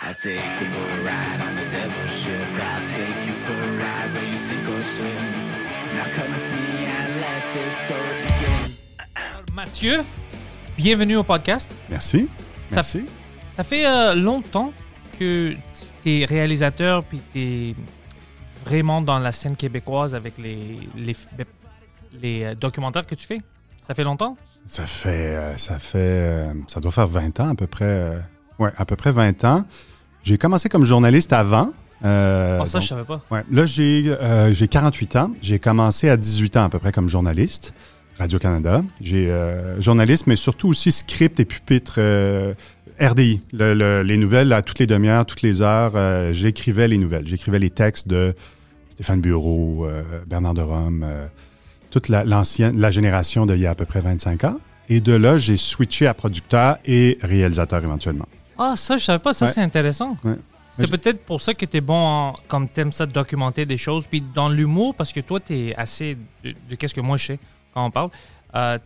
[0.00, 2.32] I take you for a ride on the devil's ship.
[2.54, 5.10] I'll take you for a ride where you sink or swim.
[5.96, 9.54] Now come with me and let this story begin.
[9.54, 10.04] Mathieu,
[10.76, 11.74] bienvenue au podcast.
[11.90, 12.28] Merci.
[12.66, 13.06] Ça, Merci.
[13.48, 14.72] ça fait euh, longtemps
[15.18, 15.56] que
[16.04, 17.74] tu es réalisateur puis tu es
[18.64, 21.16] vraiment dans la scène québécoise avec les, les,
[22.22, 23.40] les, euh, documentaires que tu fais.
[23.82, 24.36] Ça fait longtemps?
[24.64, 28.22] Ça fait, euh, ça fait, euh, ça doit faire 20 ans à peu près.
[28.58, 29.64] Ouais, à peu près 20 ans.
[30.24, 31.72] J'ai commencé comme journaliste avant.
[32.04, 33.22] euh, oh, ça, donc- je savais pas.
[33.30, 33.42] ouais.
[33.50, 35.32] Là, j'ai euh, j'ai 48 ans.
[35.42, 37.72] J'ai commencé à 18 ans à peu près comme journaliste.
[38.18, 38.82] Radio-Canada.
[39.00, 42.52] J'ai euh, journaliste, mais surtout aussi script et pupitre euh,
[43.00, 43.42] RDI.
[43.52, 45.92] Le- le- les nouvelles, à toutes les demi-heures, toutes les heures,
[46.34, 47.26] j'écrivais les nouvelles.
[47.28, 48.34] J'écrivais les textes de
[48.90, 49.86] Stéphane Bureau,
[50.26, 51.06] Bernard de Rome,
[51.92, 54.58] toute la, l'ancienne, la génération d'il y a à peu près 25 ans.
[54.88, 58.26] Et de là, j'ai switché à producteur et réalisateur éventuellement.
[58.58, 59.32] Ah, ça, je savais pas.
[59.32, 59.52] Ça, Ouais.
[59.52, 60.16] c'est intéressant.
[60.24, 60.34] Ouais.
[60.72, 63.76] C'est peut-être pour ça que tu es bon en, comme t'aimes ça de documenter des
[63.76, 64.06] choses.
[64.06, 67.26] Puis dans l'humour, parce que toi, tu es assez de, de qu'est-ce que moi je
[67.26, 67.38] sais
[67.74, 68.10] quand on parle.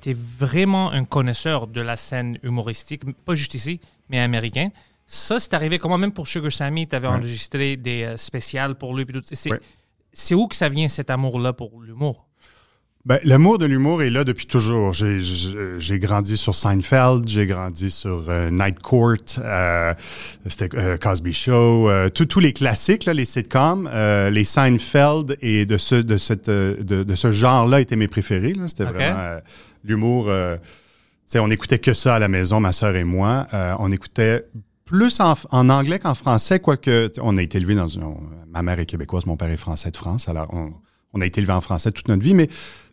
[0.00, 4.70] tu es vraiment un connaisseur de la scène humoristique, pas juste ici, mais américain.
[5.06, 5.98] Ça, c'est arrivé comment?
[5.98, 7.14] Même pour Sugar Sammy, tu avais Ouais.
[7.14, 9.04] enregistré des euh, spéciales pour lui.
[9.32, 9.60] C'est Ouais.
[10.12, 12.26] c'est où que ça vient cet amour-là pour l'humour?
[13.04, 14.92] Ben, l'amour de l'humour est là depuis toujours.
[14.92, 19.92] J'ai- grandi sur Seinfeld, j'ai grandi sur euh, Night Court, euh,
[20.46, 25.66] c'était euh, Cosby Show, euh, tous les classiques, là, les sitcoms, euh, les Seinfeld et
[25.66, 28.52] de ce, de cette, de, de ce genre-là étaient mes préférés.
[28.68, 29.38] C'était vraiment
[29.82, 30.26] l'humour.
[30.28, 30.56] euh,
[31.34, 33.48] on écoutait que ça à la maison, ma sœur et moi.
[33.52, 34.46] Euh, on écoutait
[34.84, 38.04] plus en, en anglais qu'en français, quoique on a été élevé dans une.
[38.04, 40.70] on- ma mère est québécoise, mon père est français de France, alors on,
[41.14, 42.48] on a été élevé en français toute notre vie, mais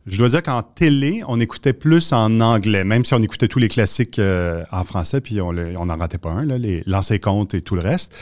[0.05, 3.59] je dois dire qu'en télé, on écoutait plus en anglais, même si on écoutait tous
[3.59, 7.61] les classiques euh, en français, puis on n'en ratait pas un, les Lancers comptes et
[7.61, 8.13] tout le reste,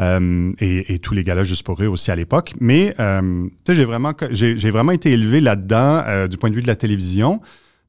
[0.00, 2.54] Euh, et, tous les galas juste pour rire aussi à l'époque.
[2.60, 6.76] Mais euh, j'ai vraiment, j'ai vraiment été élevé là-dedans du point de vue de la
[6.76, 7.40] télévision.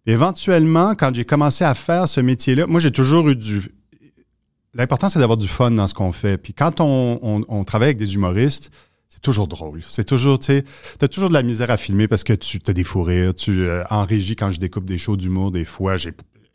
[0.07, 3.61] Éventuellement, quand j'ai commencé à faire ce métier-là, moi j'ai toujours eu du,
[4.73, 6.37] L'important, c'est d'avoir du fun dans ce qu'on fait.
[6.37, 8.71] Puis quand on travaille avec des humoristes,
[9.09, 9.81] c'est toujours drôle.
[9.87, 10.63] C'est toujours, tu sais,
[10.99, 13.07] t'as toujours de la misère à filmer parce que tu as des fous.
[13.35, 16.09] Tu, euh, en régie, quand je découpe des shows d'humour, des fois, je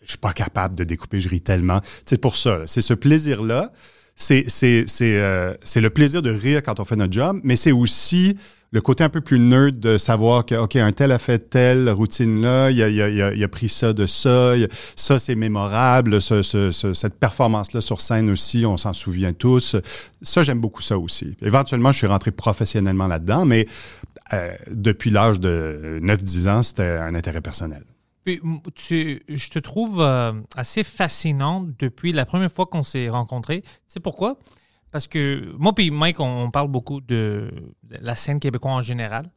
[0.07, 1.81] suis pas capable de découper, je ris tellement.
[2.07, 2.61] C'est pour ça.
[2.67, 3.73] C'est ce plaisir-là.
[4.17, 4.47] C'est
[5.03, 8.37] euh, c'est le plaisir de rire quand on fait notre job, mais c'est aussi
[8.75, 11.89] le côté un peu plus nerd de savoir que, OK, un tel a fait telle
[11.91, 14.55] routine-là, il a, pris ça de ça,
[14.97, 19.77] ça c'est mémorable, ce- ce- ce- cette performance-là sur scène aussi, on s'en souvient tous.
[20.23, 21.37] Ça, j'aime beaucoup ça aussi.
[21.41, 23.67] Éventuellement, je suis rentré professionnellement là-dedans, mais
[24.33, 27.85] euh, depuis l'âge de 9-10 ans, c'était un intérêt personnel.
[28.25, 28.41] Puis,
[29.29, 33.63] je te trouve euh, assez fascinant depuis la première fois qu'on s'est rencontrés.
[33.87, 34.37] Sais pourquoi?
[34.95, 37.51] Parce que moi puis Mike, on, parle beaucoup de,
[37.91, 39.29] la scène québécoise en général,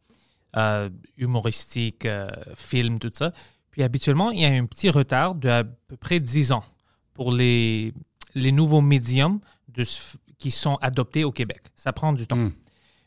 [0.56, 0.88] euh,
[1.18, 3.34] humoristique, euh, film, tout ça.
[3.72, 6.64] Puis habituellement, il y a un petit retard de à peu près 10 ans
[7.16, 7.92] pour les,
[8.36, 9.84] les nouveaux médiums de,
[10.38, 11.64] qui sont adoptés au Québec.
[11.76, 12.36] Ça prend du temps.
[12.36, 12.52] Mm.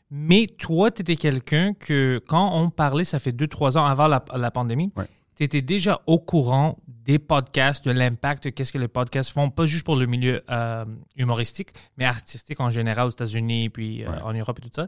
[0.09, 4.25] Mais toi, tu étais quelqu'un que, quand on parlait, ça fait 2-3 ans avant la,
[4.35, 5.07] la pandémie, Ouais.
[5.41, 9.65] Tu étais déjà au courant des podcasts, de l'impact, qu'est-ce que les podcasts font, pas
[9.65, 10.85] juste pour le milieu euh,
[11.17, 14.21] humoristique, mais artistique en général aux États-Unis, puis euh, Ouais.
[14.23, 14.87] en Europe et tout ça.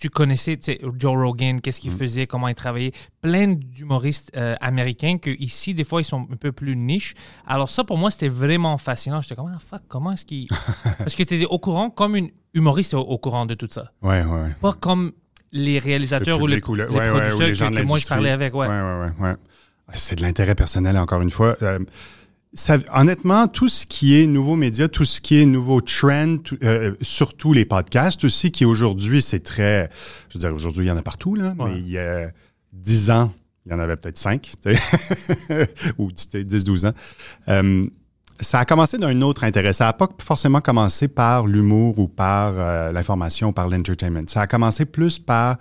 [0.00, 0.58] Tu connaissais
[0.98, 1.82] Joe Rogan, qu'est-ce Mm.
[1.82, 6.26] qu'il faisait, comment il travaillait, plein d'humoristes euh, américains que ici, des fois, ils sont
[6.32, 7.14] un peu plus niches.
[7.46, 9.20] Alors ça, pour moi, c'était vraiment fascinant.
[9.20, 10.48] J'étais comme, ah, fuck, comment est-ce qu'il...
[10.98, 13.92] Parce que tu étais au courant comme une humoriste au, au courant de tout ça
[14.02, 14.54] Ouais, ouais, ouais.
[14.60, 15.12] pas comme
[15.52, 17.70] les réalisateurs Le ou les, public ou le- les ouais, ouais, ou producteurs les gens
[17.70, 18.54] que, que moi je parlais avec.
[18.54, 18.66] Ouais.
[18.66, 19.36] Ouais, ouais, ouais, ouais.
[19.94, 21.56] C'est de l'intérêt personnel, encore une fois.
[21.62, 21.78] Euh,
[22.54, 26.58] ça- honnêtement, tout ce qui est nouveaux médias, tout ce qui est nouveau trend, tout-
[26.64, 29.90] euh, surtout les podcasts aussi, qui aujourd'hui, c'est très...
[30.30, 31.70] Je veux dire, aujourd'hui, il y en a partout, là, Ouais.
[31.72, 32.28] mais il y a
[32.72, 33.32] 10 ans,
[33.66, 35.68] il y en avait peut-être 5, tu sais,
[35.98, 36.92] ou 10-12 ans.
[37.48, 37.86] Euh,
[38.40, 39.72] ça a commencé d'un autre intérêt.
[39.72, 44.24] Ça n'a pas forcément commencé par l'humour ou par euh, l'information, par l'entertainment.
[44.26, 45.58] Ça a commencé plus par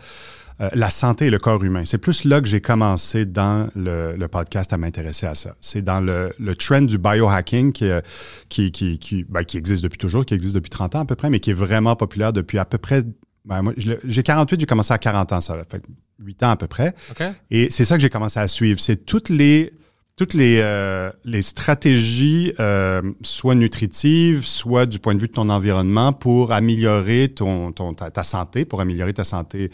[0.61, 1.83] euh, la santé et le corps humain.
[1.85, 5.55] C'est plus là que j'ai commencé dans le, le podcast à m'intéresser à ça.
[5.61, 8.01] C'est dans le, le trend du biohacking qui, euh,
[8.49, 11.15] qui, qui, qui, ben, qui existe depuis toujours, qui existe depuis 30 ans à peu
[11.15, 13.03] près, mais qui est vraiment populaire depuis à peu près
[13.43, 15.83] ben, moi, j'ai 48, j'ai commencé à 40 ans, ça fait
[16.19, 16.93] 8 ans à peu près.
[17.49, 18.79] Et c'est ça que j'ai commencé à suivre.
[18.79, 19.73] C'est toutes les
[20.17, 25.49] toutes les, euh, les stratégies, euh, soit nutritives, soit du point de vue de ton
[25.49, 29.71] environnement, pour améliorer ton, ton, ta, ta santé, pour améliorer ta santé,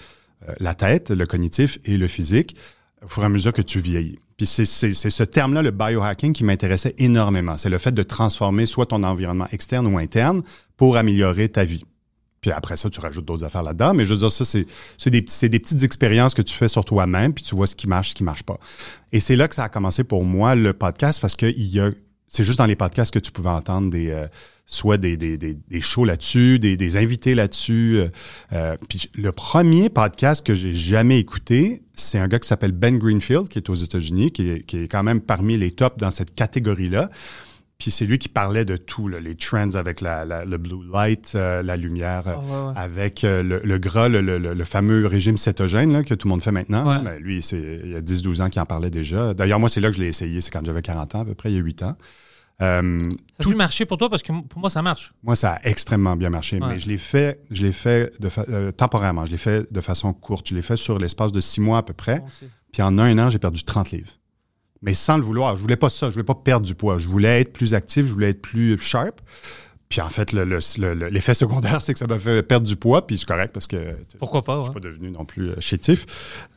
[0.59, 2.55] la tête, le cognitif et le physique,
[3.03, 4.19] au fur et à mesure que tu vieillis.
[4.38, 7.57] Puis c'est ce terme-là, le biohacking, qui m'intéressait énormément.
[7.57, 10.44] C'est le fait de transformer soit ton environnement externe ou interne
[10.77, 11.83] pour améliorer ta vie.
[12.41, 13.95] Puis après ça, tu rajoutes d'autres affaires là-dedans.
[13.95, 14.65] Mais je veux dire, ça, c'est
[15.09, 18.09] des, des petites expériences que tu fais sur toi-même, puis tu vois ce qui marche,
[18.09, 18.59] ce qui marche pas.
[19.11, 21.79] Et c'est là que ça a commencé pour moi, le podcast, parce que il y
[21.79, 21.89] a,
[22.27, 24.27] c'est juste dans les podcasts que tu pouvais entendre des, euh,
[24.65, 27.97] soit des, des, des, des shows là-dessus, des, des invités là-dessus.
[27.97, 28.09] euh,
[28.53, 32.97] euh, puis le premier podcast que j'ai jamais écouté, c'est un gars qui s'appelle Ben
[32.97, 36.12] Greenfield, qui est aux États-Unis, qui est, qui est quand même parmi les tops dans
[36.12, 37.09] cette catégorie-là.
[37.79, 40.79] Puis c'est lui qui parlait de tout, là, les trends avec la, la- le blue
[40.91, 42.74] light, euh, la lumière, Ah, ouais, ouais.
[42.75, 46.31] avec euh, le, le gras, le, le- le fameux régime cétogène là, que tout le
[46.31, 46.88] monde fait maintenant.
[46.88, 47.03] Ouais.
[47.03, 49.35] Ben, lui, c'est, il y a 10-12 ans qu'il en parlait déjà.
[49.35, 50.41] D'ailleurs, moi, c'est là que je l'ai essayé.
[50.41, 51.95] C'est quand j'avais 40 ans, à peu près, il y a 8 ans.
[52.63, 54.09] Euh, Ça a marché pour toi?
[54.09, 55.13] Parce que pour moi, ça marche.
[55.21, 58.45] moi, ça a extrêmement bien marché, mais je l'ai fait, je l'ai fait de fa-
[58.50, 59.27] euh, temporairement.
[59.27, 60.50] Je l'ai fait de façon courte.
[60.50, 62.24] Je l'ai fait sur l'espace de six mois à peu près.
[62.74, 64.09] Puis en un an, j'ai perdu 30 livres.
[64.81, 65.56] Mais sans le vouloir.
[65.56, 66.07] Je voulais pas ça.
[66.09, 66.97] Je voulais pas perdre du poids.
[66.97, 68.06] Je voulais être plus actif.
[68.07, 69.19] Je voulais être plus sharp.
[69.89, 72.68] Puis en fait, le- le- le- le- l'effet secondaire, c'est que ça m'a fait perdre
[72.68, 73.07] du poids.
[73.07, 74.53] Puis c'est correct parce que Pourquoi pas?
[74.56, 74.63] je ouais.
[74.65, 76.06] suis pas devenu non plus euh, chétif.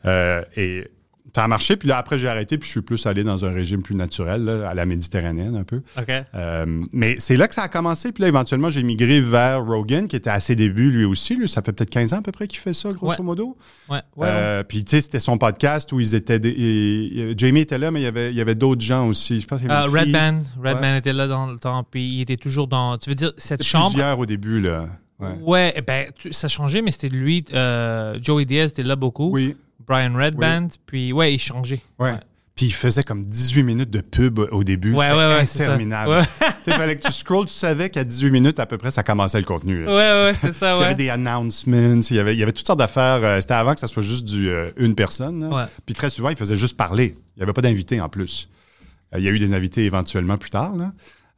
[0.05, 0.87] Euh, et
[1.35, 1.75] ça a marché.
[1.77, 2.57] Puis là, après, j'ai arrêté.
[2.57, 5.63] Puis je suis plus allé dans un régime plus naturel, là, à la méditerranéenne un
[5.63, 5.81] peu.
[5.97, 6.09] OK.
[6.35, 8.11] Euh, mais c'est là que ça a commencé.
[8.11, 11.35] Puis là, éventuellement, j'ai migré vers Rogan, qui était à ses débuts lui aussi.
[11.35, 13.25] Lui, ça fait peut-être 15 ans à peu près qu'il fait ça, grosso Ouais.
[13.25, 13.57] modo.
[13.89, 14.27] Ouais, ouais.
[14.29, 16.39] Euh, Puis, tu sais, c'était son podcast où ils étaient.
[16.39, 19.07] des- et- et- Jamie était là, mais il y avait, il y avait d'autres gens
[19.07, 19.39] aussi.
[19.41, 20.13] Je pense qu'il y avait Euh, une Red fille.
[20.13, 20.43] Band.
[20.63, 20.81] Red Ouais.
[20.81, 22.97] Band était là dans le temps, puis il était toujours dans.
[22.97, 23.89] Tu veux dire, cette chambre?
[23.91, 24.87] plusieurs au début, là.
[25.19, 25.27] Ouais.
[25.41, 27.45] Ouais, eh ben, tu- ça changeait, mais c'était lui.
[27.53, 29.29] euh, Joey Diaz était là beaucoup.
[29.31, 29.55] Oui.
[29.87, 30.41] Brian Red Oui.
[30.45, 31.81] Band, puis ouais, il changeait.
[31.99, 32.13] Ouais.
[32.55, 34.93] Puis il faisait comme 18 minutes de pub au début.
[34.93, 35.05] Ouais,
[35.45, 36.21] C'était ouais, interminable.
[36.65, 39.39] Sais, fallait que tu scrolls, tu savais qu'à 18 minutes à peu près, ça commençait
[39.39, 39.83] le contenu.
[39.85, 39.89] là.
[39.89, 42.51] Ouais, ouais, c'est ça, Il y avait des announcements, il y avait, il y avait
[42.51, 43.21] toutes sortes d'affaires.
[43.23, 45.49] euh, C'était avant que ça soit juste du, euh, une personne.
[45.85, 47.15] Puis très souvent, il faisait juste parler.
[47.35, 48.49] Il n'y avait pas d'invité en plus.
[49.15, 50.75] Euh, il y a eu des invités éventuellement plus tard.
[50.75, 50.91] Là.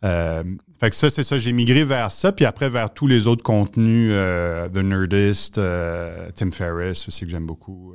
[0.04, 0.44] Euh,
[0.82, 1.38] fait que ça, c'est ça.
[1.40, 6.30] J'ai migré vers ça, puis après vers tous les autres contenus, euh, The Nerdist, euh,
[6.36, 7.94] Tim Ferriss aussi que j'aime beaucoup,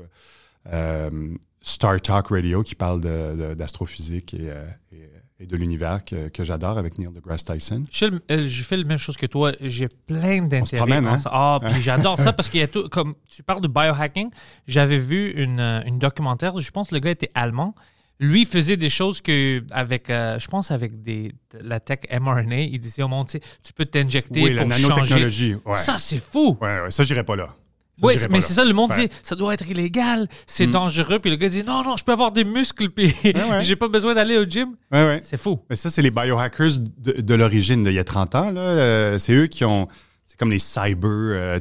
[1.61, 5.09] Star Talk Radio qui parle de- de- d'astrophysique et, euh, et-
[5.41, 7.85] et de l'univers que, que j'adore avec Neil deGrasse Tyson.
[7.91, 9.53] Je fais, le, euh, la même chose que toi.
[9.61, 10.91] J'ai plein d'intérêts.
[10.93, 11.17] hein?
[11.27, 12.89] Ah, puis j'adore ça parce qu'il y a tout.
[12.89, 14.31] Comme tu parles de biohacking,
[14.67, 16.59] j'avais vu une, euh, une documentaire.
[16.61, 17.75] Je pense que le gars était allemand.
[18.21, 22.81] Lui faisait des choses que, avec, euh, je pense, avec des, la tech mRNA, il
[22.81, 24.83] disait au monde, tu peux t'injecter Oui, la changer.
[24.89, 25.55] nanotechnologie.
[25.65, 25.77] Ouais.
[25.77, 26.59] Ça, c'est fou.
[26.61, 27.55] Ouais, ouais, ça, j'irai pas là.
[28.03, 29.09] Oui, mais c'est ça, le monde Ouais.
[29.09, 30.71] dit, ça doit être illégal, c'est Mm.
[30.73, 31.19] dangereux.
[31.19, 33.35] Puis le gars dit, non, non, je peux avoir des muscles, puis ouais.
[33.61, 34.71] j'ai pas besoin d'aller au gym.
[34.93, 35.21] Ouais, ouais.
[35.25, 35.59] C'est fou.
[35.69, 38.51] Mais ça, c'est les biohackers de, de l'origine, d'il y a 30 ans.
[38.51, 38.61] là.
[38.61, 39.89] Euh, c'est eux qui ont.
[40.27, 40.99] C'est comme les cyber.
[41.11, 41.59] euh,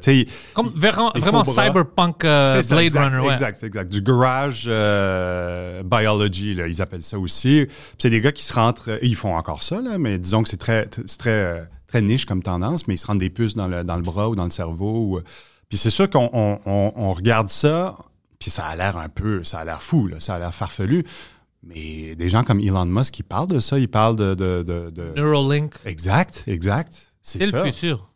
[0.53, 1.11] Comme vraiment,
[1.45, 3.31] cyberpunk euh, ça, Blade exact, Runner, ouais.
[3.33, 3.91] Exact, exact.
[3.91, 7.65] Du garage euh, biology, là, ils appellent ça aussi.
[7.67, 8.89] Puis c'est des gars qui se rentrent.
[8.91, 12.43] euh, Ils font encore ça, là, mais disons que c'est très, très, très niche comme
[12.43, 14.51] tendance, mais ils se rendent des puces dans le, dans le bras ou dans le
[14.51, 15.17] cerveau.
[15.17, 15.21] ou-
[15.69, 17.97] puis c'est sûr qu'on on, on- on regarde ça,
[18.39, 19.43] puis ça a l'air un peu.
[19.43, 21.03] Ça a l'air fou, là, ça a l'air farfelu.
[21.63, 24.35] Mais des gens comme Elon Musk qui parlent de ça, ils parlent de.
[24.35, 27.11] de, de, de- Neuralink, Exact, exact.
[27.21, 28.09] C'est le futur.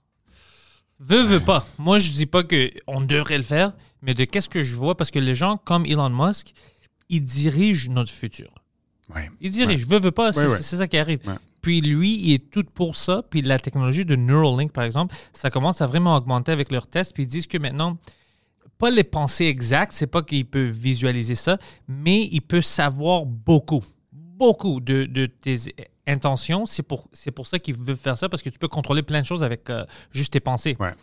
[0.99, 1.65] Veux, veux pas.
[1.79, 5.09] Moi, je dis pas qu'on devrait le faire, mais de qu'est-ce que je vois, parce
[5.11, 6.53] que les gens comme Elon Musk,
[7.09, 8.49] ils dirigent notre futur.
[9.13, 9.29] Ouais.
[9.41, 9.87] Ils dirigent.
[9.87, 10.57] Veux, veux pas, c'est Ouais, ouais.
[10.61, 11.19] c'est ça qui arrive.
[11.61, 13.23] Puis lui, il est tout pour ça.
[13.29, 17.13] Puis la technologie de Neuralink, par exemple, ça commence à vraiment augmenter avec leurs tests.
[17.13, 17.97] Puis ils disent que maintenant,
[18.77, 23.83] pas les pensées exactes, c'est pas qu'il peut visualiser ça, mais il peut savoir beaucoup,
[24.11, 25.55] beaucoup de, de tes
[26.07, 26.65] intentions.
[26.65, 29.21] C'est pour, c'est pour ça qu'il veut faire ça, parce que tu peux contrôler plein
[29.21, 30.75] de choses avec euh, juste tes pensées.
[30.79, 30.93] Ouais.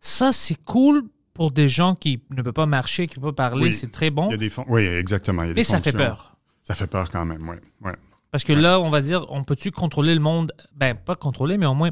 [0.00, 3.50] Ça, c'est cool pour des gens qui ne peuvent pas marcher, qui ne peuvent pas
[3.50, 3.66] parler.
[3.66, 3.72] Oui.
[3.72, 4.28] C'est très bon.
[4.30, 5.44] Il y a des Oui, exactement.
[5.44, 6.36] il y a des Mais ça fait peur.
[6.64, 7.56] Ça fait peur quand même, oui.
[7.82, 7.94] Ouais.
[8.30, 10.52] Parce que là, on va dire, on peut-tu contrôler le monde?
[10.76, 11.90] Ben, pas contrôler, mais au moins,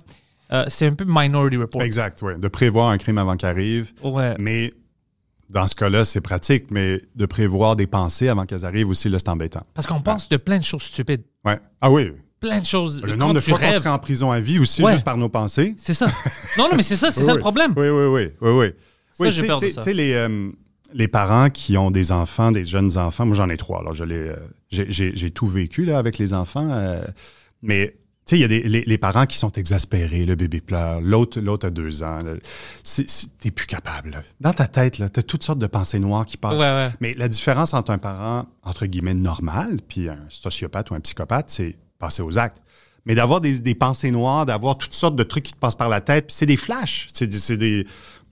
[0.53, 1.83] euh, c'est un peu Minority Report.
[1.83, 2.33] Exact, oui.
[2.39, 3.93] De prévoir un crime avant qu'il arrive.
[4.05, 4.35] Ouais.
[4.39, 4.73] Mais
[5.49, 9.19] dans ce cas-là, c'est pratique, mais de prévoir des pensées avant qu'elles arrivent aussi, là,
[9.19, 9.63] c'est embêtant.
[9.75, 11.23] Parce qu'on pense de plein de choses stupides.
[11.45, 11.59] Ouais.
[11.81, 12.13] Ah oui.
[12.39, 13.03] Plein de choses.
[13.03, 14.93] Le nombre de fois qu'on serait en prison à vie aussi, Ouais.
[14.93, 15.75] juste par nos pensées.
[15.79, 16.07] C'est ça.
[16.59, 17.37] Non, non, mais c'est ça, c'est Oui, ça oui.
[17.39, 17.73] le problème.
[17.77, 18.29] Oui, oui, oui.
[18.43, 18.67] oui, oui.
[19.13, 19.81] Ça, Oui, j'ai tu sais- peur de ça.
[19.81, 20.51] Tu sais, les, euh,
[20.95, 24.05] les parents qui ont des enfants, des jeunes enfants, moi j'en ai trois, alors je
[24.05, 24.37] euh,
[24.71, 27.03] j'ai- tout vécu là, avec les enfants, euh,
[27.63, 30.61] mais tu sais, il y a des, les, les parents qui sont exaspérés, le bébé
[30.61, 32.19] pleure, l'autre l'autre a deux ans,
[33.41, 34.11] t'es plus capable.
[34.11, 34.23] là.
[34.41, 36.55] Dans ta tête, t'as toutes sortes de pensées noires qui passent.
[36.61, 36.89] Ouais, ouais.
[37.01, 41.51] Mais la différence entre un parent, entre guillemets, normal, puis un sociopathe ou un psychopathe,
[41.51, 42.59] c'est passer aux actes.
[43.05, 45.89] Mais d'avoir des, des pensées noires, d'avoir toutes sortes de trucs qui te passent par
[45.89, 47.07] la tête, puis c'est des flashs.
[47.13, 47.87] C'est des, c'est des-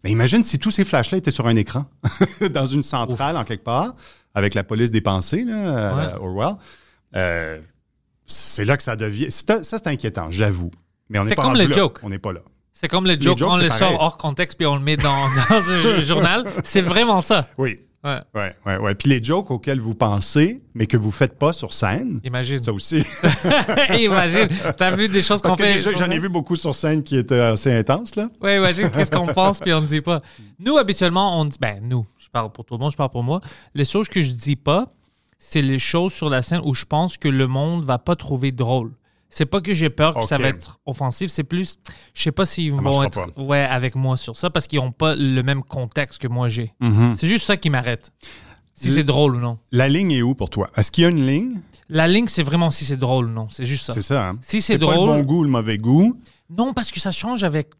[0.04, 1.86] Mais imagine si tous ces flashs-là étaient sur un écran,
[2.52, 3.94] dans une centrale, en quelque part,
[4.34, 6.56] avec la police des pensées, là, la Orwell.
[7.16, 7.58] Euh,
[8.26, 9.30] c'est là que ça devient.
[9.30, 10.70] Ça, c'est inquiétant, j'avoue.
[11.08, 11.74] Mais on n'est pas comme le là.
[11.74, 12.00] joke.
[12.02, 12.40] On n'est pas là.
[12.72, 13.92] C'est comme le joke, jokes, on le pareil.
[13.92, 16.44] sort hors contexte puis on le met dans, dans un journal.
[16.64, 17.48] C'est vraiment ça.
[17.56, 17.80] Oui.
[18.04, 18.20] Ouais.
[18.34, 18.94] Ouais, ouais, ouais.
[18.94, 22.62] Puis les jokes auxquels vous pensez, mais que vous faites pas sur scène, Imagine.
[22.62, 23.02] ça aussi.
[23.98, 24.48] imagine.
[24.76, 25.78] T'as vu des choses qu'on fait.
[25.78, 28.28] j'en ai vu beaucoup sur scène qui étaient assez intenses, là.
[28.42, 30.20] Ouais, imagine qu'est-ce qu'on pense puis on ne dit pas.
[30.58, 31.56] Nous, habituellement, on dit.
[31.58, 33.40] Ben, nous, je parle pour tout le monde, je parle pour moi.
[33.74, 34.92] Les choses que je dis pas,
[35.38, 38.52] c'est les choses sur la scène où je pense que le monde va pas trouver
[38.52, 38.92] drôle.
[39.34, 41.78] C'est pas que j'ai peur que ça va être offensif, c'est plus.
[42.14, 45.16] Je sais pas s'ils vont être ouais, avec moi sur ça parce qu'ils ont pas
[45.16, 46.72] le même contexte que moi j'ai.
[46.80, 47.16] Mm-hmm.
[47.16, 48.12] C'est juste ça qui m'arrête.
[48.74, 49.58] Si c'est drôle ou non.
[49.72, 50.70] La ligne est où pour toi?
[50.76, 51.60] Est-ce qu'il y a une ligne?
[51.88, 53.48] La ligne, c'est vraiment si c'est drôle ou non.
[53.50, 53.92] C'est juste ça.
[53.92, 54.38] C'est ça, hein?
[54.40, 55.08] Si c'est pas le drôle.
[55.08, 56.16] bon goût ou le mauvais goût?
[56.50, 57.70] Non, parce que ça change avec.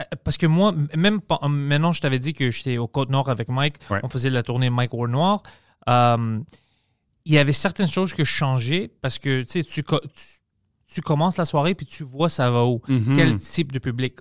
[0.00, 3.48] euh, Parce que moi, même pas- maintenant, je t'avais dit que j'étais au Côte-Nord avec
[3.48, 3.76] Mike.
[3.90, 4.00] Ouais.
[4.02, 5.42] On faisait la tournée Mike War Noir.
[5.88, 6.40] Euh,
[7.24, 9.84] il y avait certaines choses que je changeais parce que tu sais, tu,
[10.92, 12.80] tu, commences la soirée puis tu vois ça va où.
[12.88, 13.16] Mhm.
[13.16, 14.14] Quel type de public.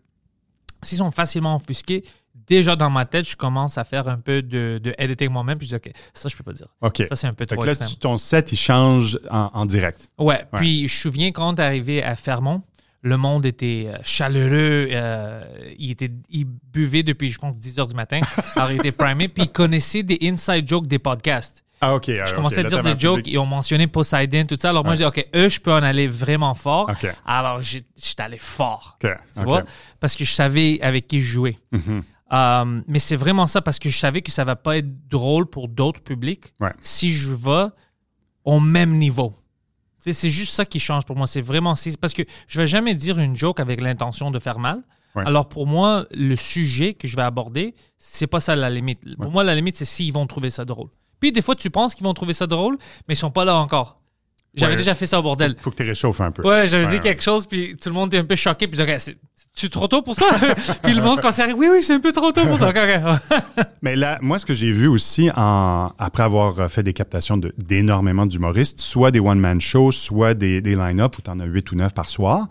[0.83, 2.03] S'ils sont facilement offusqués,
[2.47, 5.57] déjà dans ma tête, je commence à faire un peu de, de editing moi-même.
[5.57, 6.67] Puis je dis, OK, ça, je peux pas dire.
[6.81, 7.03] OK.
[7.09, 10.09] Ça, c'est un peu trop là, tu- ton set, il change en, en direct.
[10.17, 12.61] Ouais, puis je me souviens quand est arrivé à Fermont,
[13.01, 15.43] le monde était euh, chaleureux, euh,
[15.77, 18.19] il, était, il buvait depuis, je pense, 10 heures du matin.
[18.55, 21.63] Alors, il était primé, puis il connaissait des inside jokes des podcasts.
[21.81, 22.05] Ah, OK.
[22.07, 24.69] Je commençais à dire des jokes, ils ont mentionné Poseidon, tout ça.
[24.69, 26.89] Alors, moi, je dis, OK, eux, je peux en aller vraiment fort.
[26.89, 27.13] OK.
[27.25, 28.97] Alors, j'ai- j'étais allé fort.
[29.01, 29.07] Tu
[29.43, 29.63] vois?
[29.99, 31.57] Parce que je savais avec qui jouais.
[31.71, 32.03] Mhm.
[32.33, 35.45] Euh, mais c'est vraiment ça, parce que je savais que ça va pas être drôle
[35.45, 36.73] pour d'autres publics Ouais.
[36.81, 37.67] si je vais
[38.43, 39.33] au même niveau.
[39.99, 41.27] C'est juste ça qui change pour moi.
[41.27, 44.83] C'est vraiment parce que je vais jamais dire une joke avec l'intention de faire mal.
[45.15, 45.23] Ouais.
[45.25, 48.99] Alors pour moi, le sujet que je vais aborder, c'est pas ça la limite.
[49.17, 50.89] Pour moi, la limite, c'est s'ils vont trouver ça drôle.
[51.19, 53.55] Puis des fois, tu penses qu'ils vont trouver ça drôle, mais ils sont pas là
[53.57, 53.99] encore.
[54.55, 54.77] J'avais Ouais.
[54.77, 55.55] déjà fait ça au bordel.
[55.59, 56.41] Faut que tu réchauffes un peu.
[56.47, 58.79] Ouais, j'avais Ouais, dit quelque chose, puis tout le monde était un peu choqué, puis
[58.79, 59.13] je
[59.53, 60.25] c'est trop tôt pour ça?
[60.83, 62.71] puis le monde commençait à dire, oui, oui, c'est un peu trop tôt pour ça.
[63.81, 67.53] Mais là, moi, ce que j'ai vu aussi, en, après avoir fait des captations de-
[67.57, 71.71] d'énormément d'humoristes, soit des one-man shows, soit des, des line-up où tu en as 8
[71.71, 72.47] ou 9 par soir,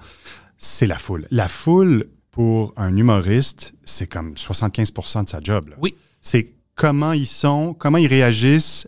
[0.59, 1.27] c'est la foule.
[1.31, 5.69] La foule, pour un humoriste, c'est comme 75% de sa job.
[5.69, 5.77] là.
[5.81, 5.95] Oui.
[6.21, 8.87] C'est comment ils sont, comment ils réagissent,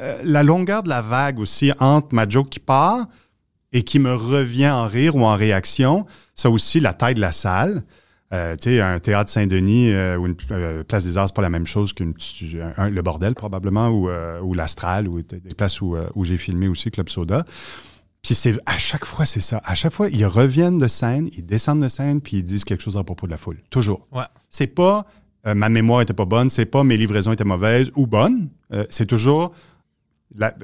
[0.00, 3.06] euh, la longueur de la vague aussi entre ma joke qui part
[3.72, 6.04] et qui me revient en rire ou en réaction.
[6.34, 7.82] Ça aussi, la taille de la salle.
[8.32, 10.36] Euh, tu sais, un théâtre Saint-Denis euh, ou une
[10.84, 12.14] place des arts, c'est pas la même chose qu'une
[12.76, 14.08] un- le bordel probablement ou,
[14.42, 17.44] ou l'Astral ou des places où, où j'ai filmé aussi Club Soda.
[18.22, 19.60] Puis c'est à chaque fois c'est ça.
[19.64, 22.82] À chaque fois ils reviennent de scène, ils descendent de scène puis ils disent quelque
[22.82, 23.58] chose à propos de la foule.
[23.70, 24.06] Toujours.
[24.12, 24.24] Ouais.
[24.50, 25.06] C'est pas
[25.46, 28.48] euh, ma mémoire était pas bonne, c'est pas mes livraisons étaient mauvaises ou bonnes.
[28.72, 29.52] Euh, c'est toujours
[30.36, 30.54] la-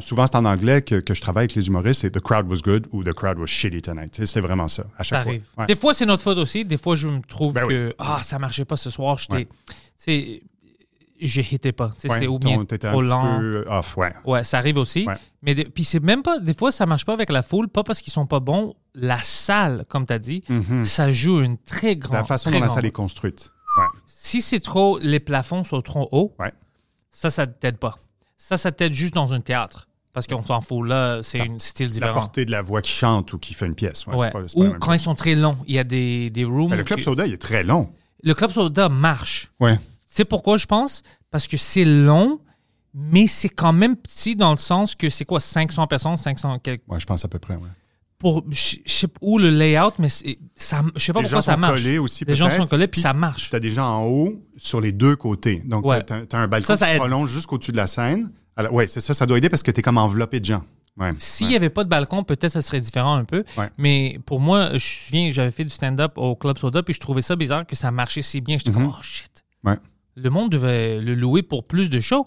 [0.00, 2.58] souvent c'est en anglais que, que je travaille avec les humoristes, c'est the crowd was
[2.62, 4.20] good ou the crowd was shitty tonight.
[4.26, 5.30] C'est vraiment ça à Ça chaque fois.
[5.30, 5.42] arrive.
[5.56, 5.66] Ouais.
[5.66, 6.64] Des fois, c'est notre faute aussi.
[6.64, 9.16] Des fois, je me trouve Ben que ah, ça marchait pas ce soir.
[9.18, 9.48] J'étais, Ouais.
[9.96, 10.42] sais,
[11.20, 11.86] j'hésitais pas.
[11.86, 13.38] Ouais, C'était ou ton- bien trop lent.
[13.38, 14.12] peu off, ouais.
[14.26, 15.06] Ouais, ça arrive aussi.
[15.42, 16.38] Mais puis c'est même pas.
[16.38, 18.74] Des fois, ça marche pas avec la foule, pas parce qu'ils sont pas bons.
[18.94, 20.42] La salle, comme tu as dit,
[20.82, 22.12] ça joue une très grande.
[22.12, 22.18] Mhm.
[22.18, 23.52] La façon dont la salle est construite.
[23.76, 23.84] Ouais.
[24.06, 26.34] Si c'est trop, les plafonds sont trop hauts.
[26.38, 26.52] Ouais.
[27.10, 27.98] Ça, ça t'aide pas.
[28.36, 29.88] Ça, ça t'aide juste dans un théâtre.
[30.12, 30.86] Parce qu'on s'en fout.
[30.86, 32.14] Là, c'est un style La différent.
[32.14, 34.06] portée de la voix qui chante ou qui fait une pièce.
[34.06, 35.00] Ouais, pas- la Ou quand chose.
[35.00, 35.56] ils sont très longs.
[35.66, 36.70] Il y a des, des rooms.
[36.70, 37.92] Ben, le Club que- Soda, il est très long.
[38.22, 39.50] le Club Soda marche.
[39.58, 39.76] Ouais.
[40.06, 41.02] C'est pourquoi je pense?
[41.32, 42.38] Parce que c'est long,
[42.94, 46.82] mais c'est quand même petit dans le sens que c'est quoi, 500 personnes, 500 quelques.
[46.86, 47.54] Ouais, je pense à peu près.
[47.56, 47.62] Ouais.
[48.24, 51.40] Pour, je sais pas où le layout, mais ça, je sais pas les pourquoi gens
[51.42, 51.82] ça sont marche.
[51.82, 53.50] collés aussi, Les gens sont collés, puis ça marche.
[53.50, 55.60] Tu as des gens en haut sur les deux côtés.
[55.66, 56.02] Donc, Ouais.
[56.02, 58.32] tu as, un balcon Ça, ça qui se prolonge jusqu'au-dessus de la scène.
[58.56, 60.62] Alors, ouais, c'est ça, ça doit aider parce que tu es comme enveloppé de gens.
[61.18, 61.50] S'il ouais.
[61.50, 63.44] n'y avait pas de balcon, peut-être ça serait différent un peu.
[63.58, 63.68] Ouais.
[63.76, 67.00] Mais pour moi, je me souviens, j'avais fait du stand-up au Club Soda, puis je
[67.00, 68.56] trouvais ça bizarre que ça marchait si bien.
[68.56, 69.44] J'étais comme, oh shit.
[70.16, 72.26] Le monde devait le louer pour plus de shows.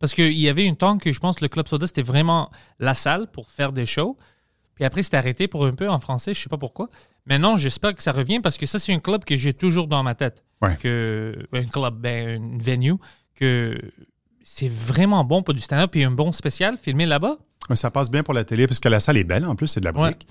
[0.00, 2.94] Parce qu'il y avait une temps que je pense le Club Soda, c'était vraiment la
[2.94, 4.18] salle pour faire des shows.
[4.80, 6.88] Puis après, c'était arrêté pour un peu en français, je sais pas pourquoi.
[7.26, 10.02] Maintenant, j'espère que ça revient parce que ça, c'est un club que j'ai toujours dans
[10.02, 10.42] ma tête.
[10.62, 10.74] Ouais.
[10.80, 12.94] Que, un club, ben, une venue
[13.34, 13.78] que
[14.42, 17.36] c'est vraiment bon pour du stand-up et un bon spécial filmé là-bas.
[17.74, 19.80] Ça passe bien pour la télé parce que la salle est belle en plus, c'est
[19.80, 20.12] de la Ouais.
[20.12, 20.26] brique.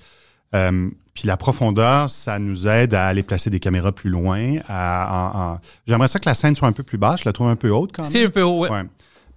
[0.52, 4.56] Euh, puis la profondeur, ça nous aide à aller placer des caméras plus loin.
[4.68, 7.20] à- J'aimerais ça que la scène soit un peu plus basse.
[7.20, 8.10] Je la trouve un peu haute quand même.
[8.10, 8.68] C'est un peu haut, ouais.
[8.70, 8.82] Ouais.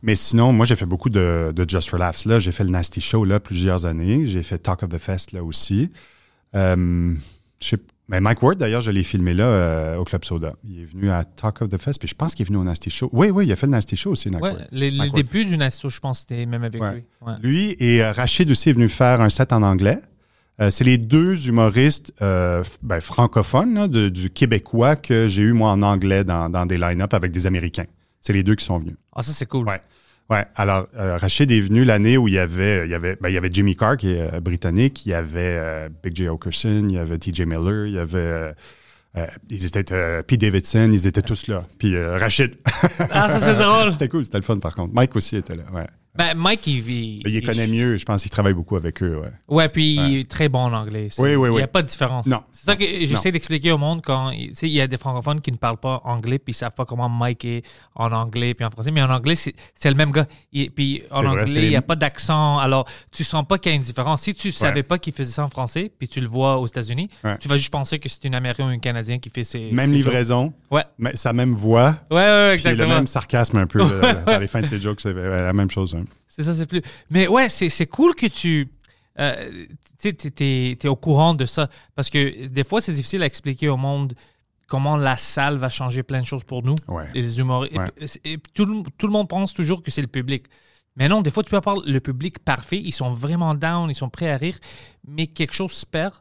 [0.06, 2.26] Mais sinon, moi, j'ai fait beaucoup de, de Just Laughs.
[2.26, 4.26] Là, j'ai fait le Nasty Show là plusieurs années.
[4.28, 5.90] J'ai fait Talk of the Fest là aussi.
[6.56, 7.16] Euh,
[8.10, 10.54] mais Mike Ward, d'ailleurs, je l'ai filmé là euh, au Club Soda.
[10.66, 12.64] Il est venu à Talk of the Fest, puis je pense qu'il est venu au
[12.66, 13.10] Nasty Show.
[13.14, 14.68] Oui, oui, il a fait le Nasty Show aussi, Mike Ouais, Ward.
[14.72, 15.24] les, les Mike Ward.
[15.26, 16.96] débuts du Nasto, je pense, c'était même avec Ouais.
[16.96, 17.04] lui.
[17.22, 17.34] Ouais.
[17.42, 20.00] Lui et euh, Rachid aussi est venu faire un set en anglais.
[20.60, 25.54] Euh, c'est les deux humoristes euh, ben, francophones là, de- du québécois que j'ai eu
[25.54, 27.86] moi en anglais dans, dans des line-up avec des Américains.
[28.20, 28.96] C'est les deux qui sont venus.
[29.16, 29.66] Ah, ça, c'est cool.
[29.68, 29.82] Ouais.
[30.34, 30.46] Ouais.
[30.56, 33.34] Alors, euh, Rachid est venu l'année où il y avait, il y avait, ben, il
[33.36, 36.28] y avait Jimmy Carr qui est euh, britannique, il y avait euh, Big J.
[36.28, 38.18] Okerson, il y avait TJ Miller, il y avait.
[38.20, 38.54] euh,
[39.50, 41.66] ils étaient Pete Davidson, ils étaient tous là.
[41.78, 42.56] Puis Rachid.
[43.12, 43.94] Ah, ça, c'est drôle.
[43.94, 44.94] C'était cool, c'était le fun par contre.
[44.94, 45.64] Mike aussi était là.
[45.72, 45.86] Ouais.
[46.16, 47.22] Ben, Mike, il vit.
[47.26, 49.20] Il connaît mieux, je pense qu'il travaille beaucoup avec eux.
[49.20, 49.32] Ouais.
[49.48, 51.08] Ouais, puis il est très bon en anglais.
[51.10, 51.62] C'est- Oui, oui, Il n'y oui.
[51.64, 52.28] a pas de différence.
[52.28, 52.42] Non.
[52.52, 55.42] C'est ça que j'essaie d'expliquer au monde quand tu sais, il y a des francophones
[55.42, 57.64] qui ne parlent pas anglais puis ils savent pas comment Mike est
[57.96, 58.92] en anglais puis en français.
[58.92, 59.54] Mais en anglais, c'est
[59.90, 60.28] le même gars.
[60.54, 62.60] Et puis en vrai, anglais, il n'y a pas d'accent.
[62.60, 64.22] Alors, tu sens pas qu'il y a une différence.
[64.22, 67.10] Si tu savais pas qu'il faisait ça en français puis tu le vois aux États-Unis,
[67.40, 69.72] tu vas juste penser que c'est une Américain ou un Canadien qui fait ses.
[69.72, 70.54] Même ses livraison, jokes.
[70.72, 70.84] Ouais.
[71.00, 72.96] mais sa même voix, Ouais, ouais, ouais, puis le exactement.
[72.96, 75.96] même sarcasme un peu là, dans les fins de ses jokes, c'est la même chose.
[75.96, 76.03] hein.
[76.28, 76.82] C'est ça, c'est plus.
[77.10, 78.70] Mais ouais, c'est c'est cool que tu.
[79.20, 79.66] Euh,
[80.02, 81.70] tu t'es t'es au courant de ça.
[81.96, 84.14] Parce que des fois, c'est difficile à expliquer au monde
[84.68, 87.08] comment la salle va changer plein de choses pour nous, Ouais.
[87.14, 87.78] les humoristes.
[87.78, 88.10] Ouais.
[88.24, 90.46] Et, et tout, le, tout le monde pense toujours que c'est le public.
[90.96, 92.80] Mais non, des fois, tu peux avoir le public parfait.
[92.84, 94.58] Ils sont vraiment down, ils sont prêts à rire,
[95.08, 96.14] mais quelque chose se perd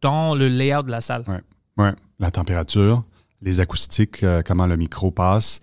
[0.00, 1.24] dans le layout de la salle.
[1.28, 1.40] Ouais.
[1.76, 1.92] Ouais.
[2.18, 3.02] La température,
[3.42, 5.60] les acoustiques, euh, comment le micro passe.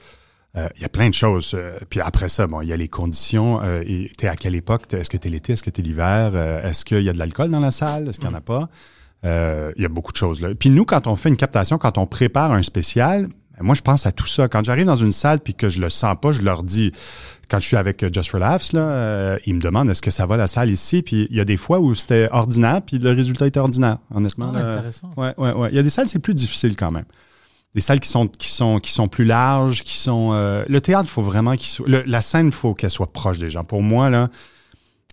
[0.58, 1.52] Euh, Il y a plein de choses.
[1.54, 3.62] Euh, puis après ça, bon, il y a les conditions.
[3.62, 4.92] Euh, et t'es à quelle époque?
[4.94, 5.54] Est-ce que t'es l'été?
[5.54, 6.32] Est-ce que t'es l'hiver?
[6.34, 8.08] Euh, Est-ce qu'il y a de l'alcool dans la salle?
[8.10, 8.70] Est-ce qu'il n'y en a pas?
[9.26, 10.42] Euh, Il y a beaucoup de choses.
[10.42, 10.50] Là.
[10.58, 13.27] Puis nous, quand on fait une captation, quand on prépare un spécial,
[13.60, 14.48] moi, je pense à tout ça.
[14.48, 16.92] Quand j'arrive dans une salle puis que je le sens pas, je leur dis,
[17.50, 20.12] quand je suis avec euh, Just for Laughs, là, euh, ils me demandent est-ce que
[20.12, 21.01] ça va la salle ici?
[21.01, 24.51] Puis il y a des fois où c'était ordinaire, puis le résultat était ordinaire, honnêtement.
[24.55, 24.72] Ah, là.
[24.74, 25.12] intéressant.
[25.18, 25.70] Ouais, ouais, ouais.
[25.72, 27.05] Il y a des salles, c'est plus difficile quand même.
[27.77, 30.31] Des salles qui sont, qui sont, qui sont plus larges, qui sont.
[30.33, 31.87] euh, le théâtre, il faut vraiment qu'il soit.
[31.87, 33.63] le- la scène, il faut qu'elle soit proche des gens.
[33.63, 34.29] Pour moi, là,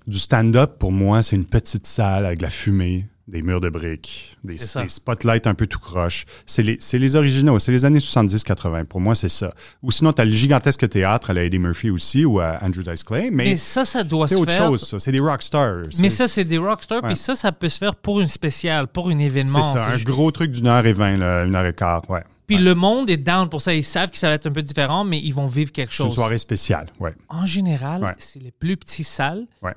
[0.07, 3.69] du stand-up, pour moi, c'est une petite salle avec de la fumée, des murs de
[3.69, 4.83] briques, des, C'est ça.
[4.83, 6.25] des spotlights un peu tout croche.
[6.47, 8.85] C'est les, c'est les originaux, c'est les années 70-80.
[8.87, 9.53] Pour moi, c'est ça.
[9.83, 12.83] Ou sinon, tu as le gigantesque théâtre à la Eddie Murphy aussi ou à Andrew
[12.83, 14.67] Dice Clay, mais, Mais ça, ça doit c'est se autre faire.
[14.69, 14.99] chose, ça.
[15.01, 15.85] C'est des rock stars.
[15.99, 18.87] Mais C'est- ça, c'est des rockstars, puis ça, ça peut se faire pour une spéciale,
[18.89, 19.63] pour un c'est événement.
[19.75, 22.09] ça, C'est un juste- gros truc d'une heure et vingt, là, une heure et quart,
[22.11, 22.25] ouais.
[22.47, 23.75] Puis le monde est down pour ça.
[23.75, 26.03] Ils savent que ça va être un peu différent, mais ils vont vivre quelque C'est
[26.03, 26.15] une chose.
[26.17, 27.15] soirée spéciale, ouais.
[27.29, 28.15] En général, Ouais.
[28.19, 29.75] c'est les plus petites salles Ouais.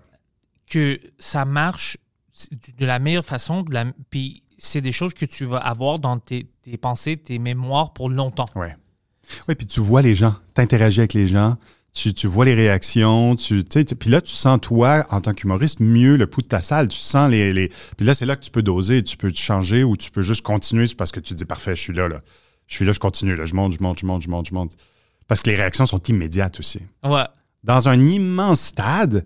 [0.69, 1.97] que ça marche
[2.77, 3.62] de la meilleure façon.
[3.63, 7.39] de la- Puis c'est des choses que tu vas avoir dans tes, tes pensées, tes
[7.39, 8.49] mémoires pour longtemps.
[8.56, 11.58] Oui, puis tu vois les gens, tu interagis avec les gens,
[11.93, 16.15] tu, tu vois les réactions, tu puis là, tu sens, toi, en tant qu'humoriste, mieux
[16.15, 16.88] le pouls de ta salle.
[16.89, 17.51] Tu sens les.
[17.51, 20.12] les puis là, c'est là que tu peux doser, tu peux te changer ou tu
[20.12, 22.19] peux juste continuer parce que tu te dis, parfait, je suis là, là.
[22.67, 23.45] Je suis là, je continue, là.
[23.45, 24.75] Je monte, je monte, je monte, je monte, je monte.
[25.27, 26.80] Parce que les réactions sont immédiates aussi.
[27.03, 27.23] Ouais.
[27.63, 29.25] Dans un immense stade,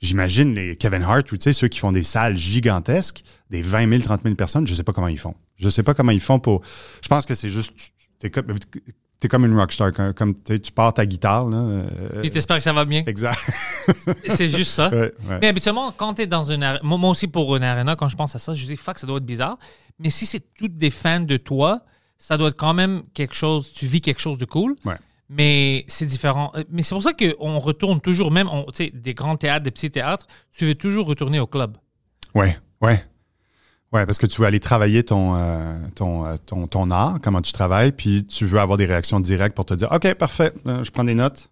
[0.00, 3.88] j'imagine les Kevin Hart ou tu sais, ceux qui font des salles gigantesques, des 20
[3.88, 5.34] 000, 30 000 personnes, je sais pas comment ils font.
[5.56, 6.62] Je sais pas comment ils font pour.
[7.02, 7.72] Je pense que c'est juste.
[8.18, 8.54] T'es comme,
[9.20, 9.92] t'es comme une rockstar.
[9.92, 11.56] Comme, comme, tu tu pars ta guitare, là.
[11.58, 13.02] euh, Puis t'espères que ça va bien.
[13.06, 13.38] exact.
[14.28, 14.88] c'est juste ça.
[14.90, 15.38] Ouais, ouais.
[15.40, 18.34] Mais habituellement, quand tu es dans une moi aussi pour une arena, quand je pense
[18.34, 19.58] à ça, je dis fuck, ça doit être bizarre.
[19.98, 21.82] Mais si c'est toutes des fans de toi,
[22.22, 24.76] ça doit être quand même quelque chose, tu vis quelque chose de cool.
[24.84, 24.94] Ouais.
[25.28, 26.52] Mais c'est différent.
[26.54, 29.90] Euh, Mais c'est pour ça qu'on retourne toujours, même on- des grands théâtres, des petits
[29.90, 31.76] théâtres, tu veux toujours retourner au club.
[32.34, 33.02] Ouais, ouais.
[33.92, 37.42] Ouais, parce que tu veux aller travailler ton, euh, ton, euh, ton, ton art, comment
[37.42, 40.90] tu travailles, puis tu veux avoir des réactions directes pour te dire OK, parfait, je
[40.90, 41.50] prends des notes.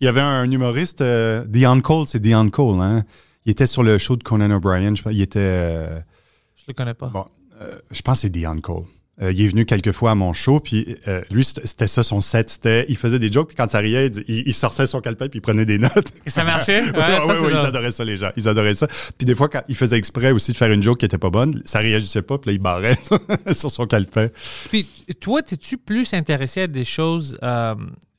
[0.00, 3.02] Il y avait un humoriste, euh, Dion Cole, c'est Dion Cole, hein?
[3.46, 4.94] Il était sur le show de Conan O'Brien.
[4.94, 5.86] Je, pense- il était.
[6.56, 7.08] Je le connais pas.
[7.08, 7.26] Bon,
[7.90, 8.84] je pense que c'est Dion Cole.
[9.22, 12.20] Euh, il est venu quelques fois à mon show, puis euh, lui, c'était ça son
[12.20, 12.48] set.
[12.50, 15.28] C'était, il faisait des jokes, puis quand ça riait, il, il- il sortait son calepin,
[15.28, 16.12] puis il prenait des notes.
[16.26, 16.80] Et ça marchait?
[16.82, 18.30] Ouais, Ouais, ça, ouais, c'est ouais, ils adoraient ça, les gens.
[18.36, 18.86] Ils adoraient ça.
[19.18, 21.30] Puis des fois, quand il faisait exprès aussi de faire une joke qui était pas
[21.30, 22.98] bonne, ça réagissait pas, puis là, il barrait
[23.54, 24.28] sur son calepin.
[24.70, 24.86] Puis
[25.20, 27.74] toi, es-tu plus intéressé à des choses euh,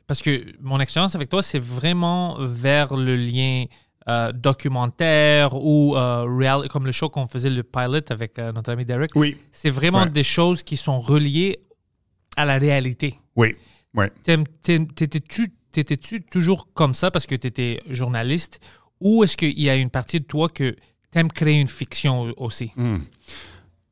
[0.07, 3.65] parce que mon expérience avec toi, c'est vraiment vers le lien
[4.07, 8.83] euh, documentaire ou euh, comme le show qu'on faisait le pilot avec euh, notre ami
[8.85, 9.11] Derek.
[9.15, 10.09] Oui, C'est vraiment Ouais.
[10.09, 11.59] des choses qui sont reliées
[12.37, 13.15] à la réalité.
[13.35, 13.55] oui,
[13.93, 14.05] oui.
[14.23, 18.59] T'étais-tu t'étais-tu toujours comme ça parce que tu étais journaliste
[18.99, 20.75] ou est-ce qu'il y a une partie de toi que
[21.11, 22.71] t'aimes créer une fiction aussi?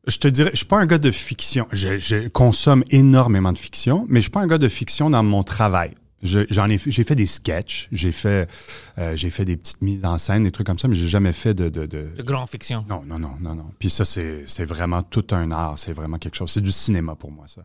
[0.08, 1.68] Je te dirais, je suis pas un gars de fiction.
[1.72, 5.24] Je, je consomme énormément de fiction, mais je suis pas un gars de fiction dans
[5.24, 5.92] mon travail.
[6.22, 8.50] Je- J'en ai, fait- j'ai fait des sketchs, j'ai fait,
[8.98, 11.32] euh, j'ai fait des petites mises en scène, des trucs comme ça, mais j'ai jamais
[11.34, 12.84] fait de, de, de- De grande fiction.
[12.90, 13.66] non, non, non, non, non.
[13.80, 15.80] Puis ça, c'est c'est vraiment tout un art.
[15.80, 16.52] C'est vraiment quelque chose.
[16.52, 17.62] C'est du cinéma pour moi, ça.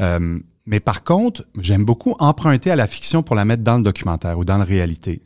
[0.00, 3.82] Euh, mais par contre, j'aime beaucoup emprunter à la fiction pour la mettre dans le
[3.82, 5.20] documentaire ou dans la réalité.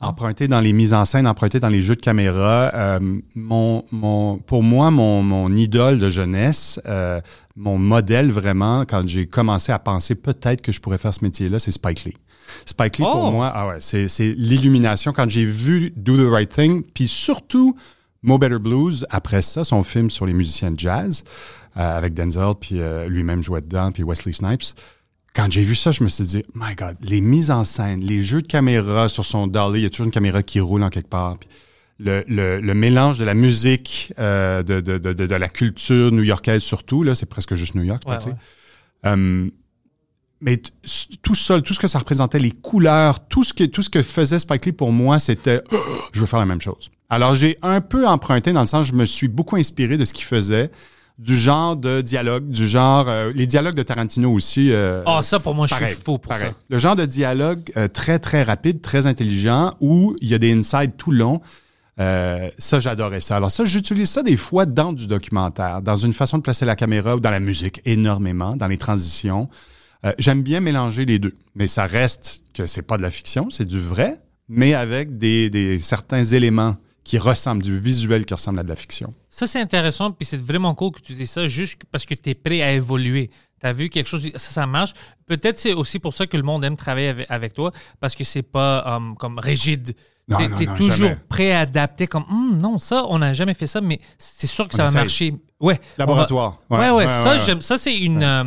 [0.00, 2.70] Emprunter dans les mises en scène, emprunter dans les jeux de caméra.
[2.74, 3.00] Euh,
[3.34, 7.20] mon, mon, pour moi, mon, mon idole de jeunesse, euh,
[7.56, 11.58] mon modèle vraiment, quand j'ai commencé à penser peut-être que je pourrais faire ce métier-là,
[11.58, 12.14] c'est Spike Lee.
[12.66, 13.12] Spike Lee, Oh!
[13.12, 15.12] pour moi, ah ouais, c'est l'illumination.
[15.12, 17.76] Quand j'ai vu Do the Right Thing, puis surtout
[18.22, 21.24] Mo Better Blues, après ça, son film sur les musiciens de jazz,
[21.76, 24.74] euh, avec Denzel, puis euh, lui-même jouait dedans, puis Wesley Snipes.
[25.34, 28.22] Quand j'ai vu ça, je me suis dit, my God, les mises en scène, les
[28.22, 30.90] jeux de caméra sur son dolly, il y a toujours une caméra qui roule en
[30.90, 31.38] quelque part.
[31.38, 31.48] Puis
[32.04, 36.62] le, le- le mélange de la musique, euh, de, de, de, de- la culture new-yorkaise
[36.62, 38.02] surtout, là, c'est presque juste New York.
[38.06, 38.16] Ouais.
[39.06, 39.48] Euh,
[40.40, 40.60] mais
[41.22, 44.02] tout ça, tout ce que ça représentait, les couleurs, tout ce que, tout ce que
[44.02, 45.76] faisait Spike Lee pour moi, c'était Oh,
[46.12, 46.90] je veux faire la même chose.
[47.08, 50.12] Alors j'ai un peu emprunté dans le sens, je me suis beaucoup inspiré de ce
[50.12, 50.70] qu'il faisait,
[51.18, 54.72] du genre de dialogue, du genre euh, les dialogues de Tarantino aussi.
[54.72, 56.50] euh, Ah, ça, pour moi, je suis fou pour pareil.
[56.50, 56.56] ça.
[56.68, 60.52] Le genre de dialogue euh, très très rapide, très intelligent, où il y a des
[60.52, 61.40] insides tout long.
[62.00, 63.36] Euh, ça, j'adorais ça.
[63.36, 66.76] Alors ça, j'utilise ça des fois dans du documentaire, dans une façon de placer la
[66.76, 69.48] caméra ou dans la musique, énormément, dans les transitions.
[70.04, 73.50] Euh, J'aime bien mélanger les deux, mais ça reste que c'est pas de la fiction,
[73.50, 74.14] c'est du vrai,
[74.48, 78.76] mais avec des, des certains éléments qui ressemblent, du visuel qui ressemble à de la
[78.76, 79.12] fiction.
[79.28, 82.30] Ça, c'est intéressant, puis c'est vraiment cool que tu dis ça juste parce que tu
[82.30, 83.28] es prêt à évoluer.
[83.60, 84.92] Tu as vu quelque chose, ça, ça marche.
[85.26, 88.42] Peut-être c'est aussi pour ça que le monde aime travailler avec, toi, parce que c'est
[88.42, 89.94] pas um, comme rigide.
[90.36, 91.16] Tu es non, toujours jamais.
[91.28, 94.68] prêt à adapter, comme Hum, non, ça, on n'a jamais fait ça, mais c'est sûr
[94.68, 95.34] que ça va marcher.
[95.60, 95.80] Ouais.
[95.98, 96.58] Laboratoire.
[96.68, 97.60] Va- Ouais, ouais, Ouais, ça, ouais.
[97.60, 98.44] Ça, c'est une, euh,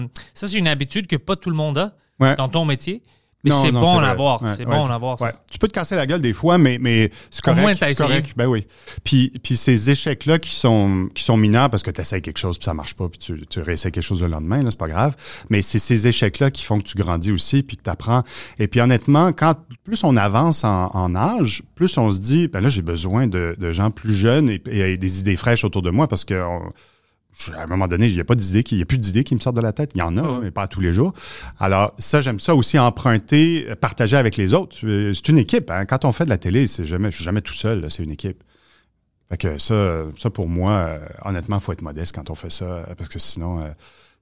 [0.54, 1.94] une habitude que pas tout le monde a
[2.36, 3.02] dans ton métier.
[3.46, 4.16] Mais c'est bon à.
[4.42, 4.88] Ouais, c'est bon à.
[5.22, 5.32] Ouais.
[5.52, 7.64] Tu peux te casser la gueule des fois, mais, mais c'est correct.
[7.80, 8.34] c'est correct.
[8.38, 8.66] Ben oui.
[9.04, 12.58] Puis, puis ces échecs-là qui sont, qui sont mineurs parce que tu essaies quelque chose
[12.58, 14.88] puis ça marche pas, puis tu, tu réessayes quelque chose le lendemain, là, c'est pas
[14.88, 15.16] grave.
[15.50, 18.24] Mais c'est ces échecs-là qui font que tu grandis aussi puis que tu apprends.
[18.60, 22.62] Et puis honnêtement, quand plus on avance en, en âge, plus on se dit, ben
[22.62, 25.90] là, j'ai besoin de, de gens plus jeunes et, et des idées fraîches autour de
[25.92, 26.72] moi parce que on-
[27.56, 29.24] à un moment donné, il n'y a pas d'idées, qui- il n'y a plus d'idées
[29.24, 29.92] qui me sortent de la tête.
[29.96, 30.40] Il y en a, Ouais.
[30.44, 31.14] mais pas tous les jours.
[31.60, 34.78] Alors, ça, j'aime ça aussi emprunter, euh, partager avec les autres.
[34.84, 35.70] Euh, C'est une équipe.
[35.72, 35.86] hein.
[35.86, 37.86] Quand on fait de la télé, c'est jamais, je suis jamais tout seul.
[37.90, 38.44] C'est une équipe.
[39.30, 42.88] Fait que ça, ça pour moi, euh, honnêtement, faut être modeste quand on fait ça,
[42.98, 43.70] parce que sinon, euh,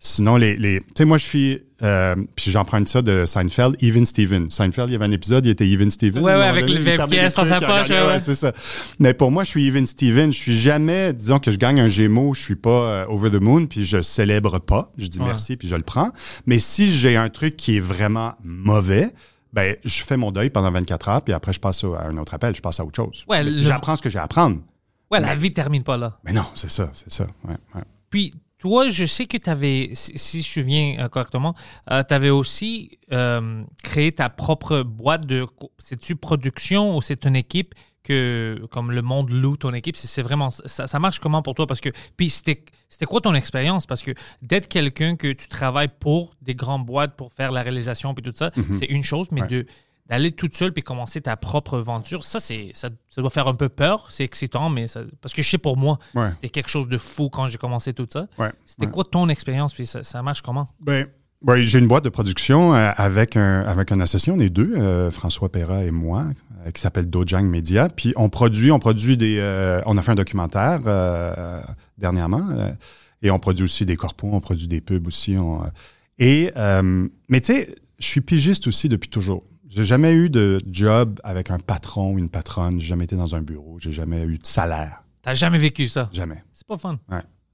[0.06, 4.06] sinon les, les tu sais, moi je suis, euh, puis j'emprunte ça de Seinfeld, Even
[4.06, 4.52] Steven.
[4.52, 6.22] Seinfeld, il y avait un épisode, il était Even Steven.
[6.24, 8.20] Ouais, ouais, avec donné, le il perdait VPS des dans sa poche, ouais, ouais.
[8.20, 8.52] c'est ça.
[9.00, 10.32] Mais pour moi, je suis Even Steven.
[10.34, 13.42] Je suis jamais, disons que je gagne un Gémeaux, je suis pas euh, over the
[13.42, 14.92] moon, puis je célèbre pas.
[14.98, 15.26] Je dis Ouais.
[15.26, 16.12] merci, puis je le prends.
[16.46, 19.10] Mais si j'ai un truc qui est vraiment mauvais,
[19.54, 22.34] ben, je fais mon deuil pendant 24 heures, puis après, je passe à un autre
[22.34, 23.24] appel, je passe à autre chose.
[23.30, 24.58] Ouais, le- J'apprends ce que j'ai à apprendre.
[25.12, 26.18] Ouais, la vie termine pas là.
[26.26, 27.28] Mais non, c'est ça, c'est ça.
[27.48, 27.82] Ouais, ouais.
[28.10, 31.54] Puis, toi, je sais que tu avais, si, je me souviens euh, correctement,
[31.86, 35.46] tu avais aussi euh, créé ta propre boîte de.
[35.80, 39.98] C'est-tu production ou c'est une équipe que, comme le monde loue ton équipe?
[39.98, 40.50] C'est vraiment.
[40.50, 41.68] Ça, ça marche comment pour toi?
[41.68, 41.90] Parce que.
[42.16, 42.64] Puis, c'était
[43.06, 43.86] quoi ton expérience?
[43.86, 48.14] Parce que d'être quelqu'un que tu travailles pour des grandes boîtes pour faire la réalisation
[48.14, 49.48] puis tout ça, c'est une chose, mais Ouais.
[49.48, 49.66] de
[50.08, 53.56] d'aller toute seule puis commencer ta propre aventure, ça, c'est ça, ça doit faire un
[53.56, 54.08] peu peur.
[54.10, 56.30] C'est excitant, mais ça, parce que je sais pour moi, Ouais.
[56.32, 58.28] c'était quelque chose de fou quand j'ai commencé tout ça.
[58.38, 58.92] Ouais, C'était ouais.
[58.92, 60.68] quoi ton expérience puis ça, ça marche comment?
[60.82, 61.08] Ben,
[61.64, 65.10] j'ai une boîte de production euh, avec un, avec un associé, on est deux, euh,
[65.12, 66.26] François Perra et moi,
[66.66, 67.88] euh, qui s'appelle Dojang Media.
[67.94, 70.80] Puis on produit, on produit des, euh, on a fait un documentaire
[71.98, 72.50] dernièrement,
[73.22, 75.38] et on produit aussi des corpos, on produit des pubs aussi.
[75.38, 75.62] on,
[76.20, 76.52] et
[77.30, 79.44] mais tu sais, je suis pigiste aussi depuis toujours.
[79.76, 82.80] J'ai jamais eu de job avec un patron ou une patronne.
[82.80, 83.80] J'ai jamais été dans un bureau.
[83.80, 85.04] J'ai jamais eu de salaire.
[85.24, 86.10] T'as jamais vécu ça?
[86.14, 86.44] Jamais.
[86.54, 87.00] C'est pas fun.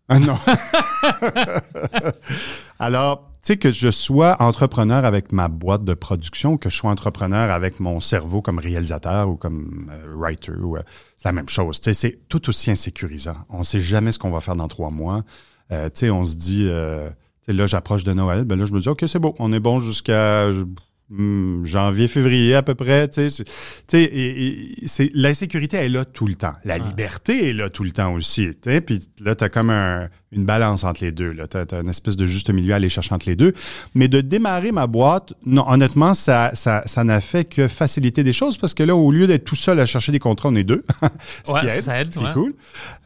[0.10, 0.38] Ah non.
[2.80, 6.92] Alors, tu sais, que je sois entrepreneur avec ma boîte de production, que je sois
[6.92, 10.82] entrepreneur avec mon cerveau comme réalisateur ou comme euh, writer, ou, euh,
[11.16, 11.80] c'est la même chose.
[11.80, 13.38] Tu sais, c'est tout aussi insécurisant.
[13.50, 15.24] On ne sait jamais ce qu'on va faire dans trois mois.
[15.72, 18.44] Euh, tu sais, on se dit, là, j'approche de Noël.
[18.44, 20.52] Ben là, je me dis, OK, c'est bon, on est bon jusqu'à
[21.10, 23.08] hmm, janvier, février à peu près.
[23.08, 23.52] Tu sais, C'est- tu
[23.90, 26.54] sais, et- et c'est- l'insécurité est là tout le temps.
[26.66, 28.50] La liberté est là tout le temps aussi.
[28.86, 31.36] Puis là, tu as comme un, une balance entre les deux.
[31.50, 33.54] Tu as, une espèce de juste milieu à aller chercher entre les deux.
[33.96, 38.34] Mais de démarrer ma boîte, non, honnêtement, ça, ça, ça n'a fait que faciliter des
[38.34, 40.64] choses parce que là, au lieu d'être tout seul à chercher des contrats, on est
[40.64, 40.84] deux.
[41.44, 42.34] ce Ouais, qui ça, aide, ça aide, ce qui ouais.
[42.34, 42.54] cool.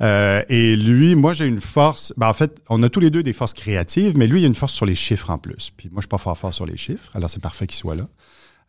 [0.02, 2.14] Euh, et lui, moi, j'ai une force.
[2.18, 4.48] ben, en fait, on a tous les deux des forces créatives, mais lui, il a
[4.48, 5.72] une force sur les chiffres en plus.
[5.76, 7.10] Puis moi, je suis pas fort fort sur les chiffres.
[7.14, 8.08] Alors, c'est parfait qu'il soit là.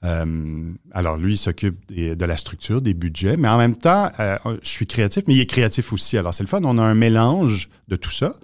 [0.05, 4.37] Euh, alors, lui, il s'occupe de la structure, des budgets, mais en même temps, euh,
[4.63, 6.19] je suis créatif, mais il est créatif aussi.
[6.19, 6.61] Alors, c'est le fun.
[6.65, 8.35] On a un mélange de tout ça.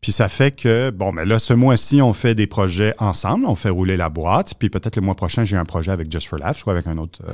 [0.00, 3.54] Puis ça fait que, bon, mais là, ce mois-ci, on fait des projets ensemble, on
[3.54, 4.54] fait rouler la boîte.
[4.58, 6.98] Puis peut-être le mois prochain, j'ai un projet avec Just for Laughs ou avec un
[6.98, 7.32] autre, euh,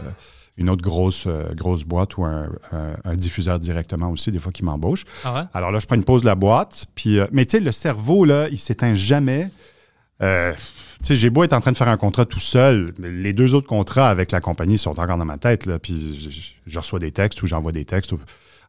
[0.56, 4.64] une autre grosse, grosse boîte ou un, un- un diffuseur directement aussi, des fois qui
[4.64, 5.04] m'embauche.
[5.24, 5.40] Ah ouais?
[5.52, 6.87] Alors là, je prends une pause de la boîte.
[6.94, 9.48] Puis, mais tu sais, le cerveau, là, il s'éteint jamais.
[11.02, 13.32] Tu sais, j'ai beau être en train de faire un contrat tout seul, mais les
[13.32, 15.64] deux autres contrats avec la compagnie sont encore dans ma tête.
[15.66, 18.12] Là, puis je, je reçois des textes ou j'envoie des textes.
[18.12, 18.18] ou-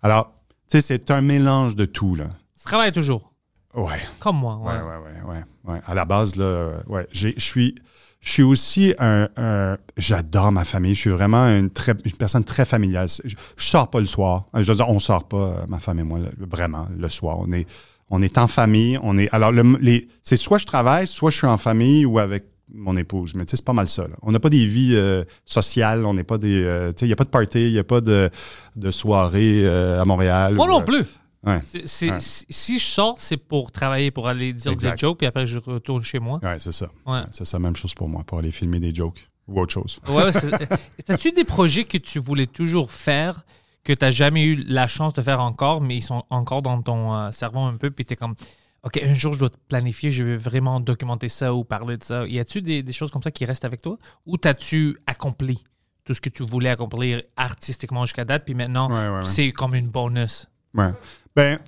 [0.01, 0.31] Alors,
[0.69, 2.15] tu sais, c'est un mélange de tout.
[2.15, 2.25] Là.
[2.57, 3.33] Tu travailles toujours.
[3.73, 3.99] Ouais.
[4.19, 4.57] Comme moi.
[4.57, 4.79] Ouais, Ouais.
[4.79, 5.33] ouais, ouais,
[5.65, 5.81] ouais, ouais.
[5.85, 7.75] À la base, là, euh, ouais, je suis,
[8.21, 10.95] je suis aussi un, un- j'adore ma famille.
[10.95, 13.07] Je suis vraiment une, très, une personne très familiale.
[13.25, 14.45] Je, je sors pas le soir.
[14.53, 17.39] Je veux dire, on sort pas, euh, ma femme et moi, vraiment, le soir.
[17.39, 17.67] On est,
[18.11, 18.99] on est en famille.
[19.01, 22.19] On est, alors, le- les, c'est soit je travaille, soit je suis en famille ou
[22.19, 22.43] avec
[22.73, 23.33] mon épouse.
[23.35, 24.03] Mais tu sais, c'est pas mal ça.
[24.03, 24.15] là.
[24.21, 26.05] On n'a pas des vies euh, sociales.
[26.05, 27.79] On n'est pas des, euh, tu sais, il n'y a pas de party, il n'y
[27.79, 28.29] a pas de,
[28.75, 30.53] de soirée euh, à Montréal.
[30.55, 31.03] Moi ou, non plus.
[31.43, 31.59] Ouais.
[31.63, 32.19] C'est- c'est- Ouais.
[32.19, 34.91] Si, si je sors, c'est pour travailler, pour aller dire Exact.
[34.91, 36.39] des jokes, puis après je retourne chez moi.
[36.43, 36.87] Ouais, c'est ça.
[37.05, 37.21] Ouais.
[37.31, 39.99] C'est ça, même chose pour moi, pour aller filmer des jokes ou autre chose.
[40.07, 40.69] Ouais, ouais, c'est-
[41.05, 43.43] T'as-tu des projets que tu voulais toujours faire,
[43.83, 46.81] que tu n'as jamais eu la chance de faire encore, mais ils sont encore dans
[46.81, 48.35] ton euh, cerveau un peu, puis tu es comme,
[48.83, 52.03] OK, un jour je dois te planifier, je veux vraiment documenter ça ou parler de
[52.03, 52.25] ça.
[52.27, 53.97] Y a-tu des, des choses comme ça qui restent avec toi?
[54.25, 55.63] Ou t'as-tu accompli
[56.03, 59.23] tout ce que tu voulais accomplir artistiquement jusqu'à date, puis maintenant, Ouais, ouais, ouais.
[59.23, 60.47] c'est comme une bonus?
[60.73, 60.89] Ouais.
[61.35, 61.59] Ben,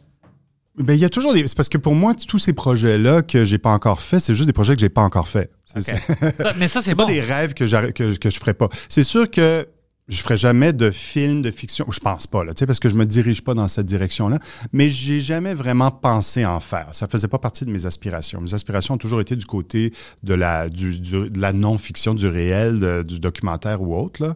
[0.75, 1.47] ben, il y a toujours des.
[1.47, 4.47] C'est parce que pour moi, tous ces projets-là que j'ai pas encore fait, c'est juste
[4.47, 5.51] des projets que j'ai pas encore fait.
[5.65, 7.05] Ça- mais ça, c'est bon.
[7.05, 8.69] pas des rêves que, que, que je ferais pas.
[8.89, 9.67] C'est sûr que
[10.09, 11.85] je ferai jamais de film de fiction.
[11.89, 14.37] Je pense pas, là, tu sais, parce que je me dirige pas dans cette direction-là.
[14.73, 16.89] Mais j'ai jamais vraiment pensé en faire.
[16.93, 18.41] Ça faisait pas partie de mes aspirations.
[18.41, 22.27] Mes aspirations ont toujours été du côté de la, du, du- de la non-fiction, du
[22.27, 24.35] réel, de- du documentaire ou autre, là.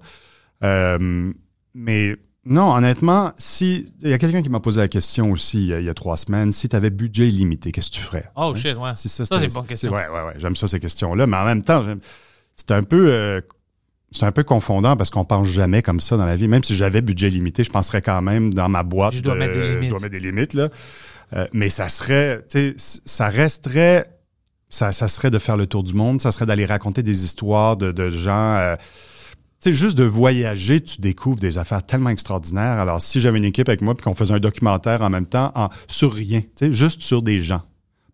[0.63, 1.31] Euh,
[1.73, 3.93] mais non, honnêtement, si.
[4.01, 5.89] Il y a quelqu'un qui m'a posé la question aussi il y a, il y
[5.89, 6.53] a trois semaines.
[6.53, 8.29] Si tu avais budget illimité, qu'est-ce que tu ferais?
[8.37, 8.95] Oh shit, ouais.
[8.95, 9.91] Si Ça, c'était- c'est une bonne question.
[9.91, 10.33] Ouais, ouais, ouais.
[10.37, 11.27] J'aime ça, ces questions-là.
[11.27, 11.99] Mais en même temps, j'aime-
[12.55, 13.07] c'est un peu.
[13.11, 13.41] euh,
[14.11, 16.47] c'est un peu confondant parce qu'on pense jamais comme ça dans la vie.
[16.47, 19.13] Même si j'avais budget limité, je penserais quand même dans ma boîte.
[19.13, 19.83] Je dois mettre des limites.
[19.85, 20.69] Je dois mettre des limites, là.
[21.33, 24.05] Euh, mais ça serait, tu sais, c- ça resterait,
[24.69, 27.75] ça, ça serait de faire le tour du monde, ça serait d'aller raconter des histoires
[27.75, 28.53] de, de gens.
[28.55, 28.75] euh,
[29.61, 32.79] tu sais, juste de voyager, tu découvres des affaires tellement extraordinaires.
[32.79, 35.51] Alors, si j'avais une équipe avec moi puis qu'on faisait un documentaire en même temps
[35.55, 37.61] en- sur rien, tu sais, juste sur des gens.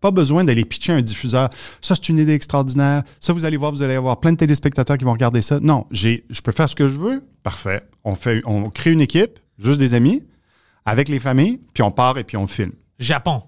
[0.04, 1.48] Pas besoin d'aller pitcher un diffuseur.
[1.80, 3.04] Ça, c'est une idée extraordinaire.
[3.22, 5.62] Ça, vous allez voir, vous allez avoir plein de téléspectateurs qui vont regarder ça.
[5.62, 7.24] Non, j'ai, je peux faire ce que je veux.
[7.42, 7.82] Parfait.
[8.04, 10.28] On fait, on crée une équipe, juste des amis,
[10.84, 12.74] avec les familles, puis on part et puis on filme.
[13.00, 13.44] Japon.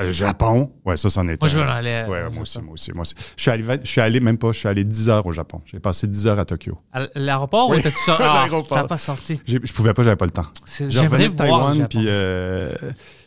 [0.00, 1.52] Euh, Japon, ouais, ça, c'en est Moi, un.
[1.52, 2.04] je veux aller.
[2.08, 3.14] Ouais, moi aussi, moi aussi, moi aussi.
[3.36, 5.60] Je suis allé, je suis allé même pas, je suis allé 10 heures au Japon.
[5.64, 6.76] J'ai passé 10 heures à Tokyo.
[6.92, 7.78] À l'aéroport Oui.
[7.78, 8.22] ou t'as-tu sorti?
[8.28, 8.78] Ah, l'aéroport.
[8.78, 9.40] t'as pas sorti.
[9.46, 10.46] Je pouvais pas, j'avais pas le temps.
[10.88, 12.74] J'aimerais revenais de Taïwan, puis euh,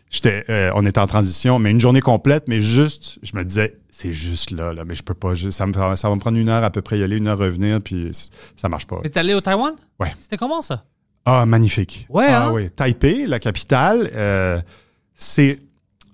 [0.10, 3.78] j'étais, euh, on était en transition, mais une journée complète, mais juste, je me disais,
[3.90, 6.50] c'est juste là, là, mais je peux pas, ça, me, ça va me prendre une
[6.50, 8.12] heure à peu près y aller, une heure revenir, puis
[8.56, 9.00] ça marche pas.
[9.04, 9.74] Mais t'es allé au Taïwan?
[10.00, 10.14] Ouais.
[10.22, 10.84] C'était comment ça?
[11.26, 12.06] Ah, magnifique.
[12.10, 12.52] Ouais, Ah hein?
[12.54, 12.70] oui.
[12.70, 14.62] Taipei, la capitale, euh,
[15.16, 15.60] c'est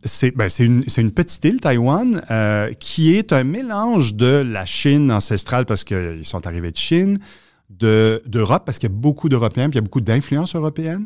[0.06, 5.10] c'est ben, une, une petite île, Taïwan, euh, qui est un mélange de la Chine
[5.12, 7.20] ancestrale, parce qu'ils sont arrivés de Chine,
[7.70, 11.06] de- d'Europe, parce qu'il y a beaucoup d'Européens, puis il y a beaucoup d'influences européennes.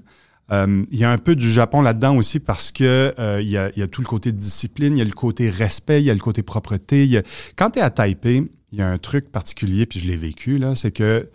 [0.51, 3.57] Euh, il y a un peu du Japon là-dedans aussi parce que euh, il, y
[3.57, 6.05] a, il y a tout le côté discipline, il y a le côté respect, il
[6.05, 7.03] y a le côté propreté.
[7.03, 7.23] il y a-
[7.57, 10.57] Quand tu es à Taipei, il y a un truc particulier, puis je l'ai vécu,
[10.57, 11.29] là, c'est que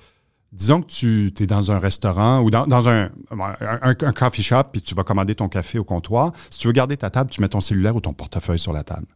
[0.52, 4.42] disons que tu es dans un restaurant ou dans, dans un, un, un- un coffee
[4.42, 6.32] shop, puis tu vas commander ton café au comptoir.
[6.50, 8.82] Si tu veux garder ta table, tu mets ton cellulaire ou ton portefeuille sur la
[8.82, 9.06] table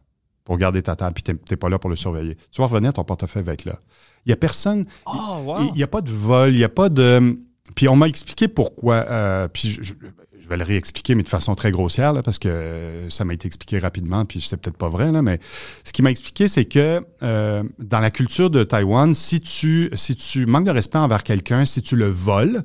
[0.43, 2.37] pour garder ta table, puis tu n'es pas là pour le surveiller.
[2.51, 3.79] Tu vas revenir, ton portefeuille va être là.
[4.25, 5.57] Il n'y a personne, Oh, wow.
[5.73, 7.37] il n'y a pas de vol, il n'y a pas de.
[7.75, 9.05] Puis on m'a expliqué pourquoi.
[9.09, 9.93] euh, puis je, je-
[10.39, 13.33] je vais le réexpliquer, mais de façon très grossière, là, parce que euh, ça m'a
[13.33, 15.41] été expliqué rapidement, puis c'est peut-être pas vrai, là, mais
[15.83, 20.15] ce qui m'a expliqué, c'est que euh, dans la culture de Taïwan, si tu, si
[20.15, 22.63] tu manques de respect envers quelqu'un, si tu le voles,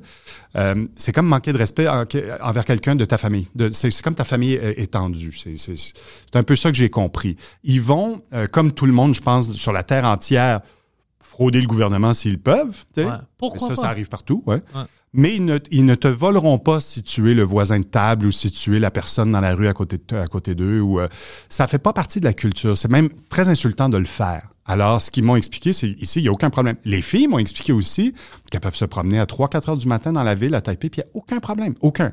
[0.95, 2.05] c'est comme manquer de respect en-
[2.41, 3.47] envers quelqu'un de ta famille.
[3.71, 5.35] C'est comme ta famille étendue.
[5.35, 7.35] C'est un peu ça que j'ai compris.
[7.65, 10.61] Ils vont, comme tout le monde, je pense, sur la terre entière,
[11.33, 12.85] frauder le gouvernement s'ils peuvent.
[12.95, 13.05] Ouais.
[13.39, 13.81] Pourquoi ça, pas?
[13.81, 14.61] ça arrive partout, ouais.
[14.75, 14.83] Ouais.
[15.13, 18.27] Mais ils ne, ils ne te voleront pas si tu es le voisin de table
[18.27, 20.79] ou si tu es la personne dans la rue à côté de- à côté d'eux.
[20.79, 21.07] Ou, euh,
[21.49, 22.77] ça fait pas partie de la culture.
[22.77, 24.49] C'est même très insultant de le faire.
[24.65, 26.77] Alors, ce qu'ils m'ont expliqué, c'est ici, il n'y a aucun problème.
[26.85, 28.13] Les filles m'ont expliqué aussi
[28.49, 31.01] qu'elles peuvent se promener à 3-4 heures du matin dans la ville à Taipei, puis
[31.01, 31.73] il n'y a aucun problème.
[31.81, 32.11] Aucun.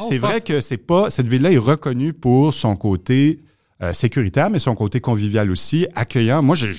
[0.00, 1.10] Oh, c'est vrai que c'est pas.
[1.10, 3.40] Cette ville-là est reconnue pour son côté
[3.82, 6.42] euh, sécuritaire, mais son côté convivial aussi, accueillant.
[6.42, 6.74] Moi, j'ai.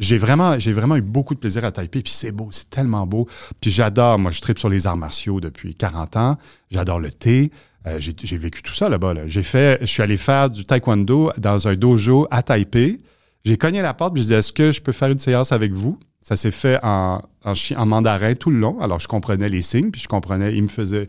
[0.00, 0.56] J'ai vraiment,
[0.96, 3.28] eu beaucoup de plaisir à Taipei, puis c'est beau, c'est tellement beau.
[3.60, 6.36] Puis j'adore, moi je tripe sur les arts martiaux depuis 40 ans,
[6.70, 7.52] j'adore le thé,
[7.86, 9.14] Euh, j'ai vécu tout ça là-bas.
[9.14, 9.22] là.
[9.26, 13.00] J'ai fait, je suis allé faire du taekwondo dans un dojo à Taipei.
[13.46, 15.72] J'ai cogné la porte, puis je dis est-ce que je peux faire une séance avec
[15.72, 15.98] vous?
[16.20, 18.78] Ça s'est fait en, en, mandarin tout le long.
[18.80, 21.06] Alors je comprenais les signes, puis je comprenais, il me faisait,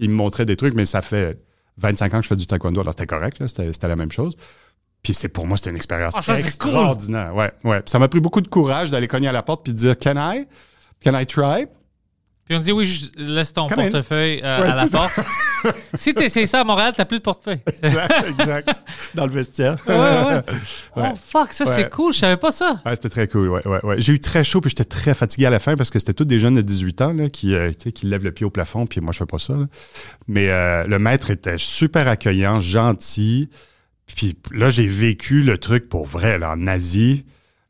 [0.00, 1.38] il me montrait des trucs, mais ça fait
[1.76, 4.36] 25 ans que je fais du taekwondo, alors c'était correct, c'était la même chose.
[5.02, 6.48] Puis c'est pour moi, c'était une expérience Ah, ça, c'est cool.
[6.48, 7.34] extraordinaire.
[7.34, 7.80] Ouais, ouais.
[7.80, 9.98] Puis Ça m'a pris beaucoup de courage d'aller cogner à la porte puis de dire
[9.98, 10.46] Can I?
[11.02, 11.66] Can I try?
[12.48, 14.98] Puis on dit oui, juste laisse ton portefeuille euh, Ouais, à la ça.
[14.98, 15.20] porte.
[15.94, 17.60] si tu ça à Montréal, t'as plus de portefeuille.
[17.82, 18.70] Exact, exact.
[19.14, 19.76] Dans le vestiaire.
[19.86, 20.40] ouais, ouais.
[20.96, 22.80] Oh fuck, ça c'est cool, je savais pas ça.
[22.86, 23.50] Ouais, c'était très cool.
[23.50, 24.00] Ouais, ouais, ouais.
[24.00, 26.24] J'ai eu très chaud puis j'étais très fatigué à la fin parce que c'était tous
[26.24, 29.00] des jeunes de 18 ans là, qui, euh, qui lèvent le pied au plafond puis
[29.02, 29.52] moi je fais pas ça.
[29.54, 29.66] là.
[30.26, 33.50] Mais euh, le maître était super accueillant, gentil.
[34.14, 37.24] Puis là j'ai vécu le truc pour vrai là, en Asie.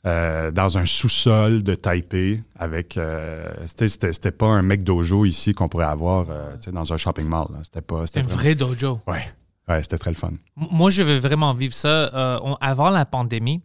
[0.07, 5.69] euh, dans un sous-sol de Taipei avec euh, c'était, pas un mec dojo ici qu'on
[5.69, 9.01] pourrait avoir euh, dans un shopping mall c'était pas un vrai dojo.
[9.09, 9.25] ouais
[9.69, 12.41] ouais c'était très le fun Moi, je veux vraiment vivre ça.
[12.45, 13.61] On- avant la pandémie,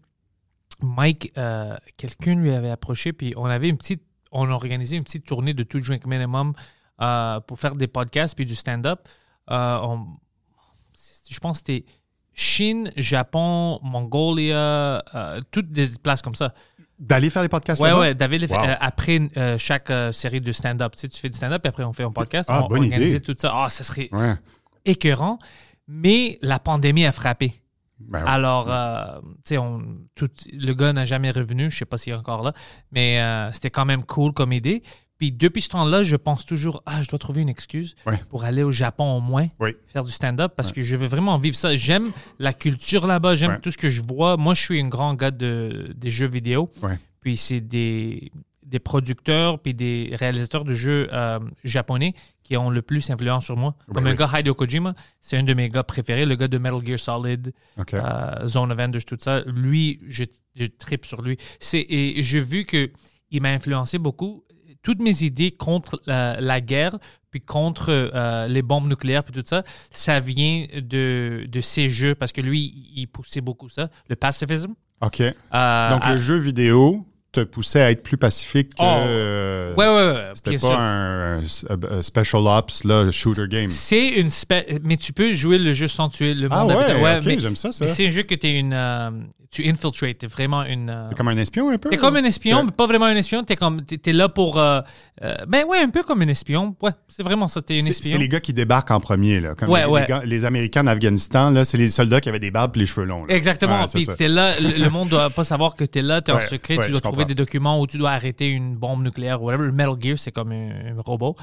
[0.81, 1.31] Mike,
[1.97, 5.53] quelqu'un lui avait approché, puis on avait une petite, on a organisé une petite tournée
[5.53, 6.53] de Two Drink Minimum
[7.47, 9.07] pour faire des podcasts puis du stand-up.
[9.47, 11.85] Je pense que c'était
[12.33, 16.53] Chine, Japon, Mongolia, euh, toutes des places comme ça.
[16.99, 18.57] d'aller faire des podcasts Ouais, ouais, David, Wow.
[18.59, 21.69] euh, après euh, chaque euh, série de stand-up, tu, sais, tu fais du stand-up, puis
[21.69, 23.19] après on fait un podcast, Ah, on bonne idée.
[23.19, 23.51] tout ça.
[23.53, 24.35] Ah, ça serait ouais
[24.85, 25.37] écœurant,
[25.87, 27.53] mais la pandémie a frappé.
[27.99, 28.29] Ben ouais.
[28.29, 29.81] Alors, euh, tu sais, on-
[30.15, 32.53] tout- le gars n'a jamais revenu, je sais pas s'il est encore là,
[32.91, 34.83] mais euh, c'était quand même cool comme idée.
[35.23, 38.19] Puis depuis ce temps-là, je pense toujours, ah, je dois trouver une excuse Ouais.
[38.27, 39.47] pour aller au Japon au moins,
[39.87, 41.77] faire du stand-up, parce que je veux vraiment vivre ça.
[41.77, 44.35] J'aime la culture là-bas, j'aime tout ce que je vois.
[44.35, 46.69] Moi, je suis un grand gars de, des jeux vidéo.
[47.21, 48.33] Puis c'est des,
[48.65, 53.55] des producteurs puis des réalisateurs de jeux euh, japonais qui ont le plus influence sur
[53.55, 53.75] moi.
[53.93, 56.85] Comme un gars Hideo Kojima, c'est un de mes gars préférés, le gars de Metal
[56.85, 57.93] Gear Solid, OK.
[57.93, 59.41] euh, Zone of Enders, tout ça.
[59.45, 60.25] Lui, je,
[60.57, 61.37] je tripe sur lui.
[61.73, 62.91] Et j'ai vu que
[63.31, 64.43] il m'a influencé beaucoup.
[64.83, 66.97] Toutes mes idées contre la, la guerre,
[67.31, 72.13] puis contre euh, les bombes nucléaires, puis tout ça, ça vient de, de ces jeux,
[72.15, 74.75] parce que lui, il poussait beaucoup ça, le pacifisme.
[75.01, 75.21] OK.
[75.21, 78.75] Euh, Donc, à- le jeu vidéo te poussait à être plus pacifique que.
[78.79, 78.83] Oh.
[78.85, 80.31] euh, Ouais, ouais, ouais.
[80.35, 80.79] C'était pas sûr.
[80.79, 83.67] un, un- un special ops, là, shooter game.
[83.69, 84.29] C'est une
[84.83, 86.73] mais tu peux jouer le jeu sans tuer le Ah monde.
[86.75, 87.17] ouais, habitant.
[87.19, 87.87] ok, mais, j'aime ça, ça.
[87.87, 89.09] c'est un jeu que tu une, euh,
[89.49, 90.89] tu infiltrates, t'es vraiment une.
[90.89, 91.89] euh, T'es comme un espion un peu?
[91.89, 92.63] T'es comme un espion, Ouais.
[92.65, 93.43] mais pas vraiment un espion.
[93.43, 94.81] T'es comme, t'es, là pour, euh,
[95.23, 96.75] euh, ben ouais, un peu comme un espion.
[96.81, 97.61] Ouais, c'est vraiment ça.
[97.61, 98.11] T'es un espion.
[98.13, 99.53] C'est les gars qui débarquent en premier, là.
[99.55, 100.01] Comme Ouais, les, ouais.
[100.01, 102.79] Les, gars- les Américains en Afghanistan, là, c'est les soldats qui avaient des barbes et
[102.79, 103.25] les cheveux longs.
[103.25, 103.35] là.
[103.35, 103.81] Exactement.
[103.81, 106.37] Ouais, Puis t'es là, le, le monde doit pas savoir que t'es là, t'es en
[106.37, 109.03] Ouais, secret, ouais, tu dois je trouver des documents où tu dois arrêter une bombe
[109.03, 109.65] nucléaire ou whatever.
[109.65, 111.35] Le Metal Gear, c'est comme un, un robot.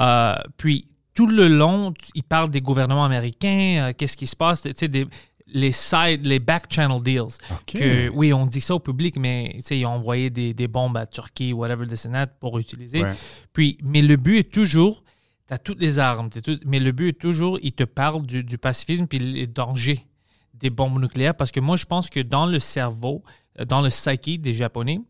[0.00, 4.62] Euh, puis tout le long, ils parlent des gouvernements américains, euh, qu'est-ce qui se passe,
[4.62, 5.06] tu sais, des-
[5.50, 7.38] les side, les back channel deals.
[7.66, 11.06] Que, oui, on dit ça au public, mais ils ont envoyé des, des bombes à
[11.06, 13.02] Turquie, whatever, the Sénat pour utiliser.
[13.02, 13.12] Ouais.
[13.54, 15.02] Puis, mais le but est toujours,
[15.48, 18.44] tu as toutes les armes, tout- mais le but est toujours, ils te parlent du,
[18.44, 20.04] du pacifisme puis les dangers
[20.52, 21.34] des bombes nucléaires.
[21.34, 23.22] Parce que moi, je pense que dans le cerveau,
[23.58, 25.00] euh, dans le psyche des Japonais,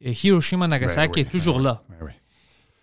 [0.00, 1.82] Hiroshima Nagasaki oui, est toujours là.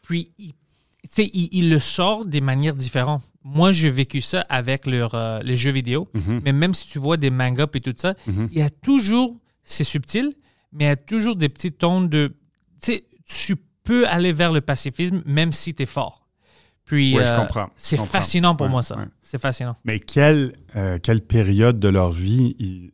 [0.02, 3.24] Puis, il, tu sais, il, il le sort des manières différentes.
[3.44, 6.08] Moi, j'ai vécu ça avec leur, euh, les jeux vidéo.
[6.14, 6.42] Mhm.
[6.46, 8.48] Mais même si tu vois des mangas et tout ça, Mhm.
[8.52, 10.32] il y a toujours, c'est subtil,
[10.72, 12.30] mais il y a toujours des petits tons de.
[12.82, 16.22] Tu sais, tu peux aller vers le pacifisme même si tu es fort.
[16.86, 18.98] Puis, Ouais, je euh, comprends, c'est fascinant pour moi, ça.
[19.22, 19.76] C'est fascinant.
[19.86, 22.92] Mais quelle, euh, quelle période de leur vie, ils-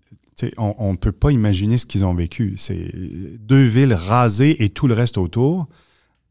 [0.57, 2.55] on ne peut pas imaginer ce qu'ils ont vécu.
[2.57, 2.91] C'est
[3.39, 5.67] deux villes rasées et tout le reste autour,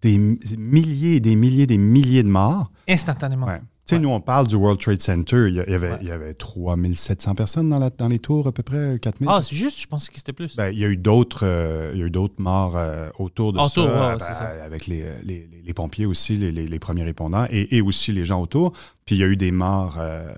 [0.03, 0.19] des
[0.59, 2.71] milliers et des milliers des milliers de morts.
[2.89, 3.47] Instantanément.
[3.47, 3.61] Ouais.
[3.87, 5.47] Tu sais, nous, on parle du World Trade Center.
[5.49, 5.99] Il y, avait, Ouais.
[6.03, 9.31] il y avait 3700 personnes dans, la, dans les tours, à peu près 4000.
[9.33, 10.55] Ah, c'est juste, je pensais que c'était plus.
[10.57, 13.55] Ben, il y a eu d'autres, euh, il y a eu d'autres morts euh, autour
[13.55, 14.45] de Autour, ça, ouais, ben, ça.
[14.63, 18.43] avec les, les- pompiers aussi, les, les- les premiers répondants, et, et aussi les gens
[18.43, 18.73] autour.
[19.07, 20.35] Puis il y a eu des morts euh,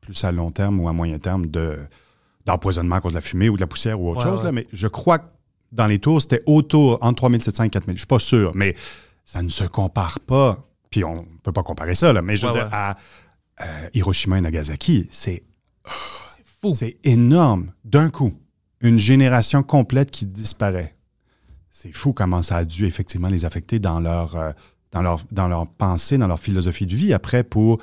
[0.00, 1.76] plus à long terme ou à moyen terme de
[2.48, 4.38] d'empoisonnement à cause de la fumée ou de la poussière ou autre Ouais, chose.
[4.40, 4.44] ouais.
[4.46, 4.52] Là.
[4.52, 5.28] Mais je crois que
[5.70, 7.96] dans les tours, c'était autour entre 3700 et 4000.
[7.96, 8.74] Je suis pas sûr, mais
[9.24, 12.46] ça ne se compare pas Puis on ne peut pas comparer ça, là, mais je
[12.46, 12.96] veux dire, à
[13.60, 15.42] euh, Hiroshima et Nagasaki, c'est
[16.62, 16.72] Fou.
[16.74, 17.72] c'est énorme.
[17.84, 18.32] D'un coup,
[18.80, 20.94] une génération complète qui disparaît.
[21.70, 24.50] C'est fou comment ça a dû effectivement les affecter dans leur, euh,
[24.92, 27.12] dans leur, dans leur pensée, dans leur philosophie de vie.
[27.12, 27.80] Après, pour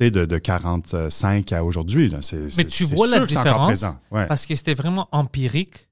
[0.00, 2.08] de, de 45 à aujourd'hui.
[2.56, 3.68] Mais tu vois la différence.
[4.10, 4.26] Ouais.
[4.26, 5.88] parce que c'était vraiment empirique.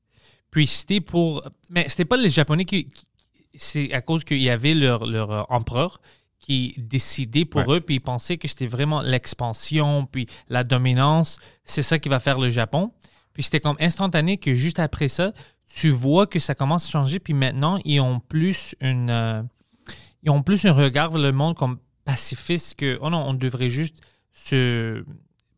[0.51, 1.43] Puis c'était pour.
[1.71, 2.89] Mais c'était pas les Japonais qui.
[2.89, 3.07] qui-
[3.59, 6.01] c'est à cause qu'il y avait leur, leur euh, empereur
[6.39, 11.39] qui décidait pour eux, puis ils pensaient que c'était vraiment l'expansion, puis la dominance.
[11.65, 12.93] C'est ça qui va faire le Japon.
[13.33, 15.33] Puis c'était comme instantané que juste après ça,
[15.75, 17.19] tu vois que ça commence à changer.
[17.19, 19.09] Puis maintenant, ils ont plus une.
[19.11, 19.43] euh,
[20.23, 23.69] ils ont plus un regard vers le monde comme pacifiste que, oh non, on devrait
[23.69, 23.99] juste
[24.33, 25.05] se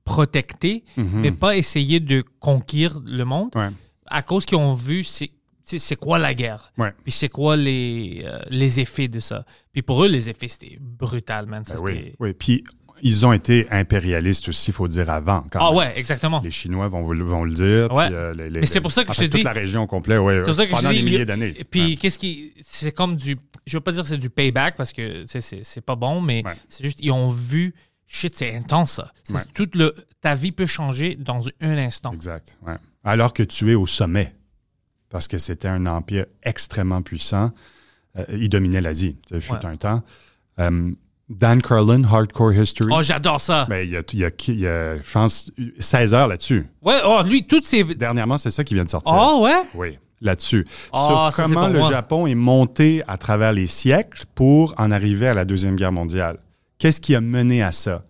[0.04, 1.20] protecter, Mhm.
[1.20, 3.50] mais pas essayer de conquérir le monde.
[3.54, 3.68] Ouais.
[4.06, 6.72] À cause qu'ils ont vu, c'est quoi la guerre.
[6.78, 6.92] Ouais.
[7.04, 9.44] Puis c'est quoi les, euh, les effets de ça.
[9.72, 11.62] Puis pour eux, les effets, c'était brutal, man.
[11.64, 12.32] Ça, Ben oui, oui.
[12.32, 12.64] Puis
[13.02, 15.44] ils ont été impérialistes aussi, il faut dire, avant.
[15.50, 15.78] quand Ah même.
[15.78, 16.40] ouais, exactement.
[16.42, 17.92] Les Chinois vont, vont le dire.
[17.92, 18.06] Ouais.
[18.06, 19.52] puis, euh, les- les- Mais c'est pour ça que je fait, te toute dis- la
[19.52, 21.52] région au complet, ouais, C'est pour ça que des milliers il- d'années.
[21.70, 22.52] Puis qu'est-ce qui.
[22.62, 23.36] C'est comme du.
[23.66, 26.52] Je veux pas dire que c'est du payback parce que c'est pas bon, mais Ouais.
[26.68, 27.74] c'est juste, ils ont vu.
[28.10, 29.12] Shit, c'est intense ça.
[29.22, 29.40] C'est- Ouais.
[29.52, 32.12] tout le, ta vie peut changer dans un instant.
[32.14, 32.56] Exact.
[32.66, 32.76] ouais.
[33.04, 34.34] Alors que tu es au sommet,
[35.10, 37.50] parce que c'était un empire extrêmement puissant.
[38.16, 40.02] Euh, il dominait l'Asie, sais, fut un temps.
[40.58, 40.90] Euh,
[41.28, 42.90] Dan Carlin, Hardcore History.
[42.92, 43.66] Oh, j'adore ça.
[43.68, 46.66] Ben, il y a, il y a- il y a, je pense, 16 heures là-dessus.
[46.82, 47.84] Ouais, oh, lui, toutes ces.
[47.84, 49.14] Dernièrement, c'est ça qui vient de sortir.
[49.14, 49.60] Oh, ouais?
[49.74, 50.66] Oui, là-dessus.
[50.92, 51.90] Ah, Sur comment le moi.
[51.90, 56.38] Japon est monté à travers les siècles pour en arriver à la Deuxième Guerre mondiale.
[56.78, 58.04] Qu'est-ce qui a mené à ça?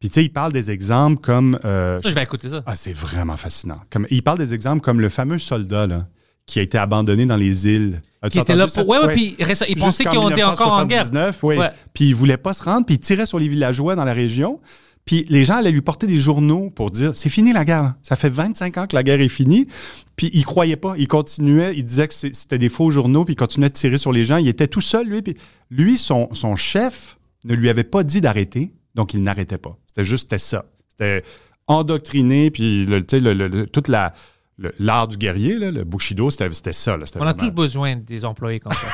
[0.00, 1.58] Puis, tu sais, il parle des exemples comme.
[1.64, 2.62] euh, Ça, je vais écouter ça.
[2.66, 3.80] ah, c'est vraiment fascinant.
[3.90, 6.06] Comme, il parle des exemples comme le fameux soldat là,
[6.48, 8.02] qui a été abandonné dans les îles.
[8.32, 8.88] Qui était là pour.
[8.88, 11.04] Ouais, ouais, puis ils pensaient qu'ils été encore en guerre.
[11.04, 11.56] 1979, oui.
[11.58, 11.70] Ouais.
[11.94, 14.60] Puis il voulait pas se rendre, puis il tirait sur les villageois dans la région.
[15.04, 17.94] Puis les gens allaient lui porter des journaux pour dire c'est fini la guerre.
[18.02, 19.68] Ça fait 25 ans que la guerre est finie.
[20.16, 20.94] Puis il croyait pas.
[20.98, 21.74] Il continuait.
[21.76, 23.24] Il disait que c'était des faux journaux.
[23.24, 24.36] Puis il continuait de tirer sur les gens.
[24.38, 25.22] Il était tout seul, lui.
[25.22, 25.36] Puis
[25.70, 28.74] lui, son, son chef ne lui avait pas dit d'arrêter.
[28.94, 29.78] Donc il n'arrêtait pas.
[29.86, 30.64] C'était juste ça.
[30.90, 31.22] C'était
[31.68, 32.50] endoctriné.
[32.50, 32.98] Puis le-
[33.32, 34.12] le- toute la.
[34.58, 36.96] Le- L'art du guerrier, là, le Bushido, c'était ça.
[36.96, 37.04] là.
[37.14, 38.88] On a vraiment- tous besoin des employés comme ça.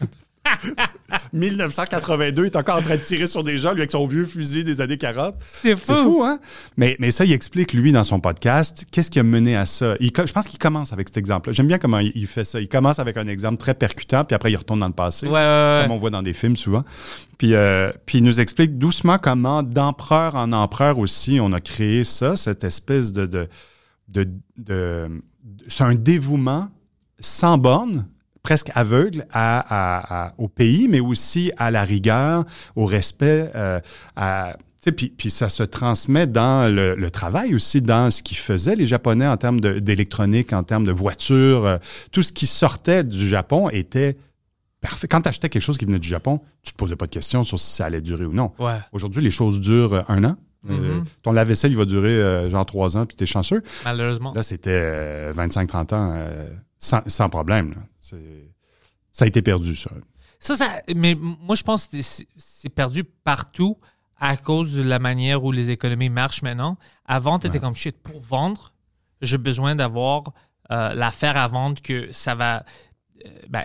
[1.32, 4.24] 1982, il est encore en train de tirer sur des gens, lui, avec son vieux
[4.24, 5.34] fusil des années 40.
[5.40, 6.38] C'est C'est fou, hein?
[6.76, 9.94] Mais, mais ça, il explique, lui, dans son podcast, qu'est-ce qui a mené à ça?
[10.00, 11.52] Il je pense qu'il commence avec cet exemple-là.
[11.52, 12.60] J'aime bien comment il, il fait ça.
[12.60, 15.26] Il commence avec un exemple très percutant, puis après, il retourne dans le passé.
[15.26, 15.80] Ouais, ouais, ouais.
[15.84, 16.84] Comme on voit dans des films souvent.
[17.36, 22.04] Puis, euh, puis il nous explique doucement comment, d'empereur en empereur aussi, on a créé
[22.04, 23.26] ça, cette espèce de.
[23.26, 23.48] de,
[24.08, 25.22] de, de-
[25.68, 26.68] c'est un dévouement
[27.20, 28.06] sans borne,
[28.42, 32.44] presque aveugle à, à- à- au pays, mais aussi à la rigueur,
[32.76, 33.50] au respect.
[33.54, 33.80] euh,
[34.16, 34.56] à,
[34.96, 38.86] puis, puis ça se transmet dans le, le travail aussi, dans ce qu'ils faisaient les
[38.86, 41.66] Japonais en termes d'électronique, en termes de voitures.
[41.66, 41.76] euh,
[42.10, 44.16] tout ce qui sortait du Japon était
[44.80, 45.06] parfait.
[45.08, 47.42] Quand tu achetais quelque chose qui venait du Japon, tu te posais pas de questions
[47.42, 48.52] sur si ça allait durer ou non.
[48.58, 48.78] Ouais.
[48.92, 50.36] Aujourd'hui, les choses durent un an.
[50.68, 51.04] Euh, Mhm.
[51.22, 53.62] ton lave-vaisselle, il va durer euh, genre trois ans, puis tu es chanceux.
[53.84, 54.32] Malheureusement.
[54.34, 56.48] Là, c'était euh, 25-30 ans euh,
[56.78, 57.70] sans, sans problème.
[57.70, 57.82] là.
[59.12, 59.90] Ça a été perdu, ça.
[60.40, 61.96] Ça, ça, mais moi, je pense que
[62.36, 63.76] c'est perdu partout
[64.20, 66.76] à cause de la manière où les économies marchent maintenant.
[67.06, 67.96] Avant, tu étais comme shit.
[68.02, 68.72] Pour vendre,
[69.20, 70.24] j'ai besoin d'avoir
[70.70, 72.64] euh, l'affaire à vendre que ça va,
[73.24, 73.64] euh, ben,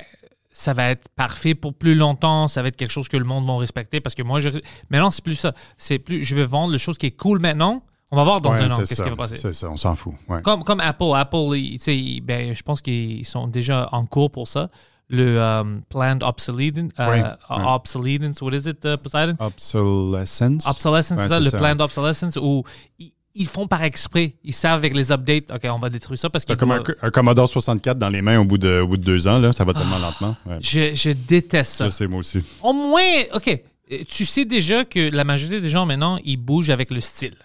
[0.53, 2.47] ça va être parfait pour plus longtemps.
[2.47, 4.49] Ça va être quelque chose que le monde va respecter parce que moi, je,
[4.89, 5.53] maintenant, c'est plus ça.
[5.77, 7.83] C'est plus, je veux vendre le chose qui est cool maintenant.
[8.11, 9.37] On va voir dans Ouais, un an qu'est-ce qui va passer.
[9.37, 10.13] C'est ça, on s'en fout.
[10.29, 10.41] ouais.
[10.43, 11.05] Comme, comme Apple.
[11.15, 14.69] Apple, ils- ben, je pense qu'ils sont déjà en cours pour ça.
[15.09, 17.17] Le euh, planned obsolescence, euh,
[17.49, 19.35] uh, obsolescence, what is it, uh, Poseidon?
[19.39, 20.65] Obsolescence.
[20.67, 22.63] Obsolescence, c'est ça, le planned obsolescence, où
[22.99, 24.35] ils, ils font par exprès.
[24.43, 26.95] Ils savent avec les updates, OK, on va détruire ça parce qu'ils comme un, doivent-
[27.01, 29.51] un Commodore 64 dans les mains au bout de, au bout de deux ans, là,
[29.53, 30.35] ça va tellement lentement.
[30.45, 30.57] Ouais.
[30.59, 31.85] je, je déteste ça.
[31.89, 32.43] Ça, c'est moi aussi.
[32.61, 33.01] Au moins,
[33.33, 33.47] OK,
[33.91, 37.35] euh, tu sais déjà que la majorité des gens maintenant, ils bougent avec le style.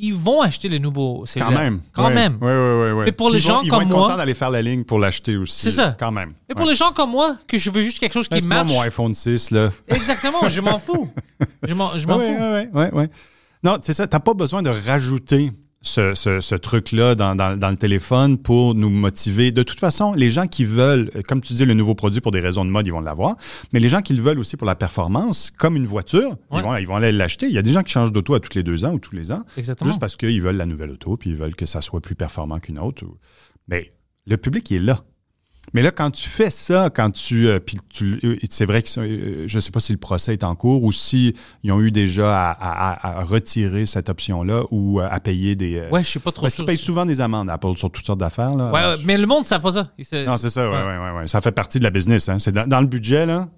[0.00, 1.80] Ils vont acheter les nouveaux Quand même.
[1.92, 2.38] Quand Ouais, même.
[2.40, 3.04] ouais, ouais, ouais.
[3.06, 4.84] Mais pour les vont- gens ils vont comme être moi- contents d'aller faire la ligne
[4.84, 5.58] pour l'acheter aussi.
[5.60, 5.96] C'est ça.
[5.98, 6.30] Quand même.
[6.48, 8.70] Et pour les gens comme moi, que je veux juste quelque chose qui marche.
[8.70, 9.72] mon iPhone 6, là.
[9.88, 11.10] Exactement, je m'en fous.
[11.66, 12.06] Je m'en fous.
[12.16, 13.10] ouais, ouais, ouais.
[13.64, 14.06] Non, c'est ça.
[14.06, 18.74] T'as pas besoin de rajouter ce, ce- ce truc-là dans, dans- dans le téléphone pour
[18.74, 19.52] nous motiver.
[19.52, 22.40] De toute façon, les gens qui veulent, comme tu dis, le nouveau produit pour des
[22.40, 23.36] raisons de mode, ils vont l'avoir.
[23.72, 26.58] Mais les gens qui le veulent aussi pour la performance, comme une voiture, Ouais.
[26.58, 27.46] ils, vont, ils vont aller l'acheter.
[27.46, 29.14] Il y a des gens qui changent d'auto à tous les deux ans ou tous
[29.14, 29.44] les ans.
[29.56, 29.88] Exactement.
[29.90, 32.58] Juste parce qu'ils veulent la nouvelle auto, puis ils veulent que ça soit plus performant
[32.58, 33.04] qu'une autre.
[33.68, 33.88] Mais
[34.26, 35.04] le public il est là.
[35.74, 37.46] Mais là, quand tu fais ça, quand tu.
[37.48, 40.32] euh, puis tu- euh, c'est vrai que euh, je ne sais pas si le procès
[40.32, 44.08] est en cours ou si ils ont eu déjà à, à- à- à retirer cette
[44.08, 45.82] option-là ou à payer des.
[45.90, 48.20] Ouais, je sais pas trop parce qu'ils payent souvent des amendes, Apple, sur toutes sortes
[48.20, 48.54] d'affaires.
[48.54, 48.72] Là.
[48.72, 49.90] Ouais, ouais, mais le monde ne sait pas ça.
[50.26, 51.28] Non, c'est ça, ouais, ouais, ouais, ouais.
[51.28, 52.28] Ça fait partie de la business.
[52.28, 52.38] Hein.
[52.38, 53.48] C'est dans, dans le budget, là.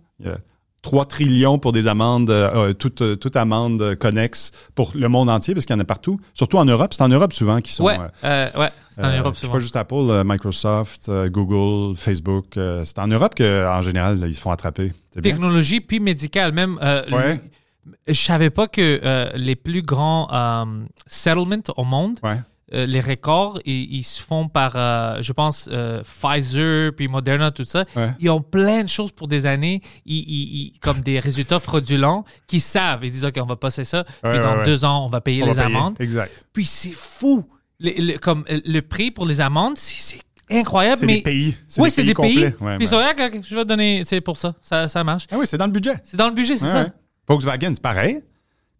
[0.82, 4.50] Il y a 3 trillions pour des amendes, euh, euh, toute, euh, toute amende connexe
[4.74, 6.18] pour le monde entier, parce qu'il y en a partout.
[6.34, 6.94] Surtout en Europe.
[6.94, 7.84] C'est en Europe souvent qu'ils sont.
[7.84, 9.54] Ouais, euh, ouais, c'est en Europe c'est souvent.
[9.54, 12.46] pas juste Apple, Microsoft, Google, Facebook.
[12.54, 14.92] c'est en Europe qu'en général, là, ils se font attraper.
[15.16, 15.22] Bien.
[15.22, 16.78] Technologie puis médicale, même.
[17.12, 17.40] Ouais.
[18.06, 20.28] je savais pas que les plus grands
[21.06, 22.38] settlements au monde, Ouais.
[22.72, 27.50] Euh, les records, ils, ils se font par, euh, je pense, euh, Pfizer, puis Moderna,
[27.50, 27.84] tout ça.
[27.96, 28.10] Ouais.
[28.20, 33.04] Ils ont plein de choses pour des années, ils, comme des résultats fraudulents, qu'ils savent.
[33.04, 35.20] Ils disent, OK, on va passer ça, Ouais, puis dans ouais, deux ans, on va
[35.20, 35.76] payer On les va payer.
[35.76, 35.96] amendes.
[36.00, 36.30] Exact.
[36.52, 37.44] Puis c'est fou.
[37.80, 40.18] Le, le- comme le prix pour les amendes, c'est
[40.50, 40.98] incroyable.
[41.00, 41.56] C'est mais des pays.
[41.78, 42.50] Oui, c'est des pays.
[42.50, 44.54] Puis ils sont là, je vais donner, c'est pour ça.
[44.60, 44.86] ça.
[44.86, 45.24] Ça marche.
[45.32, 45.94] Ah oui, c'est dans le budget.
[46.02, 46.88] C'est dans le budget, c'est ça.
[47.26, 48.20] Volkswagen, c'est pareil.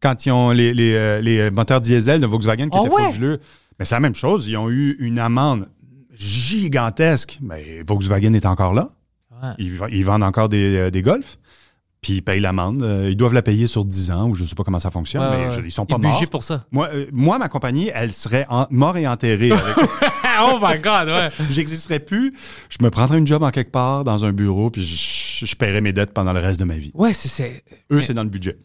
[0.03, 3.41] Quand ils ont les, les, les moteurs diesel de Volkswagen qui Ah étaient frauduleux,
[3.81, 4.47] mais c'est la même chose.
[4.47, 5.67] Ils ont eu une amende
[6.15, 7.39] gigantesque.
[7.43, 8.89] Mais Volkswagen est encore là.
[9.43, 9.55] Ouais.
[9.59, 11.39] Ils, vendent encore des, euh, des Golf.
[12.03, 12.83] Puis ils payent l'amende.
[12.83, 14.91] Euh, Ils doivent la payer sur 10 ans ou je ne sais pas comment ça
[14.91, 15.61] fonctionne, Ouais, mais ouais.
[15.63, 16.29] je- ils sont pas Ils morts.
[16.31, 16.65] pour ça.
[16.73, 19.51] Moi, euh, moi, ma compagnie, elle serait en- mort et enterrée.
[19.53, 19.77] avec-
[20.43, 21.29] oh my God, ouais.
[21.51, 22.33] J'existerais plus.
[22.71, 25.83] Je me prendrais une job en quelque part dans un bureau, puis je, je paierais
[25.83, 26.91] mes dettes pendant le reste de ma vie.
[26.95, 27.65] Ouais, c'est-.
[27.93, 28.57] Eux, Mais- c'est dans le budget.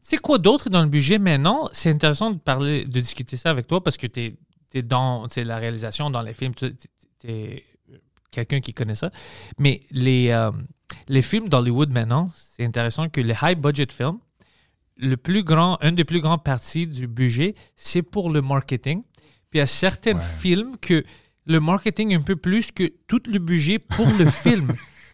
[0.00, 1.68] C'est quoi d'autre dans le budget maintenant?
[1.72, 4.34] C'est intéressant de parler, de discuter ça avec toi parce que tu es,
[4.80, 6.70] dans tu sais, la réalisation, dans les films, tu
[7.24, 7.64] es,
[8.30, 9.10] quelqu'un qui connaît ça.
[9.58, 10.50] Mais les, euh,
[11.08, 14.18] les films d'Hollywood maintenant, c'est intéressant que les high budget films,
[14.96, 19.02] le plus grand, un des plus grands parties du budget, c'est pour le marketing.
[19.50, 21.04] Puis il y a certains films que
[21.44, 24.72] le marketing est un peu plus que tout le budget pour le film.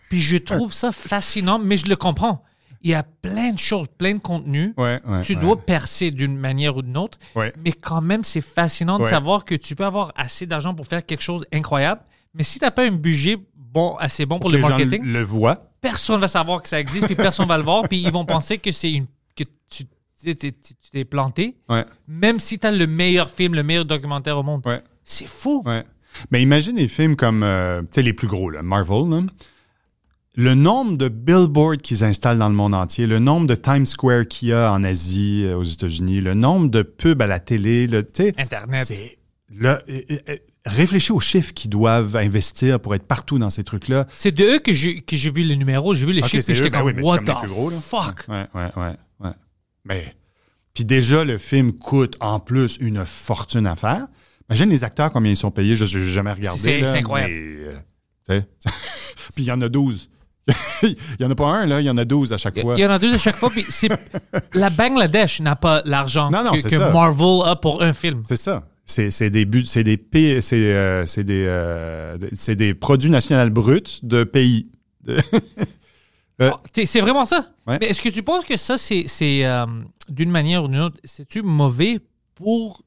[0.08, 2.44] Puis je trouve ça fascinant, mais je le comprends.
[2.82, 4.72] Il y a plein de choses, plein de contenus.
[4.76, 5.40] Ouais, ouais, tu ouais.
[5.40, 7.18] dois percer d'une manière ou d'une autre.
[7.36, 11.04] Mais quand même, c'est fascinant de savoir que tu peux avoir assez d'argent pour faire
[11.04, 12.00] quelque chose d'incroyable.
[12.34, 15.22] Mais si tu n'as pas un budget bon, assez bon pour, le gens marketing, le
[15.22, 15.58] voient.
[15.80, 18.58] personne va savoir que ça existe, puis personne va le voir, puis ils vont penser
[18.58, 19.84] que c'est une que tu
[20.92, 21.56] t'es planté,
[22.06, 24.62] même si tu as le meilleur film, le meilleur documentaire au monde.
[25.04, 25.64] C'est fou.
[26.30, 29.20] Mais imagine des films comme, euh, les plus gros, là, Marvel, là.
[30.38, 34.28] Le nombre de billboards qu'ils installent dans le monde entier, le nombre de Times Square
[34.28, 37.88] qu'il y a en Asie, euh, aux États-Unis, le nombre de pubs à la télé,
[38.14, 38.88] sais, Internet.
[39.58, 44.06] là, euh, euh, réfléchis aux chiffres qu'ils doivent investir pour être partout dans ces trucs-là.
[44.14, 46.54] C'est de eux que j'ai que j'ai vu les numéros, j'ai vu les chiffres, et
[46.54, 48.24] j'étais eux, ben comme, oui, what comme the plus gros, fuck?
[48.28, 49.32] Ouais, ouais, ouais, ouais.
[49.86, 50.14] Mais,
[50.72, 54.06] puis déjà, le film coûte en plus une fortune à faire.
[54.48, 56.60] Imagine les acteurs, combien ils sont payés, je n'ai jamais regardé.
[56.60, 57.34] C'est- là, c'est incroyable.
[58.28, 58.40] mais, euh,
[59.34, 60.08] puis il y en a 12.
[60.82, 62.74] il n'y en a pas un, là, il y en a 12 à chaque fois.
[62.76, 63.50] Il y en a deux à chaque fois.
[63.50, 63.88] Puis c'est
[64.54, 66.92] la Bangladesh n'a pas l'argent Non, non, que, que.
[66.92, 68.22] Marvel a pour un film.
[68.26, 68.66] C'est ça.
[68.84, 73.10] C'est c'est des buts, c'est des pays- c'est euh, c'est des euh, c'est des produits
[73.10, 74.68] nationaux bruts de pays.
[76.40, 77.48] Euh, Ah, C'est vraiment ça.
[77.66, 77.78] Ouais.
[77.80, 79.44] Mais est-ce que tu penses que ça, c'est c'est,
[80.08, 81.98] d'une manière ou d'une autre, c'est-tu mauvais
[82.36, 82.84] pour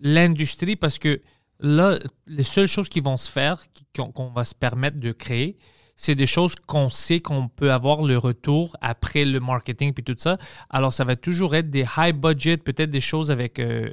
[0.00, 0.74] l'industrie?
[0.74, 1.20] Parce que
[1.60, 1.96] là,
[2.26, 3.62] les seules choses qui vont se faire,
[3.94, 5.56] qu'on va se permettre de créer,
[6.00, 10.14] c'est des choses qu'on sait qu'on peut avoir le retour après le marketing puis tout
[10.16, 10.38] ça.
[10.70, 13.92] Alors, ça va toujours être des high budget, peut-être des choses avec euh,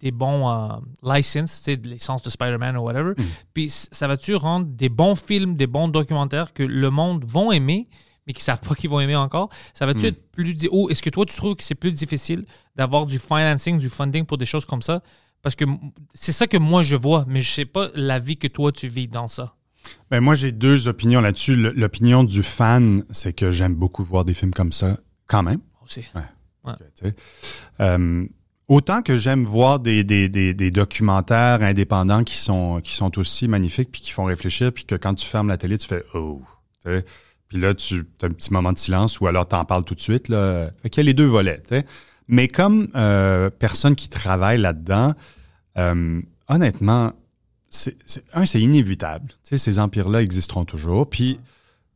[0.00, 0.68] des bons euh,
[1.04, 3.14] licenses, tu sais, de Spider-Man ou whatever.
[3.54, 7.52] Puis c- ça va-tu rendre des bons films, des bons documentaires que le monde vont
[7.52, 7.88] aimer,
[8.26, 9.48] mais qui savent pas qu'ils vont aimer encore?
[9.72, 10.56] Ça va-tu être plus...
[10.72, 12.44] Ou est-ce que toi, tu trouves que c'est plus difficile
[12.74, 15.00] d'avoir du financing, du funding pour des choses comme ça?
[15.42, 15.64] Parce que
[16.12, 18.88] c'est ça que moi, je vois, mais je sais pas la vie que toi, tu
[18.88, 19.54] vis dans ça.
[20.10, 21.56] Ben, moi, j'ai deux opinions là-dessus.
[21.56, 25.60] L'opinion du fan, c'est que j'aime beaucoup voir des films comme ça, quand même.
[25.84, 26.02] Aussi.
[26.02, 27.14] Tu sais.
[27.80, 28.26] Euh,
[28.68, 33.46] autant que j'aime voir des, des, des, des documentaires indépendants qui sont, qui sont aussi
[33.46, 36.42] magnifiques puis qui font réfléchir, puis que quand tu fermes la télé, tu fais Oh.
[37.48, 39.94] Puis là, tu as un petit moment de silence ou alors tu en parles tout
[39.94, 40.28] de suite.
[40.28, 40.70] Là.
[40.82, 41.62] Fait qu'il y a les deux volets.
[42.28, 45.14] Mais comme euh, personne qui travaille là-dedans,
[45.78, 47.12] euh, honnêtement,
[47.76, 49.28] c'est, c'est- un, c'est inévitable.
[49.28, 51.08] Tu sais, ces empires-là existeront toujours.
[51.08, 51.38] Puis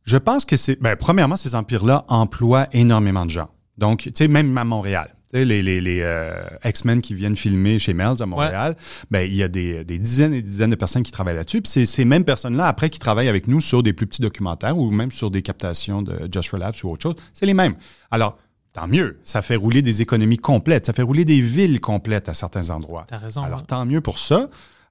[0.05, 0.79] je pense que c'est.
[0.81, 3.49] Ben, premièrement, ces empires-là emploient énormément de gens.
[3.77, 5.15] Donc, tu sais, même à Montréal.
[5.33, 6.33] Les, les, les euh,
[6.65, 8.75] X-Men qui viennent filmer chez Mel's à Montréal,
[9.11, 11.61] ben, il y a des, des dizaines et des dizaines de personnes qui travaillent là-dessus.
[11.61, 14.77] Puis c'est ces mêmes personnes-là, après, qui travaillent avec nous sur des plus petits documentaires
[14.77, 17.15] ou même sur des captations de Just Relapse ou autre chose.
[17.33, 17.75] C'est les mêmes.
[18.11, 18.37] Alors,
[18.73, 19.19] tant mieux.
[19.23, 20.85] Ça fait rouler des économies complètes.
[20.87, 23.05] Ça fait rouler des villes complètes à certains endroits.
[23.07, 23.41] T'as raison.
[23.43, 23.65] Alors, ouais.
[23.65, 24.49] tant mieux pour ça.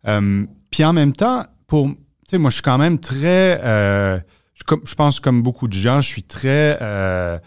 [0.09, 1.95] Euh, puis en même temps, pour, tu
[2.31, 3.61] sais, moi, je suis quand même très.
[3.65, 4.19] euh,
[4.55, 7.39] je, comme- je pense, comme beaucoup de gens, je suis très euh,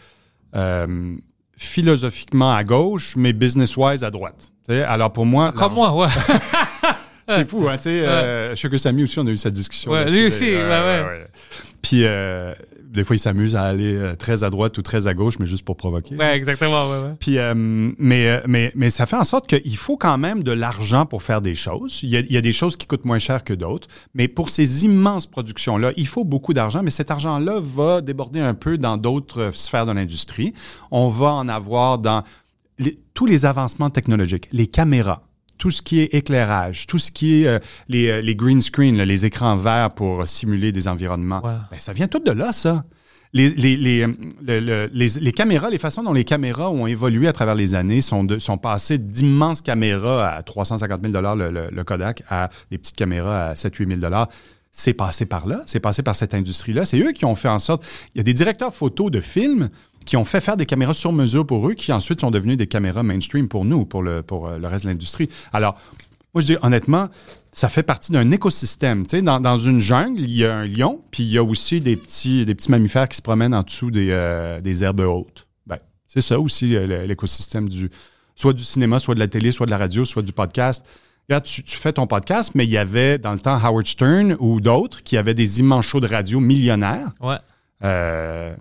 [1.58, 4.52] philosophiquement à gauche, mais business-wise à droite.
[4.68, 5.52] Sais, alors pour moi.
[5.52, 6.12] Comme l'argent- moi, ouais.
[7.28, 8.06] C'est fou, hein, tu sais.
[8.06, 9.92] euh, Sugar Sammy aussi, on a eu cette discussion.
[9.92, 11.28] Ouais, lui aussi, ouais, ouais.
[11.82, 12.04] Puis,
[12.94, 15.46] des fois, il s'amuse à aller euh, très à droite ou très à gauche, mais
[15.46, 16.16] juste pour provoquer.
[16.16, 17.14] ouais, exactement, ouais, ouais.
[17.20, 20.52] Puis, euh, mais, euh, mais, mais ça fait en sorte qu'il faut quand même de
[20.52, 22.00] l'argent pour faire des choses.
[22.04, 24.28] Il y, a, il y a des choses qui coûtent moins cher que d'autres, mais
[24.28, 28.78] pour ces immenses productions-là, il faut beaucoup d'argent, mais cet argent-là va déborder un peu
[28.78, 30.54] dans d'autres sphères de l'industrie.
[30.92, 32.24] On va en avoir dans
[32.80, 35.22] les- tous les avancements technologiques, les caméras,
[35.58, 38.98] tout ce qui est éclairage, tout ce qui est euh, les, euh, les green screen,
[38.98, 41.42] là, les écrans verts pour simuler des environnements.
[41.72, 42.84] Ben, ça vient tout de là, ça.
[43.36, 44.14] Les, les, les, euh,
[44.46, 47.74] le- le- les, les caméras, les façons dont les caméras ont évolué à travers les
[47.74, 52.50] années sont, de, sont passées d'immenses caméras à 350 000 le, le, le Kodak à
[52.70, 54.14] des petites caméras à 7-8 000
[54.72, 56.86] C'est passé par là, c'est passé par cette industrie-là.
[56.86, 57.84] C'est eux qui ont fait en sorte.
[58.14, 59.70] Il y a des directeurs photo de films
[60.06, 62.68] qui ont fait faire des caméras sur mesure pour eux, qui ensuite sont devenus des
[62.68, 65.30] caméras mainstream pour nous, pour le, pour euh, le reste de l'industrie.
[65.52, 65.78] Alors,
[66.34, 67.10] moi, je dis honnêtement,
[67.52, 69.06] ça fait partie d'un écosystème.
[69.06, 71.44] Tu sais, dans, dans une jungle, il y a un lion, puis il y a
[71.44, 75.02] aussi des petits, des petits mammifères qui se promènent en dessous des, euh, des herbes
[75.02, 75.48] hautes.
[75.68, 75.78] Ben,
[76.08, 77.90] c'est ça aussi euh, l'écosystème du
[78.36, 80.86] soit du cinéma, soit de la télé, soit de la radio, soit du podcast.
[81.46, 84.60] Tu, tu fais ton podcast, mais il y avait dans le temps Howard Stern ou
[84.60, 87.12] d'autres qui avaient des immenses shows de radio millionnaires.
[87.22, 87.38] Ouais.
[87.84, 88.56] Euh,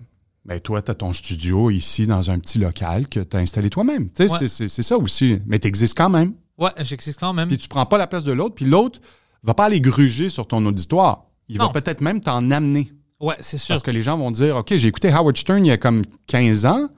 [0.44, 3.70] ben toi, tu as ton studio ici dans un petit local que tu as installé
[3.70, 4.08] toi-même.
[4.10, 4.38] Tu sais, Ouais.
[4.40, 5.38] c'est- c'est c'est ça aussi.
[5.46, 6.34] Mais tu existes quand même.
[6.58, 7.48] Ouais, j'existe quand même.
[7.48, 9.00] Puis tu prends pas la place de l'autre, puis l'autre
[9.42, 11.24] va pas aller gruger sur ton auditoire.
[11.48, 12.90] Il va peut-être même t'en amener.
[13.20, 13.68] Ouais, c'est sûr.
[13.74, 16.02] Parce que les gens vont dire OK, j'ai écouté Howard Stern il y a comme
[16.26, 16.88] 15 ans.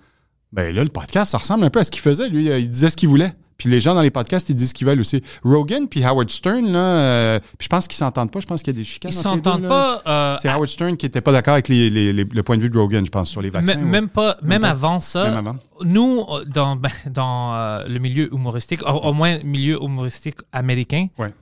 [0.52, 2.28] Ben là, le podcast, ça ressemble un peu à ce qu'il faisait.
[2.28, 3.32] Lui, il disait ce qu'il voulait.
[3.56, 5.22] Puis les gens dans les podcasts, ils disent ce qu'ils veulent aussi.
[5.44, 8.40] Rogan puis Howard Stern, là, euh, puis je pense qu'ils s'entendent pas.
[8.40, 9.10] Je pense qu'il y a des chicanes.
[9.12, 10.02] Ils s'entendent pas.
[10.06, 12.62] euh, C'est Howard Stern qui était pas d'accord avec les- les- les- le point de
[12.62, 13.78] vue de Rogan, je pense, sur les vaccins.
[13.80, 15.56] Ou- même pas, même, avant ça, Même avant.
[15.84, 21.06] nous, euh, dans, ben, dans euh, le milieu humoristique, au, au moins milieu humoristique américain,
[21.18, 21.32] Ouais.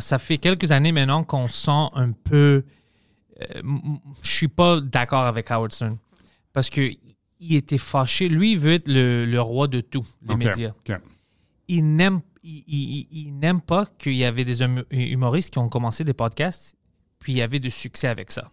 [0.00, 2.64] ça fait quelques années maintenant qu'on sent un peu.
[4.22, 5.96] Je suis pas d'accord avec Howard Stern
[6.52, 6.90] parce que
[7.42, 8.28] il était fâché.
[8.28, 10.72] Lui, il veut être le, le roi de tout, les médias.
[11.72, 12.20] Il n'aime,
[13.60, 16.76] pas qu'il y avait des hum- humoristes qui ont commencé des podcasts,
[17.20, 18.50] puis il y avait du succès avec ça.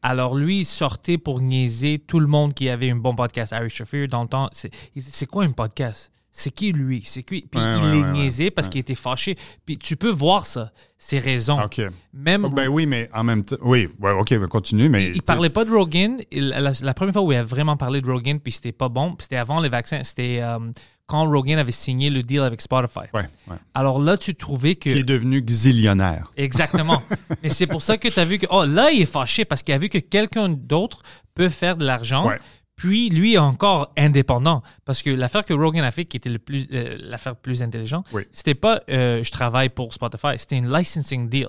[0.00, 3.52] Alors lui, il sortait pour niaiser tout le monde qui avait un bon podcast.
[3.52, 6.12] Harry Shafir, dans le temps, c'est quoi un podcast?
[6.30, 7.02] C'est qui lui?
[7.04, 7.44] C'est qui?
[7.50, 9.36] Puis Ouais, il ouais, les ouais, niaisait parce qu'il était fâché.
[9.66, 11.60] Puis tu peux voir ça, ses raisons.
[11.60, 11.80] OK.
[12.12, 13.56] Même Ben oui, mais en même temps.
[13.62, 15.10] Oui, ouais, OK, ben continue, mais.
[15.14, 16.18] il parlait pas de Rogan.
[16.30, 18.88] Il- la, la première fois où il a vraiment parlé de Rogan, puis c'était pas
[18.88, 20.02] bon, c'était avant les vaccins.
[20.04, 20.58] C'était euh,
[21.06, 23.06] quand Rogan avait signé le deal avec Spotify.
[23.74, 24.90] Alors là, tu trouvais que.
[24.90, 26.30] Qui est devenu xillionnaire.
[26.36, 27.02] Exactement.
[27.42, 29.62] Mais c'est pour ça que tu as vu que, oh, là, il est fâché parce
[29.62, 31.02] qu'il a vu que quelqu'un d'autre
[31.34, 32.26] peut faire de l'argent.
[32.78, 34.62] Puis lui est encore indépendant.
[34.86, 38.06] Parce que l'affaire que Rogan a fait, qui était le plus, euh, l'affaire plus intelligente,
[38.14, 38.22] Oui.
[38.32, 41.48] c'était pas euh, je travaille pour Spotify, c'était une licensing deal.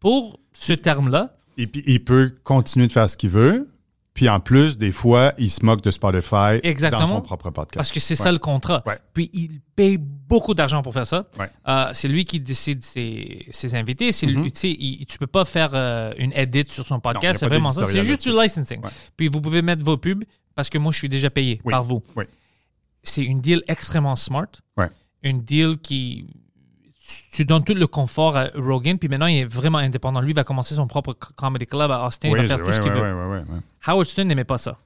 [0.00, 3.68] Pour ce terme-là, Et puis, il peut continuer de faire ce qu'il veut.
[4.12, 7.02] Puis en plus, des fois, il se moque de Spotify Exactement.
[7.02, 7.74] dans son propre podcast.
[7.76, 8.24] parce que c'est Ouais.
[8.24, 8.82] ça le contrat.
[8.86, 8.98] Ouais.
[9.12, 11.26] Puis il paye beaucoup d'argent pour faire ça.
[11.38, 11.50] Ouais.
[11.68, 14.12] Euh, c'est lui qui décide ses, ses invités.
[14.12, 14.42] C'est Mhm.
[14.42, 17.40] lui, tu sais, il- tu peux pas faire euh, une edit sur son podcast.
[17.40, 17.84] C'est vraiment ça.
[17.84, 18.80] C'est juste du licensing.
[19.18, 20.24] Puis vous pouvez mettre vos pubs
[20.56, 21.70] parce que moi, je suis déjà payé Oui.
[21.70, 22.02] par vous.
[22.16, 22.24] Oui.
[23.04, 24.48] C'est une deal extrêmement smart.
[24.76, 24.88] Ouais.
[25.22, 26.26] Une deal qui.
[27.30, 30.20] Tu donnes tout le confort à Rogan, puis maintenant il est vraiment indépendant.
[30.20, 32.72] Lui il va commencer son propre comedy club à Austin, il Oui, va faire tout
[32.72, 33.00] ce qu'il veut.
[33.00, 33.60] ouais, ouais, ouais.
[33.86, 34.76] Howard Stern n'aimait pas ça.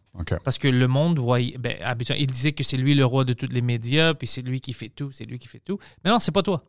[0.45, 1.77] Parce que le monde voyait, ben,
[2.19, 4.75] il disait que c'est lui le roi de tous les médias, puis c'est lui qui
[4.75, 5.79] fait tout, c'est lui qui fait tout.
[6.05, 6.63] Mais non, c'est pas toi.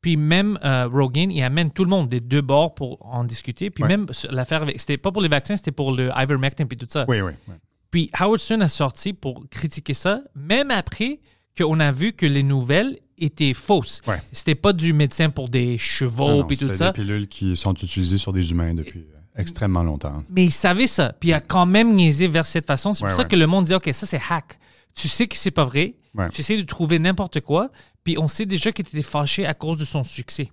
[0.00, 3.68] Puis même euh, Rogan, il amène tout le monde des deux bords pour en discuter.
[3.70, 3.88] Puis Ouais.
[3.90, 7.04] même l'affaire, c'était pas pour les vaccins, c'était pour le ivermectin puis tout ça.
[7.08, 7.32] Oui, oui.
[7.48, 7.54] oui.
[7.94, 11.20] Puis Howard Stern a sorti pour critiquer ça, même après
[11.56, 14.00] qu'on a vu que les nouvelles étaient fausses.
[14.08, 14.20] Ouais.
[14.32, 16.90] C'était pas du médecin pour des chevaux puis tout ça.
[16.90, 20.24] des pilules qui sont utilisées sur des humains depuis euh, extrêmement longtemps.
[20.28, 21.12] Mais il savait ça.
[21.20, 22.92] Puis il a quand même niaisé vers cette façon.
[22.92, 23.28] C'est pour Ouais, ça ouais.
[23.28, 24.58] que le monde dit OK, ça c'est hack.
[24.96, 25.94] Tu sais que c'est pas vrai.
[26.32, 27.70] Tu essaies de trouver n'importe quoi.
[28.02, 30.50] Puis on sait déjà qu'il était fâché à cause de son succès.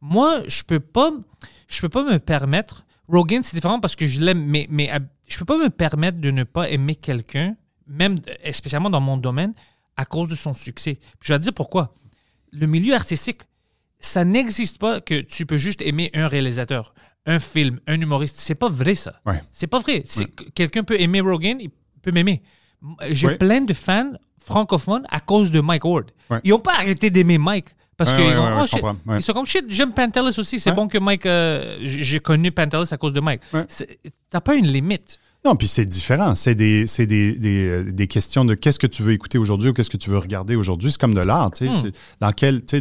[0.00, 1.10] Moi, je peux pas,
[1.68, 2.86] je peux pas me permettre.
[3.08, 4.90] Rogan, c'est différent parce que je l'aime, mais, mais
[5.28, 7.56] je peux pas me permettre de ne pas aimer quelqu'un,
[7.86, 9.54] même euh, spécialement dans mon domaine,
[9.96, 10.94] à cause de son succès.
[10.94, 11.94] Puis je vais te dire pourquoi.
[12.52, 13.42] Le milieu artistique,
[14.00, 16.94] ça n'existe pas que tu peux juste aimer un réalisateur,
[17.26, 18.38] un film, un humoriste.
[18.38, 19.20] C'est pas vrai ça.
[19.26, 19.42] Ouais.
[19.50, 20.02] C'est pas vrai.
[20.02, 21.70] Que Quelqu'un peut aimer Rogan, il
[22.00, 22.42] peut m'aimer.
[23.10, 23.36] J'ai Ouais.
[23.38, 26.10] plein de fans francophones à cause de Mike Ward.
[26.30, 26.38] Ouais.
[26.44, 29.22] Ils n'ont pas arrêté d'aimer Mike Parce Ouais, que ouais, ils, vont, ouais, oh, ils
[29.22, 30.58] sont comme shit, j'aime Pantelis aussi.
[30.60, 31.26] C'est bon que Mike.
[31.26, 33.42] euh, J'ai connu Pantelis à cause de Mike.
[34.30, 35.18] T'as pas une limite.
[35.44, 36.34] Non, puis c'est différent.
[36.34, 39.70] C'est des, c'est des, des, euh, des questions de qu'est-ce que tu veux écouter aujourd'hui
[39.70, 40.90] ou qu'est-ce que tu veux regarder aujourd'hui.
[40.92, 41.50] C'est comme de l'art.
[41.52, 41.88] tu sais.
[41.88, 41.90] Hmm.
[42.20, 42.78] Dans quel, tu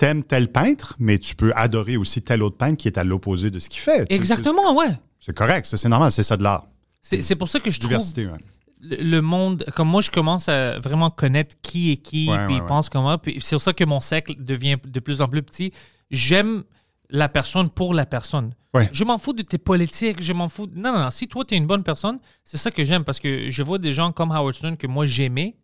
[0.00, 3.50] aimes tel peintre, mais tu peux adorer aussi tel autre peintre qui est à l'opposé
[3.50, 4.06] de ce qu'il fait.
[4.10, 4.90] Exactement, ouais.
[5.20, 6.66] C'est correct, c'est normal, c'est ça de l'art.
[7.02, 8.38] C'est c'est pour ça que je trouve Diversité, ouais.
[8.80, 12.60] Le monde, comme moi, je commence à vraiment connaître qui est qui, Ouais, puis ouais,
[12.62, 13.18] ils pensent comment.
[13.18, 15.72] Puis c'est pour ça que mon cercle devient de plus en plus petit.
[16.10, 16.64] J'aime
[17.10, 18.54] la personne pour la personne.
[18.74, 18.88] Ouais.
[18.92, 20.68] Je m'en fous de tes politiques, je m'en fous.
[20.74, 21.10] Non, non, non.
[21.10, 23.78] Si toi, tu es une bonne personne, c'est ça que j'aime parce que je vois
[23.78, 25.56] des gens comme Howard Stern que moi, j'aimais.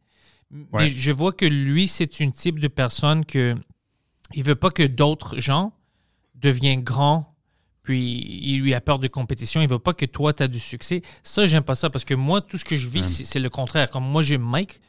[0.73, 3.57] Mais je vois que lui, c'est une type de personne que
[4.33, 5.73] il veut pas que d'autres gens
[6.35, 7.29] deviennent grands
[7.85, 10.59] puis il lui a peur de compétition, il veut pas que toi tu as du
[10.59, 11.03] succès.
[11.23, 13.51] Ça j'aime pas ça parce que moi tout ce que je vis c'est c'est le
[13.51, 13.91] contraire.
[13.91, 14.81] Comme moi j'ai Mike,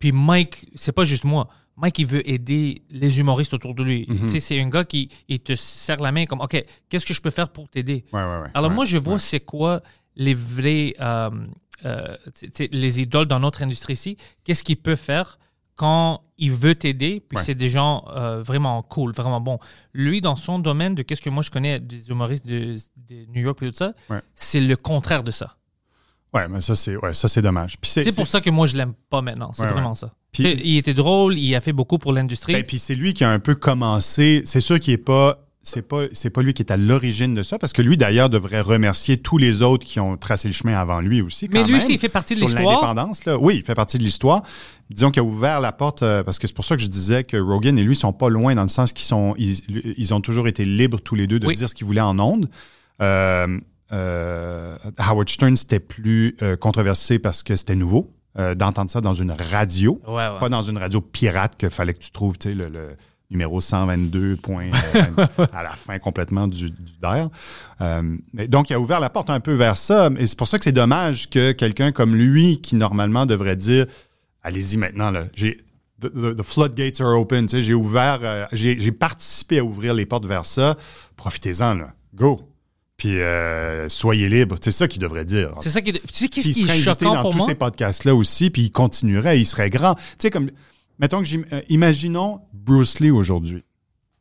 [0.00, 1.48] puis Mike, c'est pas juste moi.
[1.76, 4.04] Mike, il veut aider les humoristes autour de lui.
[4.08, 4.28] Mhm.
[4.40, 7.30] C'est un gars qui il te serre la main comme OK, qu'est-ce que je peux
[7.30, 8.04] faire pour t'aider?
[8.12, 8.48] Ouais, ouais, ouais.
[8.54, 9.82] Alors moi je vois c'est quoi
[10.16, 11.30] les vrais euh,
[11.84, 12.16] euh,
[12.72, 15.38] les idoles dans notre industrie ici, qu'est-ce qu'il peut faire?
[15.78, 17.42] Quand il veut t'aider, puis Ouais.
[17.44, 19.58] c'est des gens euh, vraiment cool, vraiment bons.
[19.94, 22.74] Lui, dans son domaine de qu'est-ce que moi je connais des humoristes de,
[23.08, 24.20] de New York et tout ça, Ouais.
[24.34, 25.54] c'est le contraire de ça.
[26.34, 27.78] Ouais, mais ça, c'est ouais, ça, dommage.
[27.82, 29.50] C'est pour ça que moi je l'aime pas maintenant.
[29.54, 29.94] C'est Ouais, vraiment ouais.
[29.94, 30.12] ça.
[30.32, 32.52] Puis- il était drôle, il a fait beaucoup pour l'industrie.
[32.52, 34.42] Ben, puis c'est lui qui a un peu commencé.
[34.44, 35.38] C'est sûr qu'il est pas.
[35.62, 38.30] C'est pas, c'est pas lui qui est à l'origine de ça, parce que lui, d'ailleurs,
[38.30, 41.48] devrait remercier tous les autres qui ont tracé le chemin avant lui aussi.
[41.52, 42.64] Mais lui même, aussi, il fait partie de l'histoire.
[42.64, 43.36] l'indépendance, là.
[43.38, 44.42] Oui, il fait partie de l'histoire.
[44.88, 47.24] Disons qu'il a ouvert la porte, euh, parce que c'est pour ça que je disais
[47.24, 49.58] que Rogan et lui sont pas loin dans le sens qu'ils sont, ils,
[49.98, 51.54] ils ont toujours été libres tous les deux de Oui.
[51.56, 52.48] dire ce qu'ils voulaient en ondes.
[53.02, 53.58] Euh,
[53.92, 58.10] euh, Howard Stern, c'était plus controversé parce que c'était nouveau
[58.56, 60.00] d'entendre ça dans une radio.
[60.06, 60.38] Ouais, ouais.
[60.38, 62.90] Pas dans une radio pirate que fallait que tu trouves, tu sais, le, le
[63.30, 67.28] numéro 122 point, euh, à la fin complètement du, du DAIR.
[67.80, 68.16] Euh,
[68.48, 70.08] donc, il a ouvert la porte un peu vers ça.
[70.18, 73.86] Et c'est pour ça que c'est dommage que quelqu'un comme lui, qui normalement devrait dire
[74.42, 75.58] Allez-y maintenant, là, j'ai.
[76.00, 77.46] The, the- the floodgates are open.
[77.46, 80.76] Tu sais, j'ai ouvert, euh, j'ai j'ai participé à ouvrir les portes vers ça.
[81.16, 81.92] Profitez-en, là.
[82.14, 82.40] Go.
[82.96, 84.56] Puis euh, soyez libres.
[84.62, 85.50] C'est ça qu'il devrait dire.
[85.60, 85.92] C'est ça qui.
[85.92, 87.46] Tu sais, qu'est-ce qui est choquant dans pour tous moi?
[87.48, 89.96] ces podcasts-là aussi, puis il continuerait, il serait grand.
[89.96, 90.50] Tu sais, comme,
[90.98, 93.64] mettons que euh, imaginons Bruce Lee aujourd'hui.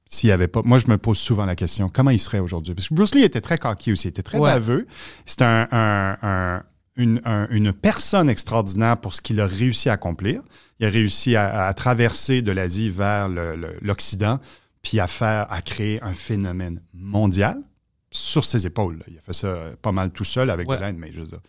[0.09, 2.73] S'il y avait pas, moi je me pose souvent la question, comment il serait aujourd'hui?
[2.73, 4.51] Parce que Bruce Lee était très coquille aussi, il était très Ouais.
[4.51, 4.87] baveux.
[5.25, 6.63] C'est un, un- un-
[6.95, 10.41] une, un- une personne extraordinaire pour ce qu'il a réussi à accomplir.
[10.79, 13.27] Il a réussi à, à traverser de l'Asie vers
[13.81, 14.39] l'Occident,
[14.81, 17.57] puis à faire, à créer un phénomène mondial
[18.09, 19.03] sur ses épaules.
[19.09, 20.77] Il a fait ça euh, pas mal tout seul avec Ouais.
[20.77, 21.41] de l'aide, mais je veux dire,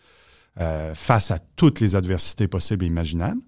[0.59, 3.39] euh, face à toutes les adversités possibles et imaginables.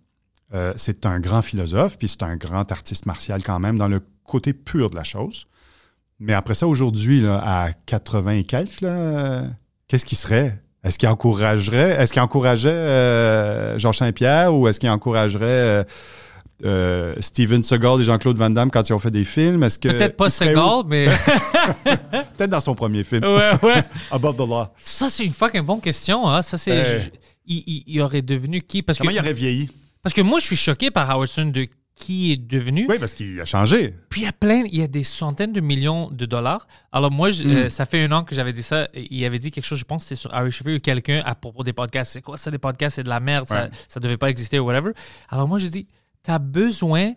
[0.53, 4.01] Euh, c'est un grand philosophe, puis c'est un grand artiste martial quand même, dans le
[4.25, 5.45] côté pur de la chose.
[6.19, 8.85] Mais après ça, aujourd'hui, à 80 et quelques,
[9.87, 10.61] qu'est-ce qu'il serait?
[10.83, 15.83] Est-ce qu'il encouragerait, est-ce qu'il encourageait euh, Georges Saint-Pierre ou est-ce qu'il encouragerait euh,
[16.65, 19.63] euh, Steven Seagal et Jean-Claude Van Damme quand ils ont fait des films?
[19.63, 21.07] Est-ce que Peut-être pas Seagal, mais.
[21.83, 23.23] Peut-être dans son premier film.
[23.23, 23.83] ouais, ouais.
[24.11, 24.67] Above the Law.
[24.79, 26.27] Ça, c'est une fucking bonne question.
[26.27, 26.41] Hein?
[26.41, 26.71] Ça, c'est.
[26.77, 26.83] Hey.
[27.03, 27.09] je-
[27.45, 28.81] il, il- il aurait devenu qui?
[28.81, 29.69] Parce que, Comment il aurait vieilli?
[30.03, 32.87] Parce que moi, je suis choqué par Howard Stern de qui est devenu.
[32.89, 33.93] Oui, parce qu'il a changé.
[34.09, 36.65] Puis il y a plein, il y a des centaines de millions de dollars.
[36.91, 37.51] Alors moi, je- Mm.
[37.51, 38.87] euh, ça fait un an que j'avais dit ça.
[38.95, 41.63] Il avait dit quelque chose, je pense c'était sur Harry Sheffield ou quelqu'un à propos
[41.63, 42.13] des podcasts.
[42.13, 42.95] C'est quoi ça, des podcasts?
[42.95, 43.69] C'est de la merde, ça, Ouais.
[43.87, 44.93] ça devait pas exister ou whatever.
[45.29, 45.85] Alors moi, je dis,
[46.23, 47.13] t'as besoin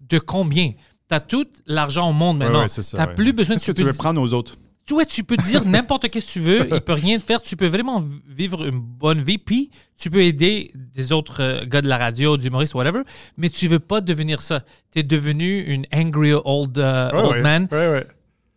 [0.00, 0.72] de combien?
[1.06, 2.62] T'as tout l'argent au monde Ouais, maintenant.
[2.62, 3.14] ouais, c'est ça, T'as ouais.
[3.14, 4.56] plus besoin de Qu'est-ce que tu veux prendre aux autres?
[4.86, 7.66] Toi, tu peux dire n'importe qu'est-ce que tu veux, il peut rien faire, tu peux
[7.66, 11.96] vraiment vivre une bonne vie, puis tu peux aider des autres euh, gars de la
[11.98, 13.02] radio, d'humoristes, whatever,
[13.36, 14.62] mais tu veux pas devenir ça.
[14.92, 17.40] Tu es devenu une angry old, Ouais, old ouais.
[17.42, 17.68] man.
[17.72, 18.06] Ouais.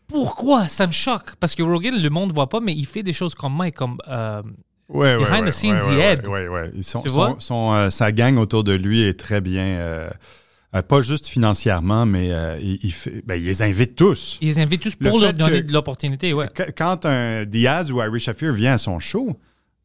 [0.07, 0.67] Pourquoi?
[0.69, 1.35] Ça me choque.
[1.39, 3.97] Parce que Rogan, le monde voit pas, mais il fait des choses comme Mike, comme...
[4.07, 4.41] euh,
[4.89, 6.27] Ouais, Behind ouais, the scenes, ouais, il aide.
[6.27, 6.71] Ouais, ouais.
[6.73, 7.35] Ils sont, Tu sont- vois?
[7.39, 10.09] sont, euh, sa gang autour de lui est très bien, euh,
[10.77, 14.37] euh, pas juste financièrement, mais euh, il, il fait- ben, il les invite tous.
[14.41, 16.47] ils les invitent tous pour leur donner que- de l'opportunité, ouais.
[16.53, 19.37] Qu- Quand un Diaz ou Harry Shafir vient à son show,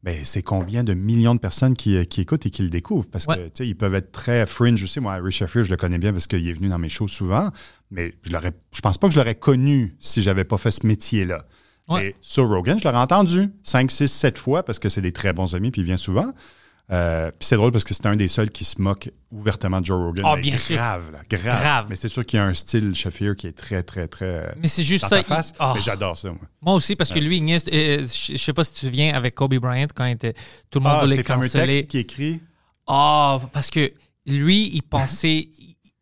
[0.03, 3.07] ben, c'est combien de millions de personnes qui, qui écoutent et qui le découvrent?
[3.09, 3.45] Parce que, Ouais.
[3.53, 4.77] tu sais, ils peuvent être très fringe.
[4.79, 6.89] Je sais, moi, Harry Shafir, je le connais bien parce qu'il est venu dans mes
[6.89, 7.49] shows souvent,
[7.89, 10.85] mais je l'aurais, je pense pas que je l'aurais connu si j'avais pas fait ce
[10.85, 11.45] métier-là.
[11.89, 12.07] Ouais.
[12.09, 15.31] Et sur Rogan, je l'aurais entendu 5, 6, 7 fois parce que c'est des très
[15.33, 16.33] bons amis puis il vient souvent.
[16.91, 19.85] Euh, puis c'est drôle parce que c'est un des seuls qui se moque ouvertement de
[19.85, 20.25] Joe Rogan.
[20.27, 20.75] Ah, Mais bien sûr.
[20.75, 21.85] grave, là, grave, Grave.
[21.89, 24.25] Mais c'est sûr qu'il y a un style Shafir qui est très, très, très.
[24.25, 25.17] euh, Mais c'est juste dans ça.
[25.17, 25.49] ta face.
[25.51, 25.71] il- Ah.
[25.75, 26.39] Mais j'adore ça, moi.
[26.61, 29.13] Moi aussi, parce que lui, il niaise- euh, je sais pas si tu te souviens
[29.13, 30.33] avec Kobe Bryant quand il était,
[30.69, 31.73] tout le monde Ah, voulait ces fameux canceller.
[31.73, 32.41] textes qui écrit.
[32.85, 33.91] Ah, parce que
[34.25, 35.47] lui, il pensait,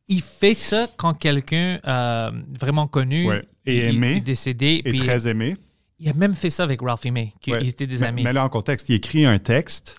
[0.07, 3.43] il, fait ça quand quelqu'un euh, vraiment connu Ouais.
[3.67, 4.11] Et il- aimé.
[4.13, 4.81] il est décédé.
[4.83, 5.55] Et très aimé.
[5.99, 7.59] Il a même fait ça avec Ralphie May, qui Ouais.
[7.61, 8.23] ils étaient des amis.
[8.23, 9.95] Mais là, en contexte, il écrit un texte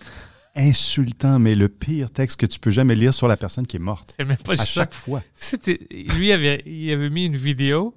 [0.54, 3.80] insultant, mais le pire texte que tu peux jamais lire sur la personne qui est
[3.80, 4.14] morte.
[4.16, 4.64] C'est même pas À ça.
[4.64, 5.22] chaque fois.
[5.34, 7.94] C'était, lui avait, il avait mis une vidéo.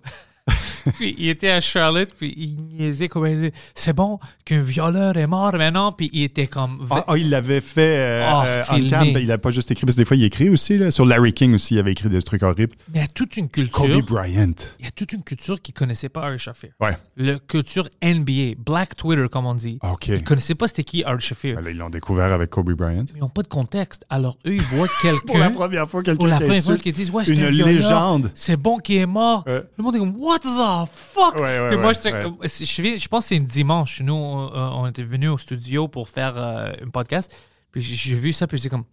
[0.95, 5.17] puis il était à Charlotte, puis il niaisait comme il disait C'est bon qu'un violeur
[5.17, 6.85] est mort maintenant, puis il était comme.
[6.89, 8.89] Ah, ah, il l'avait fait euh, Ah, euh, en filmé.
[8.89, 10.77] cam, ben, il n'a pas juste écrit, parce que des fois, il écrit aussi.
[10.77, 12.75] Là, sur Larry King aussi, il avait écrit des trucs horribles.
[12.93, 13.71] Mais il y a toute une culture.
[13.71, 14.53] Kobe Bryant.
[14.79, 16.71] Il y a toute une culture qui connaissait pas Ari Shafir.
[16.79, 16.97] Ouais.
[17.17, 19.79] La culture NBA, Black Twitter, comme on dit.
[19.81, 20.07] OK.
[20.07, 21.55] Ils connaissaient pas c'était qui Ari Shafir.
[21.55, 23.05] Ben là, ils l'ont découvert avec Kobe Bryant.
[23.13, 24.05] Mais ils n'ont pas de contexte.
[24.09, 25.21] Alors eux, ils voient quelqu'un.
[25.25, 27.49] Pour la première fois, quelqu'un Pour la première fois qu'ils disent Ouais, c'est une un
[27.49, 28.31] légende.
[28.35, 29.43] C'est bon qu'il est mort.
[29.47, 29.63] Ouais.
[29.77, 30.45] Le monde est comme What the
[30.85, 31.35] fuck?
[31.35, 34.01] Ouais, ouais, Puis moi, ouais, je, je pense que c'est une dimanche.
[34.01, 37.35] Nous, on, on était venus au studio pour faire euh, un podcast.
[37.71, 38.85] Puis j'ai j'ai vu ça, puis j'étais comme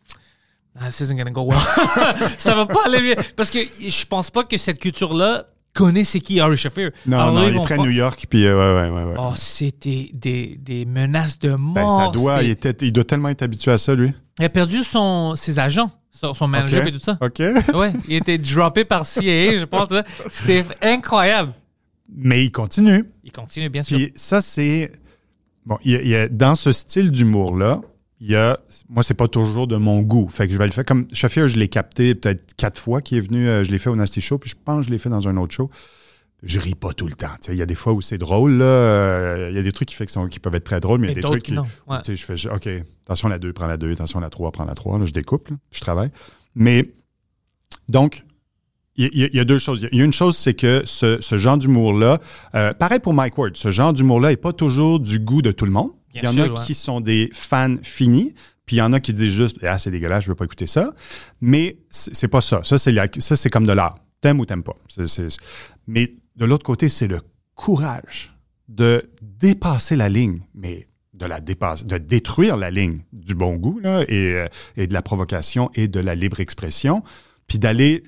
[0.80, 1.58] ah, This isn't gonna go well.
[2.38, 3.14] ça va pas aller bien.
[3.36, 6.90] Parce que je pense pas que cette culture-là connaît c'est qui Ari Shafir.
[7.06, 9.04] Non, Alors non, il est très pas- New York, puis euh, ouais, ouais, ouais.
[9.10, 9.16] ouais.
[9.18, 12.12] Oh, c'était des, des menaces de Ben, mort.
[12.14, 14.12] ça doit, il, était, il doit tellement être habitué à ça, lui.
[14.38, 17.16] Il a perdu son, ses agents, son, son manager et tout ça.
[17.20, 17.38] OK.
[17.74, 19.88] Ouais, il était droppé par CIA, je pense.
[20.30, 21.52] C'était incroyable.
[22.14, 23.04] Mais il continue.
[23.24, 23.96] Il continue, bien sûr.
[23.96, 24.92] Puis ça, c'est.
[25.64, 27.80] Bon, il y a- il y a- dans ce style d'humour-là,
[28.20, 28.58] il y a.
[28.88, 30.28] Moi, c'est pas toujours de mon goût.
[30.28, 31.06] Fait que je vais le faire comme.
[31.12, 33.46] Shafir, je l'ai capté peut-être quatre fois qu'il est venu.
[33.48, 35.26] euh, je l'ai fait au Nasty Show, puis je pense que je l'ai fait dans
[35.28, 35.70] un autre show.
[36.42, 37.28] Je ris pas tout le temps.
[37.48, 38.54] Il y a des fois où c'est drôle.
[38.54, 38.64] Là.
[38.64, 41.00] euh, Il y a des trucs qui, fait que sont- qui peuvent être très drôles,
[41.00, 41.52] mais il y a des trucs qui.
[41.88, 41.98] Ouais.
[42.04, 42.68] Je fais, OK,
[43.06, 44.98] attention la 2, prends la 2, attention la 3, prends la 3.
[44.98, 46.10] Là, je découpe, là, je travaille.
[46.56, 46.90] Mais,
[47.88, 48.24] donc,
[48.96, 49.88] il y, a- il y a deux choses.
[49.92, 52.18] Il y a une chose, c'est que ce, ce genre d'humour-là,
[52.54, 55.64] euh, pareil pour Mike Ward, ce genre d'humour-là n'est pas toujours du goût de tout
[55.64, 55.90] le monde.
[56.12, 56.66] Bien il y en sûr, a ouais.
[56.66, 58.34] qui sont des fans finis,
[58.66, 60.66] puis il y en a qui disent juste Ah, c'est dégueulasse, je veux pas écouter
[60.66, 60.92] ça.
[61.40, 62.60] Mais c'est pas ça.
[62.64, 63.98] Ça, c'est la- ça, c'est comme de l'art.
[64.20, 64.76] T'aimes ou t'aimes pas.
[65.86, 67.20] Mais de l'autre côté, c'est le
[67.54, 68.34] courage
[68.68, 73.78] de dépasser la ligne, mais de la dépasser, de détruire la ligne du bon goût
[73.80, 77.02] là, et, euh, et de la provocation et de la libre expression,
[77.48, 78.02] puis d'aller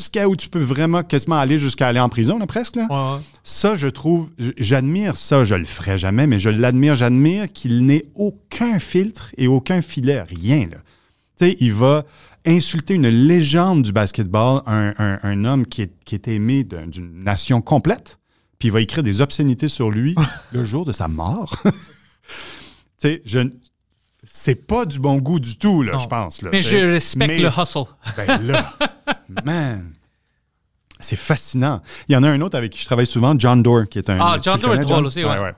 [0.00, 2.76] jusqu'à où tu peux vraiment quasiment aller jusqu'à aller en prison, là, presque.
[2.76, 2.86] Là.
[2.90, 3.22] Ouais, ouais.
[3.44, 8.06] Ça, je trouve, j'admire ça, je le ferai jamais, mais je l'admire, j'admire qu'il n'ait
[8.14, 10.68] aucun filtre et aucun filet, rien.
[10.70, 10.78] Là.
[11.38, 12.04] Tu sais, il va
[12.46, 16.86] insulter une légende du basketball, un, un- un homme qui est, qui est aimé d'un-
[16.86, 18.18] d'une nation complète,
[18.58, 20.14] puis il va écrire des obscénités sur lui
[20.52, 21.54] le jour de sa mort.
[21.64, 21.70] tu
[22.98, 23.40] sais, je...
[24.32, 26.40] C'est pas du bon goût du tout, là, je pense.
[26.42, 27.84] Là, Mais je respecte Mais- le hustle.
[28.16, 28.72] ben là,
[29.44, 29.92] man,
[31.00, 31.80] c'est fascinant.
[32.08, 34.08] Il y en a un autre avec qui je travaille souvent, John Doerr, qui est
[34.08, 34.18] un.
[34.20, 35.52] Ah, John Doerr est drôle aussi, ouais.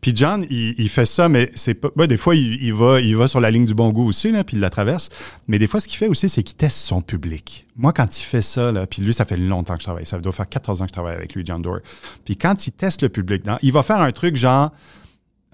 [0.00, 1.88] Puis John, il, il fait ça, mais c'est pas.
[1.96, 4.30] ben, des fois, il, il va, il va sur la ligne du bon goût aussi,
[4.32, 5.10] là, puis il la traverse.
[5.46, 7.66] Mais des fois, ce qu'il fait aussi, c'est qu'il teste son public.
[7.76, 10.06] Moi, quand il fait ça, là, puis lui, ça fait longtemps que je travaille.
[10.06, 11.80] Ça doit faire 14 ans que je travaille avec lui, John Doerr.
[12.24, 14.70] Puis quand il teste le public, il va faire un truc genre.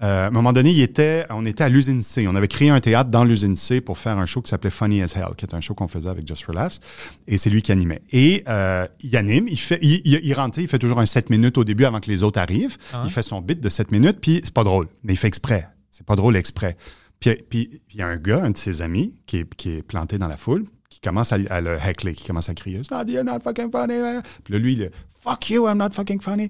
[0.03, 2.25] Euh, à un moment donné, il était, on était à l'usine C.
[2.27, 5.01] On avait créé un théâtre dans l'usine C pour faire un show qui s'appelait Funny
[5.03, 6.79] as Hell, qui est un show qu'on faisait avec Just for Laughs.
[7.27, 8.01] Et c'est lui qui animait.
[8.11, 11.29] Et euh, il anime, il fait, il, il, il rentre, il fait toujours un 7
[11.29, 12.77] minutes au début avant que les autres arrivent.
[12.93, 13.03] Ah.
[13.05, 15.67] Il fait son bit de 7 minutes, puis c'est pas drôle, mais il fait exprès.
[15.91, 16.77] C'est pas drôle exprès.
[17.19, 19.69] Puis puis- puis il y a un gars, un de ses amis, qui est, qui
[19.77, 22.81] est planté dans la foule, qui commence à, à le heckler, qui commence à crier
[23.07, 23.93] «You're not fucking funny!»
[24.43, 24.91] Puis là, lui, il est
[25.23, 26.49] «Fuck you, I'm not fucking funny!»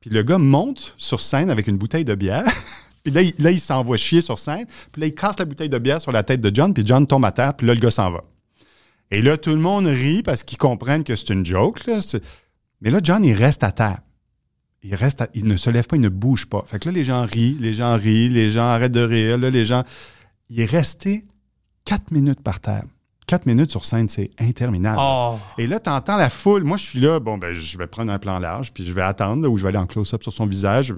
[0.00, 2.44] Puis le gars monte sur scène avec une bouteille de bière.
[3.04, 4.66] puis là, il, s'envoie chier sur scène.
[4.92, 6.72] Puis là, il casse la bouteille de bière sur la tête de John.
[6.72, 7.54] Puis John tombe à terre.
[7.54, 8.22] Puis là, le gars s'en va.
[9.10, 11.82] Et là, tout le monde rit parce qu'ils comprennent que c'est une joke.
[12.80, 14.00] Mais là, John, il reste à terre.
[14.82, 16.64] Il reste, à- il ne se lève pas, il ne bouge pas.
[16.66, 19.36] Fait que là, les gens rient, les gens rient, les gens arrêtent de rire.
[19.36, 19.84] Là, les gens.
[20.48, 21.26] Il est resté
[21.84, 22.84] quatre minutes par terre.
[23.30, 24.98] Quatre minutes sur scène, c'est interminable.
[25.00, 25.36] Oh.
[25.56, 26.64] Et là, tu entends la foule.
[26.64, 29.02] Moi, je suis là, bon, ben, je vais prendre un plan large, puis je vais
[29.02, 30.92] attendre, où je vais aller en close-up sur son visage.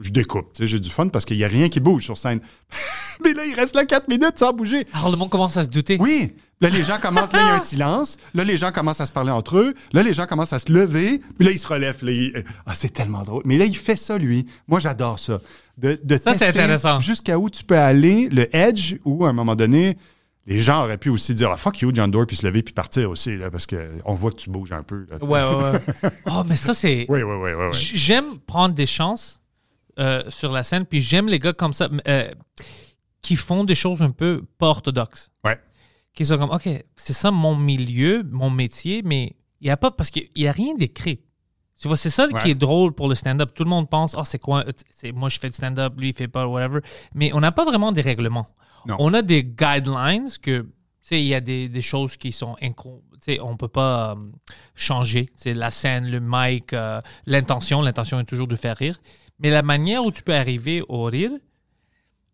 [0.00, 2.18] Je découpe, tu sais, j'ai du fun parce qu'il n'y a rien qui bouge sur
[2.18, 2.40] scène.
[3.24, 4.84] Mais là, il reste là quatre minutes sans bouger.
[4.94, 5.96] Alors le monde commence à se douter.
[6.00, 6.32] Oui!
[6.60, 8.16] Là, les gens commencent, là, il y a un silence.
[8.34, 9.74] Là, les gens commencent à se parler entre eux.
[9.92, 11.20] Là, les gens commencent à se lever.
[11.38, 12.02] Puis là, ils se relèvent.
[12.02, 13.42] Là, ils- Ah, c'est tellement drôle.
[13.44, 14.44] Mais là, il fait ça, lui.
[14.66, 15.40] Moi, j'adore ça.
[15.78, 16.98] De, de Ça, c'est intéressant.
[16.98, 19.96] Jusqu'à où tu peux aller, le edge, où, à un moment donné,
[20.46, 22.72] les gens auraient pu aussi dire ah, fuck you, John Doerr, puis se lever, puis
[22.72, 25.06] partir aussi, là, parce qu'on voit que tu bouges un peu.
[25.10, 25.18] là.
[25.22, 26.10] Ouais, ouais, ouais.
[26.26, 27.06] Oh, mais ça, c'est.
[27.08, 27.68] Oui, oui, oui, oui.
[27.72, 29.42] J'aime prendre des chances
[29.98, 32.30] euh, sur la scène, puis j'aime les gars comme ça euh,
[33.22, 35.30] qui font des choses un peu pas orthodoxes.
[35.44, 35.58] Ouais.
[36.14, 39.90] Qui sont comme, OK, c'est ça mon milieu, mon métier, mais il n'y a pas,
[39.90, 41.20] parce qu'il n'y a rien d'écrit.
[41.80, 42.40] Tu vois, c'est ça Ouais.
[42.42, 43.50] qui est drôle pour le stand-up.
[43.54, 46.14] Tout le monde pense, oh, c'est quoi, c'est, moi je fais du stand-up, lui il
[46.14, 46.80] fait pas, whatever.
[47.14, 48.46] Mais on n'a pas vraiment des règlements.
[48.86, 48.96] Non.
[48.98, 50.66] On a des guidelines que
[51.02, 52.72] sais, il y a des, des choses qui sont tu
[53.34, 54.14] sais, on peut pas euh,
[54.74, 55.28] changer.
[55.34, 57.80] C'est la scène, le mic, euh, l'intention.
[57.82, 58.98] L'intention est toujours de faire rire.
[59.38, 61.30] Mais la manière où tu peux arriver au rire,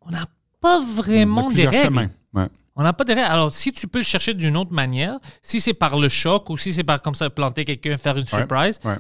[0.03, 0.27] on n'a
[0.61, 2.11] pas vraiment des règles.
[2.35, 2.49] Ouais.
[2.77, 3.27] On n'a pas de règles.
[3.27, 6.57] Alors, si tu peux le chercher d'une autre manière, si c'est par le choc ou
[6.57, 8.29] si c'est par comme ça planter quelqu'un, faire une Ouais.
[8.29, 8.97] surprise, Ouais.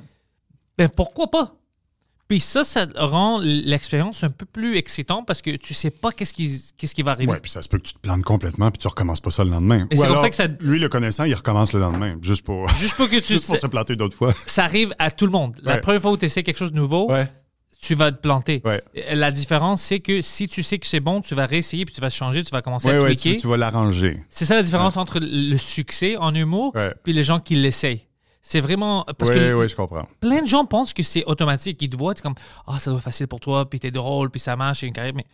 [0.86, 1.54] Ben pourquoi pas?
[2.28, 6.32] Puis ça, ça rend l'expérience un peu plus excitante parce que tu sais pas qu'est-ce
[6.32, 7.30] qui, qu'est-ce qui va arriver.
[7.32, 9.44] Ouais, puis ça se peut que tu te plantes complètement puis tu recommences pas ça
[9.44, 9.82] le lendemain.
[9.84, 12.42] Ou c'est pour alors, ça que ça- Lui, le connaissant, il recommence le lendemain, juste
[12.44, 14.32] pour, Juste pour que tu juste pour se planter d'autres fois.
[14.46, 15.56] ça arrive à tout le monde.
[15.62, 15.80] La Ouais.
[15.80, 17.28] première fois où tu essaies quelque chose de nouveau, Ouais.
[17.82, 18.62] tu vas te planter.
[18.64, 18.82] Ouais.
[19.12, 22.00] La différence, c'est que si tu sais que c'est bon, tu vas réessayer, puis tu
[22.00, 23.32] vas changer, tu vas commencer à tweaker.
[23.34, 24.22] tu, tu vas l'arranger.
[24.30, 28.06] C'est ça la différence entre le succès en humour puis les gens qui l'essayent.
[28.42, 29.04] C'est vraiment...
[29.16, 30.06] Parce Oui, que oui, je comprends.
[30.20, 31.80] plein de gens pensent que c'est automatique.
[31.80, 32.34] Ils te voient, t'es comme
[32.66, 34.92] Ah, ça doit être facile pour toi, puis t'es drôle, puis ça marche, c'est une
[34.92, 35.14] carrière.
[35.14, 35.24] Mais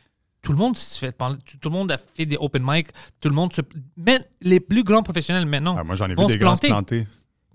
[0.42, 2.88] tout le monde se fait parler, tout le monde a fait des open mic,
[3.20, 3.62] tout le monde se.
[3.96, 5.74] Même les plus grands professionnels maintenant.
[5.78, 6.68] Ah, moi, j'en ai vu des grands se planter.
[6.68, 7.06] planter.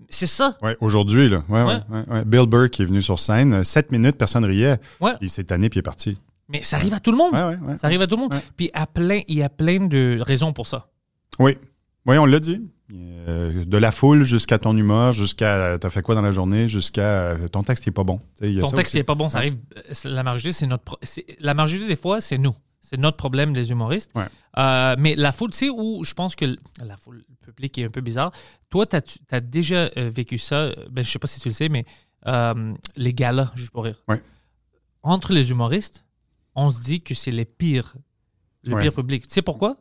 [0.08, 0.58] C'est ça.
[0.60, 1.44] Ouais, aujourd'hui, là.
[1.48, 2.24] Ouais, ouais.
[2.24, 4.78] Bill qui est venu sur scène, euh, sept minutes, personne riait.
[5.20, 6.18] Il s'est tanné puis il est parti.
[6.48, 7.32] Mais ça arrive à tout le monde.
[7.76, 8.34] Ça arrive à tout le monde.
[8.56, 10.88] Puis à plein, il y a plein de raisons pour ça.
[11.38, 11.56] Oui.
[12.06, 12.60] Oui, on l'a dit.
[12.92, 17.02] Euh, de la foule jusqu'à ton humeur, jusqu'à t'as fait quoi dans la journée, jusqu'à
[17.30, 18.20] euh, ton texte qui est pas bon.
[18.42, 19.56] Y a Ton texte n'est pas bon, ça arrive.
[19.78, 20.98] euh, La majorité, c'est notre.
[21.40, 22.54] La majorité des fois, c'est nous.
[22.82, 24.10] C'est notre problème, les humoristes.
[24.14, 24.26] Ouais.
[24.58, 26.44] Euh, mais la foule, tu sais, où je pense que
[26.84, 28.32] la foule, le public est un peu bizarre.
[28.68, 28.96] Toi, tu
[29.30, 30.68] as, déjà vécu ça.
[30.90, 31.86] Ben, je sais pas si tu le sais, mais
[32.26, 34.02] euh, les galas, juste pour rire.
[34.08, 34.20] Ouais.
[35.02, 36.04] Entre les humoristes,
[36.54, 37.94] on se dit que c'est les pires,
[38.64, 38.82] le Ouais.
[38.82, 39.26] pire public.
[39.26, 39.78] Tu sais pourquoi?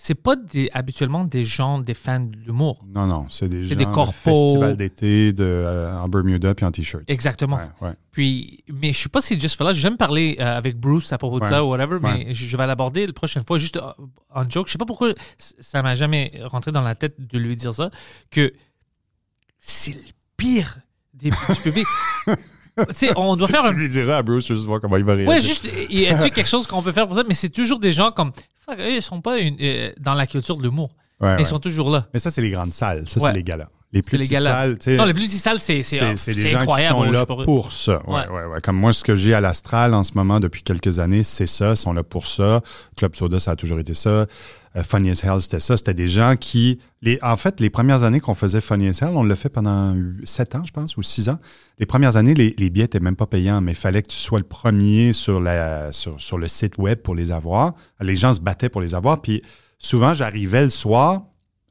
[0.00, 2.84] C'est pas des, habituellement des gens, des fans d'humour.
[2.94, 4.12] Non, non, c'est des C'est gens des de corpos.
[4.14, 7.02] festival d'été de, euh, en Bermuda puis en t-shirt.
[7.08, 7.56] Exactement.
[7.56, 7.94] Ouais, ouais.
[8.12, 9.72] Puis, mais je sais pas si juste for.
[9.72, 11.50] J'aime parler euh, avec Bruce à propos de Ouais.
[11.50, 13.90] ça ou whatever, mais je, je vais l'aborder la prochaine fois juste euh,
[14.32, 14.68] en joke.
[14.68, 17.90] Je sais pas pourquoi ça m'a jamais rentré dans la tête de lui dire ça,
[18.30, 18.52] que
[19.58, 20.00] c'est le
[20.36, 20.78] pire
[21.12, 21.86] des, du public.
[22.26, 22.36] tu
[22.94, 23.72] sais, on doit faire Tu un.
[23.72, 25.28] lui diras à Bruce juste voir comment il va réagir.
[25.28, 27.24] Ouais, juste, y a-t-il quelque chose qu'on peut faire pour ça?
[27.26, 28.30] Mais c'est toujours des gens comme.
[28.68, 30.90] Fuck, eux, ils sont pas une- euh, dans la culture de l'humour.
[31.20, 31.42] Ouais, Mais ouais.
[31.42, 32.06] ils sont toujours là.
[32.14, 33.08] Mais ça, c'est les grandes salles.
[33.08, 33.30] Ça, Ouais.
[33.30, 33.68] c'est les galas.
[33.90, 34.76] Les plus les petites galas.
[34.76, 35.98] salles, Non, les plus petites salles, c'est c'est-
[36.54, 36.94] incroyable.
[36.98, 38.02] qui sont là pour ça.
[38.06, 38.44] Ouais, Ouais.
[38.52, 38.60] ouais.
[38.62, 41.70] Comme moi, ce que j'ai à l'Astral en ce moment depuis quelques années, c'est ça.
[41.70, 42.60] Ils sont là pour ça.
[42.96, 44.26] Club Soda, ça a toujours été ça.
[44.76, 45.78] Euh, Funny as Hell, c'était ça.
[45.78, 46.78] C'était des gens qui...
[47.00, 49.96] Les, en fait, les premières années qu'on faisait Funny as Hell, on l'a fait pendant
[50.24, 51.38] sept ans, je pense, ou six ans.
[51.78, 54.18] Les premières années, les, les billets n'étaient même pas payants, mais il fallait que tu
[54.18, 57.72] sois le premier sur, la, sur, sur le site web pour les avoir.
[58.02, 59.22] Les gens se battaient pour les avoir.
[59.22, 59.40] Puis
[59.78, 61.22] souvent, j'arrivais le soir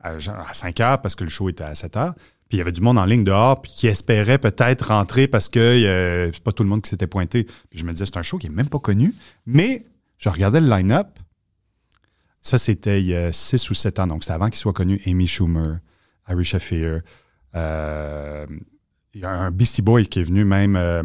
[0.02, 2.14] à, genre à 5 heures parce que le show était à 7 heures.
[2.50, 5.50] Puis il y avait du monde en ligne dehors puis qui espérait peut-être rentrer parce
[5.50, 7.44] que euh, c'est pas tout le monde qui s'était pointé.
[7.44, 9.14] Puis je me disais, c'est un show qui est même pas connu.
[9.46, 9.86] Mais
[10.18, 11.08] je regardais le line-up.
[12.42, 14.08] Ça, c'était il y a 6 ou 7 ans.
[14.08, 15.02] Donc, c'était avant qu'il soit connu.
[15.06, 15.80] Amy Schumer,
[16.26, 17.02] Harry Shafir.
[17.56, 18.46] euh,
[19.14, 20.76] il y a un Beastie Boy qui est venu même.
[20.76, 21.02] euh,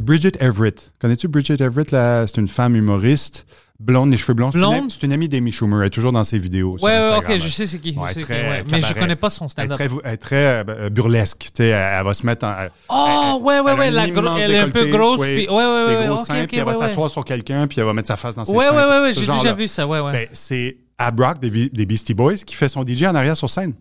[0.00, 0.92] Bridget Everett.
[1.00, 1.90] Connais-tu Bridget Everett?
[1.90, 3.46] C'est une femme humoriste,
[3.82, 4.50] blonde, les cheveux blonds.
[4.50, 4.90] C'est une- Blonde?
[4.90, 5.80] C'est une, amie d'Amy Schumer.
[5.80, 6.76] Elle est toujours dans ses vidéos.
[6.80, 7.92] Ouais, ouais, ok, je sais c'est qui.
[7.92, 8.64] je Ouais, sais très qui, ouais.
[8.70, 9.76] Mais je connais pas son Elle est stand-up.
[9.76, 11.38] très, elle est très euh, burlesque.
[11.40, 12.54] tu sais, Elle, elle va se mettre en.
[12.58, 13.90] elle- Oh, ouais, ouais, ouais.
[13.90, 15.20] La elle est un peu grosse.
[15.20, 15.96] oui, puis- ouais, ouais, ouais.
[15.98, 18.08] ouais, gros ok, seins, ok, puis elle va s'asseoir sur quelqu'un, puis elle va mettre
[18.08, 18.74] sa face dans ses Ouais, seins.
[18.76, 20.12] ouais, ouais, ouais, j'ai déjà vu ça, ouais, ouais.
[20.12, 23.36] Ben, c'est à Brock des, Be- des Beastie Boys qui fait son DJ en arrière
[23.36, 23.74] sur scène.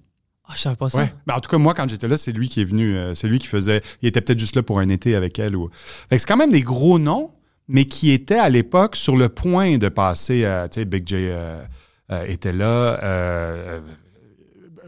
[0.48, 0.98] Ah, je savais pas ça.
[0.98, 1.14] Ouais.
[1.28, 2.98] Ben, en tout cas, moi, quand j'étais là, c'est lui qui est venu.
[2.98, 3.82] euh, c'est lui qui faisait.
[4.02, 5.56] Il était peut-être juste là pour un été avec elle.
[5.56, 5.70] Ou...
[6.10, 7.30] C'est quand même des gros noms,
[7.72, 10.46] mais qui étaient à l'époque sur le point de passer.
[10.46, 11.64] à, tu sais, Big J euh,
[12.12, 13.00] euh, était là.
[13.04, 13.80] euh,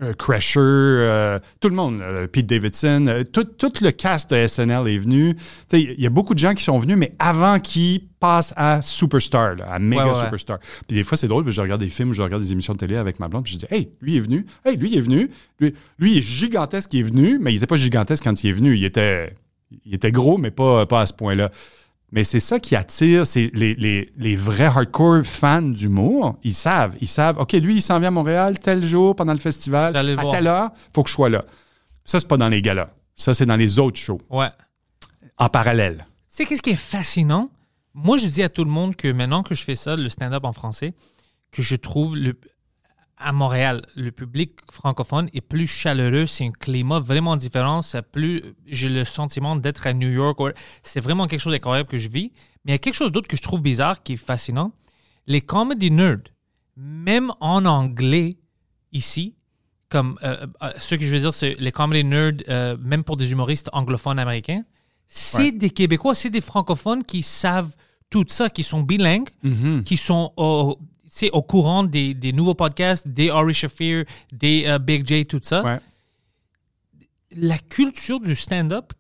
[0.02, 4.48] euh, Crasher, euh, tout le monde, euh, Pete Davidson, euh, tout, tout le cast de
[4.48, 5.36] SNL est venu.
[5.36, 8.54] Tu sais, Il y a beaucoup de gens qui sont venus, mais avant qu'ils passent
[8.58, 10.24] à superstar, là, à méga Ouais, ouais, ouais.
[10.26, 10.58] superstar.
[10.88, 12.74] Puis des fois, c'est drôle, parce que je regarde des films, je regarde des émissions
[12.74, 15.02] de télé avec ma blonde, puis je dis, hey, lui est venu, hey, lui est
[15.02, 15.30] venu,
[15.60, 18.54] lui, lui est gigantesque, il est venu, mais il n'était pas gigantesque quand il est
[18.54, 18.76] venu.
[18.76, 19.36] Il était,
[19.86, 21.52] il était gros, mais pas, pas à ce point-là.
[22.16, 26.38] Mais c'est ça qui attire, c'est les, les, les vrais hardcore fans d'humour.
[26.43, 29.39] Ils savent, ils savent, OK, lui, il s'en vient à Montréal tel jour pendant le
[29.39, 30.32] festival, à voir.
[30.32, 31.43] telle heure, faut que je sois là.
[32.05, 32.91] Ça, c'est pas dans les galas.
[33.16, 34.49] Ça, c'est dans les autres shows, Ouais.
[35.39, 36.05] en parallèle.
[36.30, 37.49] Tu sais, qu'est-ce qui est fascinant?
[37.95, 40.43] Moi, je dis à tout le monde que maintenant que je fais ça, le stand-up
[40.45, 40.93] en français,
[41.51, 42.36] que je trouve le,
[43.24, 46.26] à Montréal, le public francophone est plus chaleureux.
[46.26, 47.82] C'est un climat vraiment différent.
[47.82, 50.38] C'est plus, j'ai le sentiment d'être à New York.
[50.84, 52.32] C'est vraiment quelque chose d'incroyable que je vis.
[52.65, 54.71] Mais il y a quelque chose d'autre que je trouve bizarre, qui est fascinant.
[55.28, 56.24] Les comedy nerds,
[56.78, 58.38] même en anglais,
[58.91, 59.36] ici,
[59.89, 63.15] comme euh, euh, ce que je veux dire, c'est les comedy nerds, euh, même pour
[63.17, 64.63] des humoristes anglophones américains,
[65.07, 65.51] c'est Ouais.
[65.51, 67.76] des Québécois, c'est des francophones qui savent
[68.09, 69.30] tout ça, qui sont bilingues,
[69.86, 70.34] qui sont.
[70.38, 75.26] tu sais, au courant des, des nouveaux podcasts, des Ari Shafir, des euh, Big J,
[75.26, 75.64] tout ça.
[75.64, 75.80] Ouais.
[77.36, 78.93] La culture du stand-up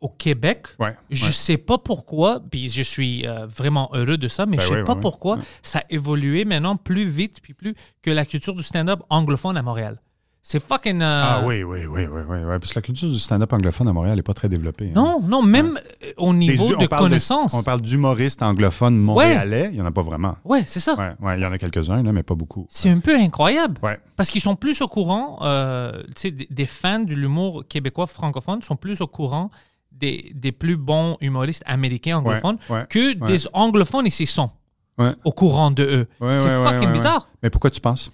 [0.00, 1.32] au Québec, Ouais, je ouais.
[1.32, 4.74] sais pas pourquoi, puis je suis euh, vraiment heureux de ça, mais Ben je sais
[4.78, 5.42] oui, pas pourquoi oui.
[5.62, 9.62] ça a évolué maintenant plus vite puis plus que la culture du stand-up anglophone à
[9.62, 10.00] Montréal.
[10.46, 11.00] C'est fucking.
[11.00, 12.58] euh, Ah oui, oui, oui, oui, oui, oui.
[12.60, 14.88] Parce que la culture du stand-up anglophone à Montréal n'est pas très développée.
[14.90, 14.92] hein.
[14.94, 17.54] Non, non, même euh, au niveau de connaissances.
[17.54, 20.36] on parle d'humoristes anglophones montréalais, il n'y en a pas vraiment.
[20.44, 20.94] Ouais, c'est ça.
[20.96, 22.66] Ouais, ouais, il y en a quelques-uns, mais pas beaucoup.
[22.68, 23.80] C'est un peu incroyable.
[23.82, 23.98] Ouais.
[24.16, 28.60] Parce qu'ils sont plus au courant, euh, tu sais, des, fans de l'humour québécois francophone
[28.60, 29.50] sont plus au courant
[29.92, 33.26] des, des plus bons humoristes américains anglophones Ouais, ouais, que ouais.
[33.26, 34.50] des anglophones ici sont
[34.98, 35.10] Ouais.
[35.24, 36.08] au courant de eux.
[36.20, 37.22] Ouais, c'est ouais, ouais, fucking ouais, bizarre.
[37.22, 37.38] ouais.
[37.44, 38.12] Mais pourquoi tu penses?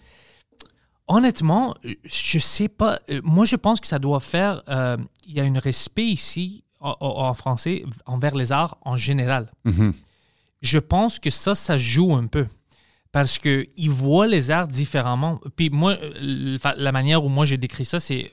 [1.12, 3.00] Honnêtement, euh, je sais pas.
[3.10, 4.62] Euh, Moi, je pense que ça doit faire.
[4.68, 4.96] euh,
[5.26, 9.50] Il y a un respect ici, en, français, envers les arts en général.
[9.64, 9.92] Mhm.
[10.62, 12.46] Je pense que ça, ça joue un peu.
[13.12, 15.40] Parce qu'ils voient les arts différemment.
[15.56, 15.96] Puis moi,
[16.76, 18.30] la manière où moi j'ai décrit ça, c'est.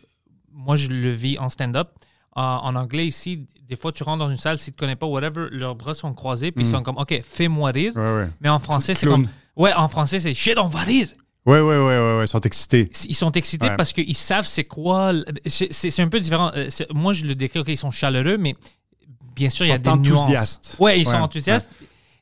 [0.54, 1.90] Moi, je le vis en stand-up.
[2.34, 5.08] En, anglais, ici, des fois, tu rentres dans une salle, si tu ne connais pas,
[5.08, 7.94] whatever, leurs bras sont croisés, puis ils sont comme, OK, fais-moi rire.
[7.96, 8.30] Ouais, ouais.
[8.42, 9.28] Mais en français, c'est comme.
[9.56, 11.08] Ouais, en français, c'est shit, on va rire.
[11.48, 12.90] Ouais, ouais, ouais, ouais, ouais, ils sont excités.
[13.08, 13.76] Ils sont excités Ouais.
[13.76, 15.14] parce qu'ils savent c'est quoi.
[15.46, 16.52] C'est c'est un peu différent.
[16.56, 18.56] Euh, Moi, je le décris, OK, ils sont chaleureux, mais
[19.36, 20.20] bien sûr, il y a Ils des sont nuances.
[20.24, 20.76] enthousiastes.
[20.80, 21.72] Ouais, ils sont enthousiastes.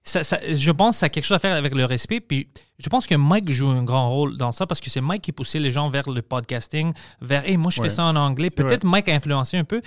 [0.08, 2.20] Ça- ça- je pense que ça a quelque chose à faire avec le respect.
[2.20, 2.48] Puis
[2.78, 5.32] je pense que Mike joue un grand rôle dans ça parce que c'est Mike qui
[5.32, 7.90] poussait les gens vers le podcasting, vers Hey, moi je Ouais.
[7.90, 8.52] fais ça en anglais.
[8.52, 9.82] Peut-être Mike a influencé un peu,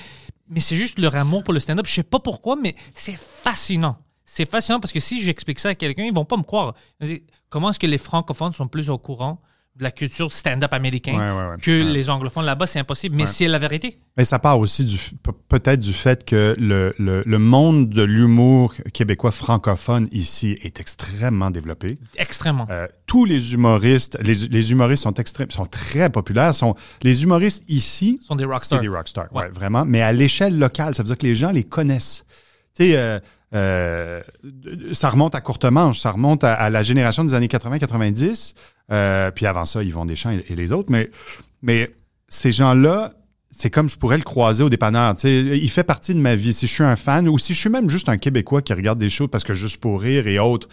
[0.51, 1.87] mais c'est juste leur amour pour le stand-up.
[1.87, 3.97] Je sais pas pourquoi, mais c'est fascinant.
[4.31, 6.75] C'est fascinant parce que si j'explique ça à quelqu'un, ils vont pas me croire.
[7.49, 9.41] Comment est-ce que les francophones sont plus au courant
[9.75, 11.57] de la culture stand-up américain Ouais, ouais, ouais.
[11.63, 12.45] que les anglophones?
[12.45, 12.67] Là-bas?
[12.67, 13.99] C'est impossible, mais c'est la vérité.
[14.19, 14.99] Mais ça part aussi du
[15.49, 21.51] peut-être du fait que le, le, le monde de l'humour québécois francophone ici est extrêmement
[21.51, 21.99] développé.
[22.17, 22.67] Extrêmement.
[22.69, 26.55] Euh, tous les humoristes, les, les humoristes sont, extrêmes, sont très populaires.
[26.55, 28.79] Sont, les humoristes ici Sont des rockstars.
[28.79, 29.85] C'est des rockstars, vraiment.
[29.87, 32.27] Mais à l'échelle locale, ça veut dire que les gens les connaissent.
[32.77, 33.19] Tu sais, euh,
[33.55, 34.23] euh,
[34.93, 38.55] ça remonte à courte manche, ça remonte à, la génération des années 80-90.
[38.93, 40.93] euh, puis avant ça, Yvon Deschamps et, et les autres.
[41.63, 41.91] Mais,
[42.31, 43.13] ces gens-là,
[43.51, 45.15] c'est comme je pourrais le croiser au dépanneur.
[45.25, 46.53] Il fait partie de ma vie.
[46.53, 48.99] Si je suis un fan ou si je suis même juste un Québécois qui regarde
[48.99, 50.69] des shows parce que juste pour rire et autres,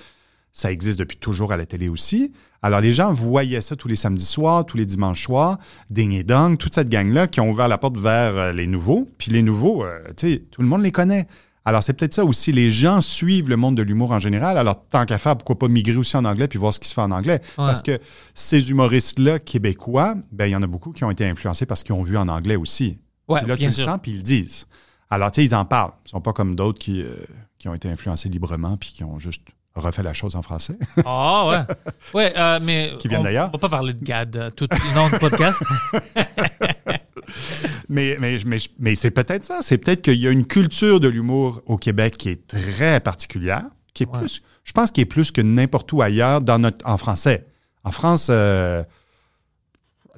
[0.51, 2.33] ça existe depuis toujours à la télé aussi.
[2.61, 5.59] Alors, les gens voyaient ça tous les samedis soirs, tous les dimanches soirs,
[5.89, 9.07] Ding et Dong, toute cette gang-là qui ont ouvert la porte vers euh, les nouveaux.
[9.17, 9.85] Puis les nouveaux,
[10.17, 11.27] tout le monde les connaît.
[11.65, 12.51] Alors, c'est peut-être ça aussi.
[12.51, 14.57] Les gens suivent le monde de l'humour en général.
[14.57, 16.93] Alors, tant qu'à faire, pourquoi pas migrer aussi en anglais puis voir ce qui se
[16.93, 17.41] fait en anglais?
[17.55, 17.99] Parce que
[18.35, 21.95] ces humoristes-là québécois, ben, il y en a beaucoup qui ont été influencés parce qu'ils
[21.95, 22.99] ont vu en anglais aussi.
[23.27, 24.67] Ouais, Puis là, tu le sens, puis ils le disent.
[25.09, 25.93] Alors, tu sais, ils en parlent.
[26.05, 27.15] Ils sont pas comme d'autres qui, euh,
[27.57, 29.41] qui ont été influencés librement puis qui ont juste
[29.75, 30.77] refait la chose en français.
[31.05, 31.75] Ah ouais.
[32.13, 32.93] Ouais, euh, mais.
[32.99, 33.49] Qui viennent d'ailleurs.
[33.49, 35.61] On va pas parler de GAD euh, tout le long du podcast.
[37.89, 39.59] mais mais, mais, mais c'est peut-être ça.
[39.61, 43.65] C'est peut-être qu'il y a une culture de l'humour au Québec qui est très particulière,
[43.93, 44.19] qui est Ouais.
[44.19, 47.45] plus, je pense, qui est plus que n'importe où ailleurs dans notre, en français.
[47.83, 48.83] En France, euh,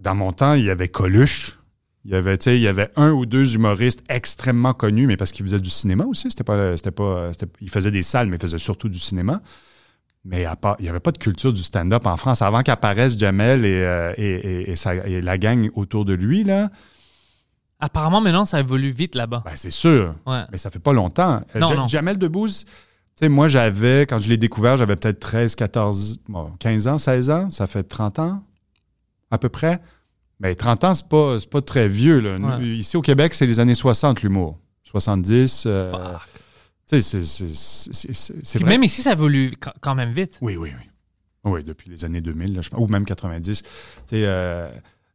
[0.01, 1.60] dans mon temps, il y avait Coluche.
[2.05, 5.45] Il y avait, il y avait un ou deux humoristes extrêmement connus, mais parce qu'ils
[5.45, 6.30] faisaient du cinéma aussi.
[6.32, 9.41] C'était pas, c'était pas, ils faisaient des salles, mais ils faisaient surtout du cinéma.
[10.24, 12.41] Mais à part- il n'y avait pas de culture du stand-up en France.
[12.41, 16.45] Avant qu'apparaisse Jamel et, euh, et, et- et sa- et la gang autour de lui,
[16.45, 16.70] là,
[17.80, 19.43] Apparemment, maintenant, ça évolue vite là-bas.
[19.45, 20.15] ben, c'est sûr.
[20.25, 20.43] Ouais.
[20.51, 21.41] Mais ça fait pas longtemps.
[21.55, 21.88] Euh, Non, Ja- non.
[21.88, 22.71] Jamel Debbouze, tu
[23.21, 27.30] sais, moi, j'avais, quand je l'ai découvert, j'avais peut-être 13, 14, bon, 15 ans, 16
[27.30, 27.49] ans.
[27.51, 28.43] Ça fait 30 ans,
[29.32, 29.80] à peu près.
[30.39, 32.19] Mais 30 ans, c'est pas, c'est pas très vieux.
[32.19, 32.38] Là.
[32.39, 32.78] Nous, Ouais.
[32.78, 34.57] Ici, au Québec, c'est les années 60, l'humour.
[34.84, 35.63] 70.
[35.67, 35.91] euh,
[36.86, 40.38] c'est- même ici, ça évolue quand- même vite.
[40.41, 40.89] Oui, oui, oui.
[41.43, 43.62] Oui, depuis les années 2000, là, je pense, ou même 90.
[44.08, 44.24] Tu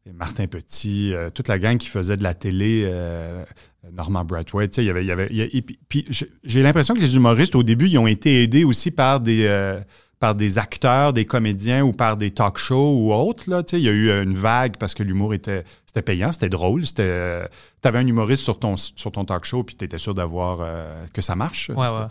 [0.07, 3.45] euh, Martin Petit, euh, toute la gang qui faisait de la télé, euh,
[3.93, 5.03] Norman Brathwaite, tu sais, il y avait...
[5.05, 6.07] il y avait il y a- et puis, puis
[6.43, 9.81] j'ai- l'impression que les humoristes, au début, ils ont été aidés aussi par des, euh,
[10.21, 13.51] par des acteurs, des comédiens ou par des talk shows ou autres.
[13.51, 16.31] Là, tu sais, il y a eu une vague parce que l'humour était, c'était payant,
[16.33, 16.87] c'était drôle.
[16.87, 17.43] C'était,
[17.83, 20.59] tu avais un humoriste sur ton, sur ton talk show, puis tu étais sûr d'avoir
[20.61, 21.71] euh, que ça marche.
[21.71, 22.07] Ouais, C'était- ouais.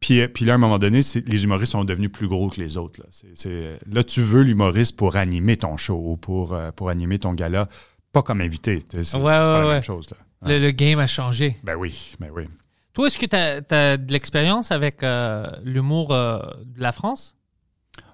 [0.00, 2.60] Puis, euh, puis là, à un moment donné, les humoristes sont devenus plus gros que
[2.60, 3.00] les autres.
[3.00, 7.34] Là, là tu veux l'humoriste pour animer ton show ou pour, euh, pour animer ton
[7.34, 7.68] gala,
[8.12, 8.80] pas comme invité.
[8.90, 10.08] C'est Ouais, c'est ouais, pas la même chose.
[10.10, 10.16] Là.
[10.46, 11.56] Le, le game a changé.
[11.64, 12.44] Ben oui, ben oui.
[12.94, 17.36] Toi, est-ce que tu as, de l'expérience avec euh, l'humour euh, de la France?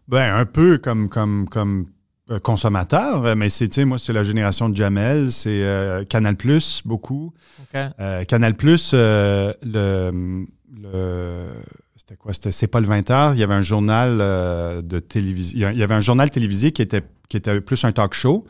[0.09, 1.86] Ben, un peu comme, comme, comme
[2.31, 6.82] euh, consommateur, euh, mais c'est, moi, c'est la génération de Jamel, c'est euh, Canal Plus,
[6.85, 7.32] beaucoup.
[7.74, 10.44] Euh, Canal Plus, euh, le,
[10.83, 11.51] le-
[11.97, 12.33] c'était quoi?
[12.35, 13.35] C'était C'est pas le 20 heures.
[13.35, 15.71] Il y avait un journal euh, de télévision.
[15.73, 18.45] Il y avait un journal télévisé qui était, qui était plus un talk show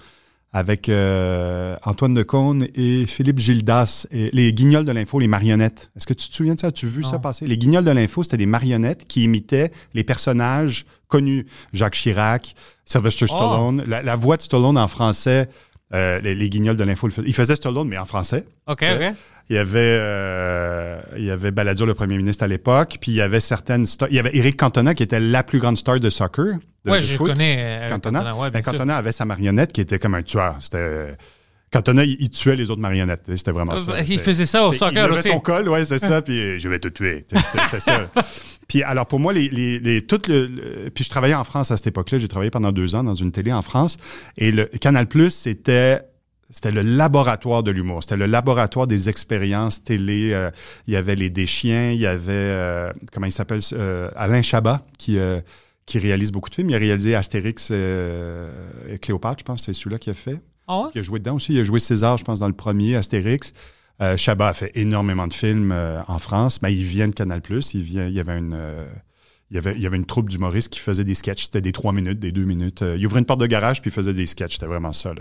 [0.52, 5.90] avec euh, Antoine Decaune et Philippe Gildas, et les guignols de l'info, les marionnettes.
[5.96, 6.68] Est-ce que tu te souviens de ça?
[6.68, 7.44] As-tu vu ça passer?
[7.44, 11.46] Les guignols de l'info, c'était des marionnettes qui imitaient les personnages connus.
[11.72, 13.34] Jacques Chirac, Sylvester Oh.
[13.34, 13.82] Stallone.
[13.88, 15.48] La, la voix de Stallone en français,
[15.92, 18.46] euh, les, les guignols de l'info, il faisait Stallone, mais en français.
[18.66, 19.14] OK, OK.
[19.50, 23.16] Il y avait, euh, il y avait Balladur, le premier ministre à l'époque, puis il
[23.16, 24.08] y avait certaines stars.
[24.10, 26.54] Il y avait Eric Cantona, qui était la plus grande star de soccer.
[26.86, 27.26] De je foot.
[27.28, 27.56] connais.
[27.58, 28.20] euh, Cantona.
[28.20, 28.62] Cantona, ouais, Ben.
[28.62, 30.56] Cantona avait sa marionnette qui était comme un tueur.
[30.60, 31.16] C'était.
[31.74, 33.22] Cantona, il, il tuait les autres marionnettes.
[33.36, 33.92] C'était vraiment ça.
[33.92, 35.28] Euh, Il faisait ça au il soccer levait aussi.
[35.28, 37.26] son col, ouais, c'est ça, puis euh, je vais te tuer.
[37.28, 38.08] C'était ça.
[38.68, 41.70] Puis alors pour moi, les, les, les- tout le, le- puis je travaillais en France
[41.70, 42.18] à cette époque-là.
[42.18, 43.98] J'ai travaillé pendant deux ans dans une télé en France,
[44.38, 46.00] et le Canal Plus, c'était
[46.50, 48.02] c'était le laboratoire de l'humour.
[48.02, 50.30] C'était le laboratoire des expériences télé.
[50.32, 50.50] Euh,
[50.86, 54.86] il y avait les Deschiens, il y avait euh, comment il s'appelle euh, Alain Chabat
[54.98, 55.40] qui euh,
[55.84, 56.70] qui réalise beaucoup de films.
[56.70, 58.48] Il a réalisé Astérix euh,
[58.88, 60.40] et Cléopâtre, je pense, c'est celui-là qui a fait.
[60.68, 60.90] Ah?
[60.94, 61.54] Il a joué dedans aussi.
[61.54, 63.52] Il a joué César, je pense, dans le premier, Astérix.
[64.00, 67.40] Euh, Chabat a fait énormément de films euh, en France, mais il vient de Canal+.
[67.74, 68.86] Il, vient, il, y avait une, euh,
[69.50, 71.44] il, y avait, une troupe d'humoristes qui faisait des sketchs.
[71.44, 72.82] C'était des trois minutes, des deux minutes.
[72.82, 74.54] Il ouvrait une porte de garage puis il faisait des sketchs.
[74.54, 75.12] C'était vraiment ça.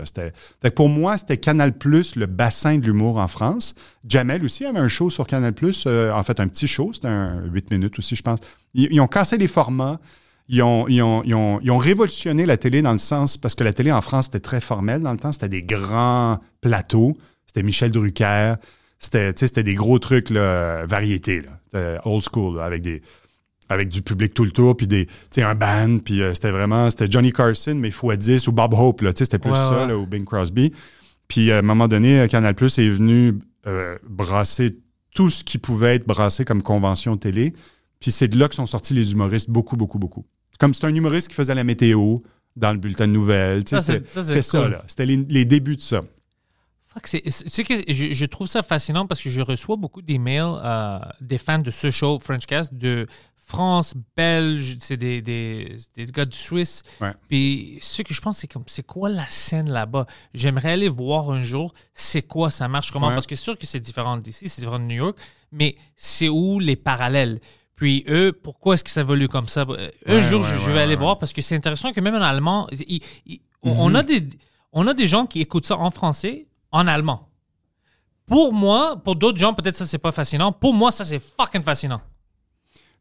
[0.74, 3.74] Pour moi, c'était Canal+, le bassin de l'humour en France.
[4.08, 5.54] Jamel aussi avait un show sur Canal+,
[5.86, 6.92] euh, en fait, un petit show.
[6.92, 8.40] C'était un 8 minutes aussi, je pense.
[8.74, 10.00] Ils ont cassé les formats.
[10.48, 13.54] Ils ont, ils, ont, ils, ont, ils ont révolutionné la télé dans le sens, parce
[13.54, 17.16] que la télé en France, c'était très formel dans le temps, c'était des grands plateaux,
[17.46, 18.54] c'était Michel Drucker,
[18.98, 21.50] c'était, des gros trucs, là, variété, là.
[21.64, 23.02] C'était old school, là, avec des
[23.70, 25.08] avec du public tout le tour, puis des,
[25.38, 29.38] un band, puis euh, c'était vraiment, c'était Johnny Carson, mais x10, ou Bob Hope, c'était
[29.38, 29.92] plus Ouais, ça, ouais.
[29.94, 30.70] ou Bing Crosby.
[31.28, 34.76] Puis euh, à un moment donné, euh, Canal Plus est venu euh, brasser
[35.14, 37.54] tout ce qui pouvait être brassé comme convention télé.
[38.04, 40.26] Puis c'est de là que sont sortis les humoristes, beaucoup, beaucoup, beaucoup.
[40.58, 42.18] Comme c'était un humoriste qui faisait la météo
[42.54, 43.66] dans le bulletin de nouvelles.
[43.66, 44.70] Ça, c'est- C'était ça, c'est ça, cool.
[44.72, 44.84] là.
[44.86, 46.02] C'était les, les débuts de ça.
[46.88, 50.02] Fuck, c'est- c'est- c'est que je, je trouve ça fascinant parce que je reçois beaucoup
[50.02, 53.06] d'emails euh, des fans de ce show Frenchcast de
[53.36, 56.82] France, Belge, c'est des, des, des gars de Suisse.
[57.00, 57.12] Ouais.
[57.30, 60.06] Puis ce que je pense, c'est comme c'est quoi la scène là-bas?
[60.34, 63.08] J'aimerais aller voir un jour c'est quoi ça marche, comment?
[63.08, 63.14] Ouais.
[63.14, 65.16] Parce que c'est sûr que c'est différent d'ici, c'est différent de New York,
[65.52, 67.40] mais c'est où les parallèles?
[67.84, 69.66] Puis eux, pourquoi est-ce que ça évolue comme ça?
[69.68, 72.14] Euh, Un Ouais, jour, ouais, je, vais aller voir parce que c'est intéressant que même
[72.14, 73.76] en allemand, il- il- on- Mhm.
[73.80, 74.26] on, a des,
[74.72, 77.28] on a des gens qui écoutent ça en français, en allemand.
[78.26, 80.50] Pour moi, pour d'autres gens, peut-être ça c'est pas fascinant.
[80.50, 82.00] Pour moi, ça c'est fucking fascinant.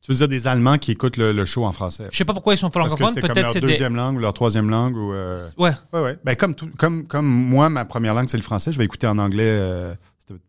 [0.02, 2.10] Tu veux dire des Allemands qui écoutent le, le show en français?
[2.12, 3.14] Je sais pas pourquoi ils sont francophones.
[3.14, 3.68] c'est Peut-être leur c'est des.
[3.68, 4.98] deuxième langue ou leur troisième langue.
[4.98, 5.72] Ou, euh, Ouais.
[5.94, 6.18] Ouais, ouais.
[6.26, 8.74] Ben, comme, tout- comme, comme moi, ma première langue, c'est le français.
[8.74, 9.48] Je vais écouter en anglais.
[9.48, 9.96] euh,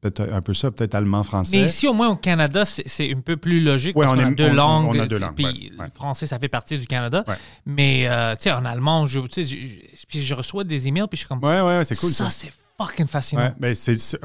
[0.00, 1.56] peut-être un peu ça, peut-être allemand, français.
[1.56, 4.28] Mais ici, au moins au Canada, c'est un peu plus logique Ouais, parce on qu'on
[4.28, 4.86] a est- deux on- on- langues.
[4.96, 7.24] on a deux langues, Puis ouais, le français, ça fait partie du Canada.
[7.26, 7.34] Ouais.
[7.66, 11.16] Mais euh, tu sais, en allemand, je, je, je- puis je reçois des emails, puis
[11.16, 11.42] je suis comme.
[11.42, 12.30] Ouais, ouais, c'est cool ça, ça.
[12.30, 13.52] c'est fucking fascinant.
[13.58, 13.74] Ben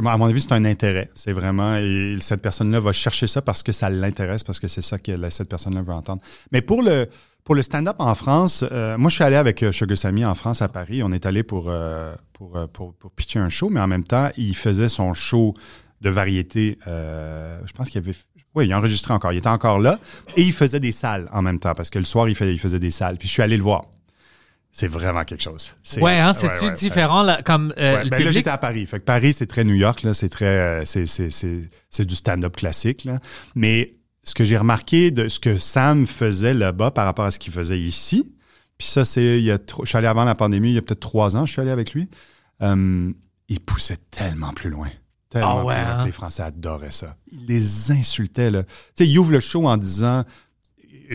[0.08, 1.10] à mon avis, c'est un intérêt.
[1.14, 1.76] C'est vraiment.
[1.78, 5.30] Et cette personne-là va chercher ça parce que ça l'intéresse, parce que c'est ça que
[5.30, 6.22] cette personne-là veut entendre.
[6.52, 7.08] Mais pour le,
[7.50, 10.36] pour le stand-up en France, euh, moi, je suis allé avec euh, Sugar Sammy en
[10.36, 11.02] France, à Paris.
[11.02, 14.04] On est allé pour, euh, pour, euh, pour, pour pitcher un show, mais en même
[14.04, 15.56] temps, il faisait son show
[16.02, 16.78] de variété.
[16.86, 18.14] euh, je pense qu'il avait.
[18.54, 19.34] Oui, il enregistrait encore.
[19.34, 19.98] Il était encore là.
[20.38, 22.60] Et il faisait des salles en même temps, parce que le soir, il faisait, il
[22.60, 23.18] faisait des salles.
[23.18, 23.86] Puis je suis allé le voir.
[24.72, 25.76] C'est vraiment quelque chose.
[25.82, 26.76] C'est- Ouais, hein, c'est-tu ouais, ouais.
[26.78, 28.86] différent, là, comme euh, Ouais, le ben là, j'étais à Paris.
[28.86, 30.04] Fait que Paris, c'est très New York.
[30.04, 30.14] Là.
[30.14, 33.06] C'est très, euh, c'est, c'est, c'est, c'est du stand-up classique.
[33.06, 33.18] Là.
[33.56, 33.96] Mais
[34.30, 37.54] ce que j'ai remarqué de ce que Sam faisait là-bas par rapport à ce qu'il
[37.54, 38.36] faisait ici,
[38.78, 40.82] puis ça, c'est, il y a je suis allé avant la pandémie, il y a
[40.82, 42.10] peut-être trois ans, je suis allé avec lui.
[42.62, 43.12] Euh,
[43.50, 44.90] il poussait tellement plus loin.
[45.30, 46.02] Tellement Ah ouais, plus loin hein?
[46.02, 47.16] que les Français adoraient ça.
[47.32, 48.52] Il les insultait.
[48.52, 48.64] Là.
[48.64, 50.24] Tu sais, il ouvre le show en disant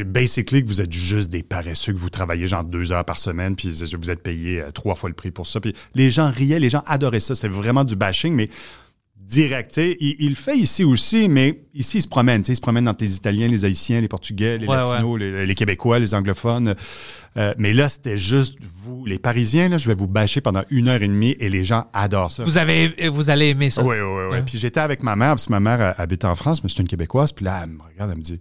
[0.02, 3.54] basically que vous êtes juste des paresseux, que vous travaillez genre deux heures par semaine,
[3.54, 5.60] puis vous êtes payé euh, trois fois le prix pour ça.
[5.60, 7.34] Puis les gens riaient, les gens adoraient ça.
[7.34, 8.48] C'était vraiment du bashing, mais
[9.26, 9.76] direct.
[9.76, 12.42] Il, il le fait ici aussi, mais ici, il se promène.
[12.46, 15.54] Il se promène dans les Italiens, les Haïtiens, les Portugais, les Ouais, Latinos, Les, les
[15.54, 16.74] Québécois, les anglophones.
[17.36, 19.68] Euh, mais là, c'était juste vous, les Parisiens.
[19.68, 22.44] Là, je vais vous bâcher pendant une heure et demie et les gens adorent ça.
[22.44, 23.82] Vous, avez, vous allez aimer ça.
[23.82, 24.32] Oui, oui, oui.
[24.36, 24.42] Ouais.
[24.42, 26.80] Puis j'étais avec ma mère, parce que ma mère euh, habite en France, mais c'est
[26.80, 27.32] une Québécoise.
[27.32, 28.38] Puis là, elle me regarde, elle me dit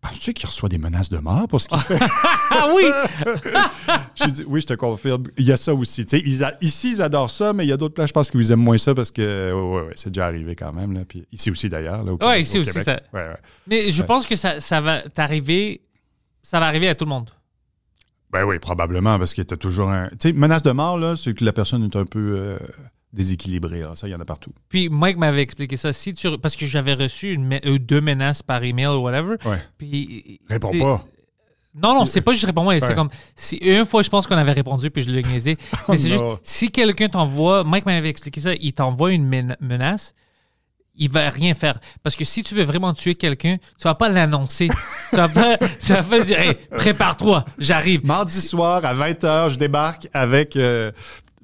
[0.00, 1.98] Penses-tu qu'il reçoit des menaces de mort pour ce qu'il fait?
[2.50, 2.84] Ah oui!
[4.14, 5.24] J'ai dit Oui, je te confirme.
[5.36, 6.06] Il y a ça aussi.
[6.06, 8.12] Tu sais, ils a- ici, ils adorent ça, mais il y a d'autres places, je
[8.12, 10.92] pense qu'ils aiment moins ça parce que ouais, ouais, c'est déjà arrivé quand même.
[10.92, 11.00] Là.
[11.06, 12.04] Puis ici aussi, d'ailleurs.
[12.04, 12.84] Québec- ici au aussi, Québec.
[12.84, 13.36] ça- Ouais, ouais.
[13.66, 15.82] Mais je pense que ça, ça va t'arriver.
[16.42, 17.30] Ça va arriver à tout le monde.
[18.30, 20.08] Ben oui, probablement, parce qu'il y a toujours un.
[20.10, 22.58] Tu sais, menace de mort, là, c'est que la personne est un peu euh,
[23.16, 23.80] déséquilibré.
[23.80, 23.96] là.
[23.96, 24.52] Ça, il y en a partout.
[24.68, 25.92] Puis Mike m'avait expliqué ça.
[25.92, 29.36] Si tu, parce que j'avais reçu une, euh, deux menaces par email ou whatever.
[29.44, 29.58] Ouais.
[29.78, 31.04] Puis, Réponds pas.
[31.74, 32.74] Non, non, c'est pas juste réponds-moi.
[32.74, 32.80] Ouais.
[32.80, 33.10] C'est comme.
[33.34, 35.58] Si une fois, je pense qu'on avait répondu, puis je l'ai niaisé.
[35.88, 36.24] Mais c'est juste.
[36.42, 37.64] Si quelqu'un t'envoie.
[37.64, 38.52] Mike m'avait expliqué ça.
[38.60, 40.14] Il t'envoie une men- menace.
[40.98, 41.78] Il va rien faire.
[42.02, 44.68] Parce que si tu veux vraiment tuer quelqu'un, tu vas pas l'annoncer.
[45.10, 48.06] tu vas pas, tu vas pas dire, hey, prépare-toi, j'arrive.
[48.06, 50.90] Mardi soir, à 20h, je débarque avec euh,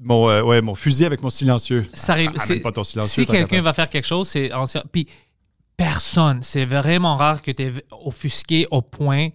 [0.03, 1.87] mon, euh, ouais, mon fusil avec mon silencieux.
[1.95, 2.33] Ça arrive.
[2.63, 4.83] Pas ton silencieux, si quelqu'un va faire quelque chose, c'est ancien.
[4.91, 5.07] Puis
[5.77, 9.31] personne, c'est vraiment rare que tu es offusqué au point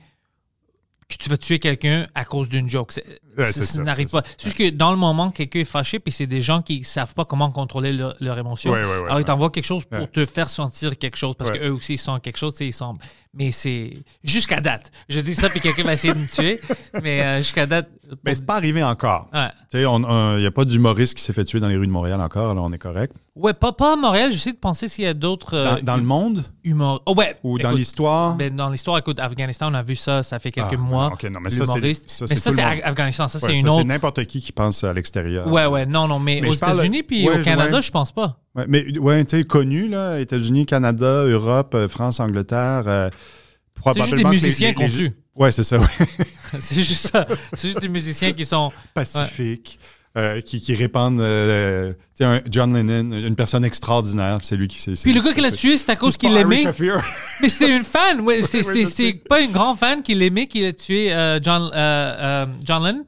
[1.07, 2.91] que tu vas tuer quelqu'un à cause d'une joke.
[3.37, 4.23] Ouais, ça n'arrive pas.
[4.37, 7.13] C'est juste que dans le moment, quelqu'un est fâché, puis c'est des gens qui savent
[7.13, 8.71] pas comment contrôler leur, leur émotion.
[8.71, 11.69] Ouais, ouais, Alors, ils t'envoient quelque chose pour te faire sentir quelque chose, parce qu'eux
[11.71, 12.97] aussi, ils sentent quelque chose, ils sont...
[13.33, 13.93] Mais c'est...
[14.23, 14.89] Jusqu'à date.
[15.09, 16.59] Je dis ça, puis quelqu'un va essayer de me tuer,
[17.03, 17.87] mais euh, jusqu'à date...
[18.25, 19.29] Mais c'est pas arrivé encore.
[19.69, 21.91] Tu sais, il n'y a pas d'humoriste qui s'est fait tuer dans les rues de
[21.91, 23.13] Montréal encore, là, on est correct.
[23.35, 25.53] Ouais, pas, pas à Montréal, j'essaie de penser s'il y a d'autres...
[25.55, 26.45] euh, Dans, dans le monde?
[26.63, 27.03] humor...
[27.05, 27.37] Oh, ouais.
[27.43, 28.35] ou dans l'histoire?
[28.35, 31.07] Ben, dans l'histoire, écoute, Afghanistan, on a vu ça, ça fait quelques Ah, mois.
[31.13, 33.83] ok, non, mais ça, c'est- mais ça, c'est le Ouais, c'est une ça, autre.
[33.83, 35.47] n'importe qui qui pense à l'extérieur.
[35.47, 38.39] Ouais, ouais, non, non, mais, Mais aux États-Unis puis ouais, au Canada, je pense pas.
[38.67, 42.83] Mais ouais, tu sais, connu, là, États-Unis, Canada, Europe, euh, France, Angleterre.
[42.87, 43.09] euh,
[43.93, 45.11] C'est juste des musiciens qu'on tue.
[45.35, 45.77] Ouais, c'est ça.
[45.77, 45.85] ouais.
[46.59, 47.27] C'est juste ça.
[47.53, 48.71] C'est juste des musiciens qui sont.
[48.93, 49.77] Pacifique.
[49.81, 49.96] euh,
[50.41, 54.93] qui, qui répandent, euh, un John Lennon, une personne extraordinaire, c'est lui qui s'est.
[55.01, 56.63] Puis le gars qui l'a tué, c'est à cause qu'il l'aimait.
[57.41, 58.21] Mais c'était une fan.
[58.21, 62.45] Ouais, c'est pas une grande fan qui l'aimait qui a tué euh, John, euh, euh,
[62.63, 63.05] John Lennon.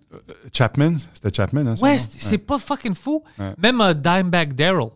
[0.54, 3.24] Chapman, c'était Chapman, hein, Ouais, c'est pas fucking fou.
[3.38, 3.54] Ouais.
[3.58, 4.90] Même euh, Dimebag Daryl.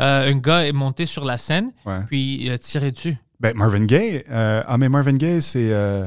[0.00, 1.72] Euh, un gars est monté sur la scène,
[2.08, 3.16] puis il a tiré dessus.
[3.38, 4.22] Ben, Marvin Gaye.
[4.30, 5.72] euh, ah, mais Marvin Gaye, c'est.
[5.72, 6.06] Euh...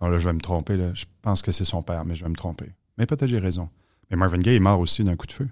[0.00, 0.86] Oh, là, je vais me tromper, là.
[0.94, 2.66] Je pense que c'est son père, mais je vais me tromper.
[2.98, 3.68] Mais peut-être j'ai raison.
[4.12, 5.48] Mais Marvin Gaye est mort aussi d'un coup de feu.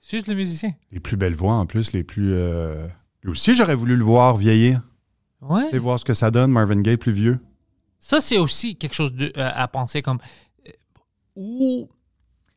[0.00, 0.72] C'est juste le musicien.
[0.92, 2.32] Les plus belles voix, en plus, les plus.
[2.32, 2.88] Euh...
[3.22, 4.80] Lui aussi, j'aurais voulu le voir vieillir.
[5.42, 5.68] Ouais.
[5.72, 7.38] Et voir ce que ça donne, Marvin Gaye plus vieux.
[7.98, 10.18] Ça, c'est aussi quelque chose de- euh, à penser comme.
[10.66, 10.70] euh,
[11.36, 11.88] Ou.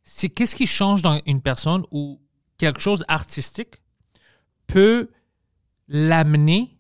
[0.03, 2.19] C'est qu'est-ce qui change dans une personne où
[2.57, 3.81] quelque chose artistique
[4.67, 5.09] peut
[5.87, 6.78] l'amener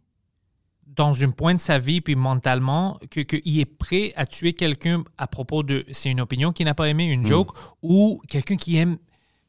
[0.99, 5.05] dans une point de sa vie, puis mentalement, que- qu'il est prêt à tuer quelqu'un
[5.17, 5.85] à propos de.
[5.93, 7.51] C'est une opinion qu'il n'a pas aimé, une joke,
[7.81, 8.97] ou quelqu'un qui aime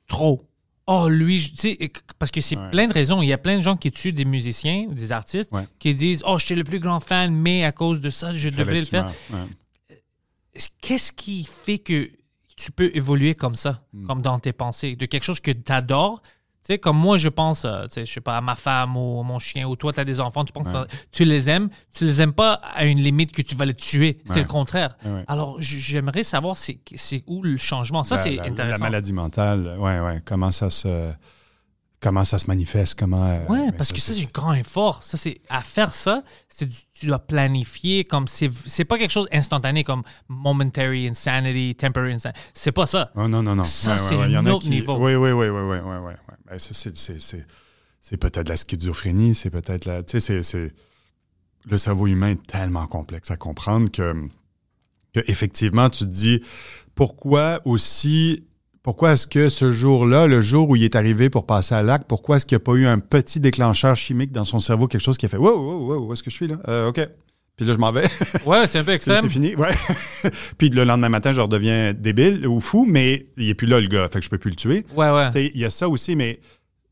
[0.07, 0.47] trop.
[0.87, 2.71] Oh, lui, tu sais, parce que c'est Ouais.
[2.71, 3.21] plein de raisons.
[3.21, 5.67] Il y a plein de gens qui tuent des musiciens des artistes Ouais.
[5.81, 8.49] qui disent Oh, je suis le plus grand fan, mais à cause de ça, je
[8.49, 9.07] devrais le faire.
[9.33, 9.99] Ouais.
[10.81, 12.11] Qu'est-ce qui fait que
[12.57, 16.23] tu peux évoluer comme ça, comme dans tes pensées, de quelque chose que tu adores?
[16.71, 19.19] Sais, comme moi, je pense, euh, tu sais, je sais pas, à ma femme ou
[19.19, 20.87] à mon chien, ou toi, tu as des enfants, tu penses, Ouais.
[21.11, 24.19] tu les aimes, tu les aimes pas à une limite que tu vas les tuer.
[24.25, 24.43] C'est Ouais.
[24.43, 24.97] le contraire.
[25.05, 25.25] Ouais.
[25.27, 26.79] Alors, j'aimerais savoir c'est
[27.27, 28.05] où le changement?
[28.05, 28.79] Ça, c'est intéressant.
[28.85, 30.23] La maladie mentale, ouais, ouais.
[30.25, 31.11] Comment ça se.
[32.03, 32.99] Comment ça se manifeste?
[32.99, 33.27] Comment.
[33.27, 35.03] euh, Ouais, parce que ça, c'est un grand effort.
[35.03, 39.83] Ça, c'est à faire ça, c'est tu dois planifier comme c'est pas quelque chose instantané
[39.85, 42.41] comme momentary insanity, temporary insanity.
[42.55, 43.11] C'est pas ça.
[43.17, 43.65] Oh, non, non, non.
[43.65, 44.97] Ça, c'est un a autre qui- niveau.
[44.99, 46.30] Oui, oui, oui, oui, oui, oui, oui.
[46.59, 50.03] C'est, peut-être la schizophrénie, c'est peut-être la.
[50.03, 50.19] Tu.
[51.67, 54.15] Le cerveau humain est tellement complexe à comprendre que,
[55.13, 56.43] que effectivement, tu te dis
[56.95, 58.47] pourquoi aussi.
[58.83, 62.07] Pourquoi est-ce que ce jour-là, le jour où il est arrivé pour passer à l'acte,
[62.09, 65.03] pourquoi est-ce qu'il n'y a pas eu un petit déclencheur chimique dans son cerveau, quelque
[65.03, 66.57] chose qui a fait Wow, wow, wow, où est-ce que je suis là?
[66.67, 67.07] Euh, OK.
[67.61, 68.05] Puis là, je m'en vais.
[68.47, 69.29] Ouais, c'est un peu C'est extrême.
[69.29, 69.75] fini, ouais.
[70.57, 73.87] Puis le lendemain matin, je redeviens débile ou fou, mais il est plus là, le
[73.87, 74.09] gars.
[74.11, 74.87] Fait que je peux plus le tuer.
[74.97, 75.51] Ouais, ouais.
[75.55, 76.41] Il y a ça aussi, mais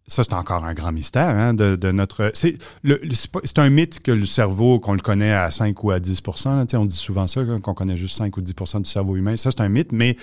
[0.07, 2.31] ça, c'est encore un grand mystère hein, de, de notre.
[2.35, 5.91] C'est le- c'est c'est un mythe que le cerveau, qu'on le connaît à 5 ou
[5.91, 9.17] à 10 là, On dit souvent ça, qu'on connaît juste 5 ou 10% du cerveau
[9.17, 9.39] humain.
[9.39, 10.17] Ça, c'est un mythe, mais,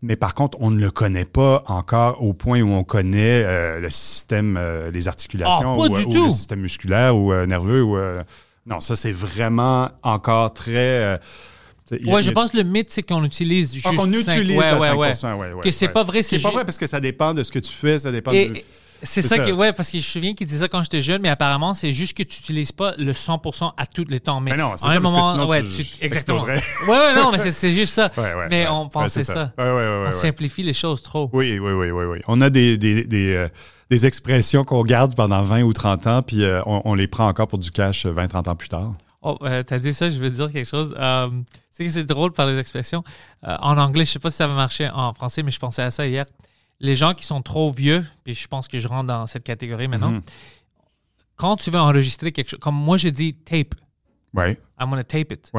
[0.00, 3.80] mais par contre, on ne le connaît pas encore au point où on connaît euh,
[3.80, 7.82] le système, euh, les articulations, Ah, ou, le système musculaire ou euh, nerveux.
[7.82, 7.98] Ou,
[8.66, 10.72] non, ça, c'est vraiment encore très.
[10.76, 11.16] euh,
[11.92, 14.56] a- Ouais, je a- pense que le mythe, c'est qu'on utilise juste ah, qu'on utilise
[14.56, 15.46] ouais, à ouais, 5 ouais.
[15.48, 17.50] ouais, ouais, Que c'est pas vrai, C'est pas vrai parce que ça dépend de ce
[17.50, 18.60] que tu fais, ça dépend Et- de...
[19.02, 19.38] c'est ça, ça.
[19.44, 21.74] que, ouais, parce que je me souviens qu'il disait ça quand j'étais jeune, mais apparemment,
[21.74, 24.40] c'est juste que tu n'utilises pas le 100% à tous les temps.
[24.40, 26.38] Mais, Mais non, c'est ça, un parce que moment, sinon, ouais, tu- tu- tu exactement.
[26.44, 26.54] Ouais,
[26.86, 28.12] ouais, non, mais c'est- juste ça.
[28.16, 29.52] Ouais, ouais, mais on pensait c'est ça.
[29.58, 31.28] Ouais, ouais, ouais, on simplifie les choses trop.
[31.32, 32.18] Oui, oui, oui, oui, oui.
[32.28, 33.48] On a des, des, des, euh,
[33.90, 37.26] des expressions qu'on garde pendant 20 ou 30 ans, puis euh, on, on les prend
[37.26, 38.94] encore pour du cash 20, 30 ans plus tard.
[39.22, 40.94] Oh, euh, t'as dit ça, je veux dire quelque chose.
[40.98, 41.28] Euh,
[41.70, 43.04] c'est que c'est drôle par les expressions.
[43.46, 45.82] Euh, en anglais, je sais pas si ça va marcher en français, mais je pensais
[45.82, 46.24] à ça hier.
[46.78, 49.88] Les gens qui sont trop vieux, puis je pense que je rentre dans cette catégorie
[49.88, 50.12] maintenant.
[50.12, 50.22] Mhm.
[51.36, 53.74] Quand tu veux enregistrer quelque chose, comme moi je dis tape,
[54.34, 55.52] Oui, I'm gonna tape it.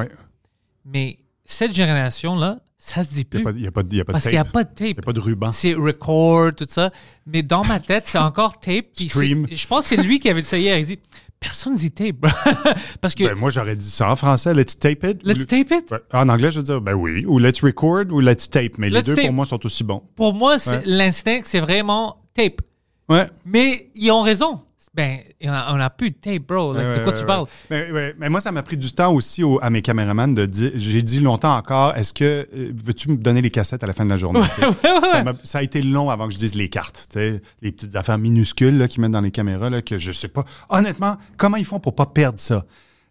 [0.86, 3.44] Mais cette génération-là, ça se dit Il plus.
[3.44, 4.54] n'y a, il y a pas de- parce qu'il n'y a tape.
[4.54, 5.04] pas de Il n'y tape.
[5.04, 5.52] a pas de ruban.
[5.52, 6.90] C'est record, tout ça.
[7.28, 8.86] Mais dans ma tête, c'est encore tape.
[8.94, 9.46] Stream.
[9.52, 10.78] Je pense que c'est lui qui avait dit ça hier.
[10.80, 11.00] Il dit
[11.40, 12.16] Personne dit tape.
[13.02, 14.54] Parce que Ben, moi, j'aurais dit ça en français.
[14.56, 15.20] Let's tape it.
[15.24, 15.94] let's tape it?
[16.14, 17.24] En anglais, je veux dire, ben oui.
[17.28, 18.78] Ou let's record ou let's tape.
[18.80, 19.26] Mais Let's les deux, tape.
[19.26, 20.02] pour moi, sont aussi bons.
[20.16, 20.82] Pour moi, Ouais.
[20.86, 22.62] l'instinct, c'est vraiment tape.
[23.10, 23.28] Ouais.
[23.46, 24.62] Mais ils ont raison.
[24.94, 25.50] Ben, on
[25.80, 26.74] a, plus de tape, bro.
[26.74, 27.26] Like, Ouais, de quoi ouais, tu ouais.
[27.26, 27.46] parles?
[28.20, 30.72] Mais, moi, ça m'a pris du temps aussi au- à mes caméramans de dire.
[30.76, 34.04] J'ai dit longtemps encore, est-ce que euh, veux-tu me donner les cassettes à la fin
[34.04, 34.42] de la journée?
[35.46, 39.00] Ça, a été long avant que je dise les cartes, les petites affaires minuscules qu'ils
[39.02, 40.44] mettent dans les caméras, là, que je sais pas.
[40.68, 42.66] Honnêtement, comment ils font pour pas perdre ça?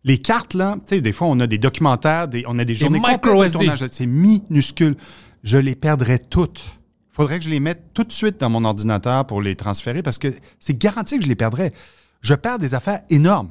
[0.04, 2.74] Les cartes, là, tu sais, des fois, on a des documentaires, des, on a des
[2.74, 3.84] journées complètes de tournage.
[3.90, 4.96] C'est minuscule.
[5.42, 6.62] Je les perdrais toutes.
[7.12, 10.18] Faudrait que je les mette tout de suite dans mon ordinateur pour les transférer parce
[10.18, 10.28] que
[10.58, 11.72] c'est garanti que je les perdrais.
[12.22, 13.50] Je perds des affaires énormes.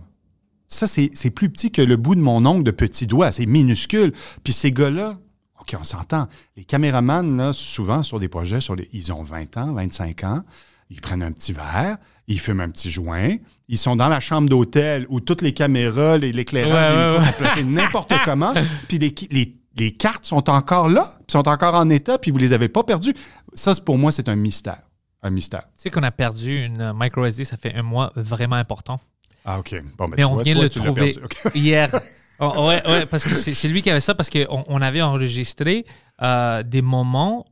[0.68, 3.32] Ça, c'est c'est plus petit que le bout de mon ongle de petit doigt.
[3.32, 4.14] C'est minuscule.
[4.44, 5.18] Puis ces gars-là,
[5.60, 6.28] OK, on s'entend.
[6.56, 10.44] Les caméramans, là, souvent, sur des projets, sur les, ils ont 20 ans, 25 ans.
[10.92, 13.36] Ils prennent un petit verre, ils fument un petit joint.
[13.68, 17.34] Ils sont dans la chambre d'hôtel où toutes les caméras, les- l'éclairage, Ouais, les ouais,
[17.38, 18.54] placés n'importe comment.
[18.88, 22.54] Puis les, les, les cartes sont encore là, sont encore en état, puis vous les
[22.54, 23.14] avez pas perdues.
[23.54, 24.82] Ça, c'est- pour moi, c'est un mystère.
[25.24, 25.64] Un mystère.
[25.76, 29.00] Tu sais qu'on a perdu une micro SD, ça fait un mois vraiment important.
[29.44, 29.76] Ah, OK.
[29.98, 31.16] Bon, ben, Mais on vois, vient de le trouver
[31.56, 31.90] hier.
[32.42, 35.86] Oh, ouais, ouais, parce que c'est lui qui avait ça, parce qu'on on avait enregistré
[36.22, 37.46] euh, des moments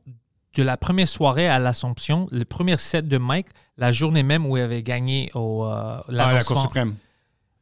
[0.56, 4.56] de la première soirée à l'Assomption, le premier set de Mike, la journée même où
[4.56, 6.94] il avait gagné au euh, Ah, la Cour suprême.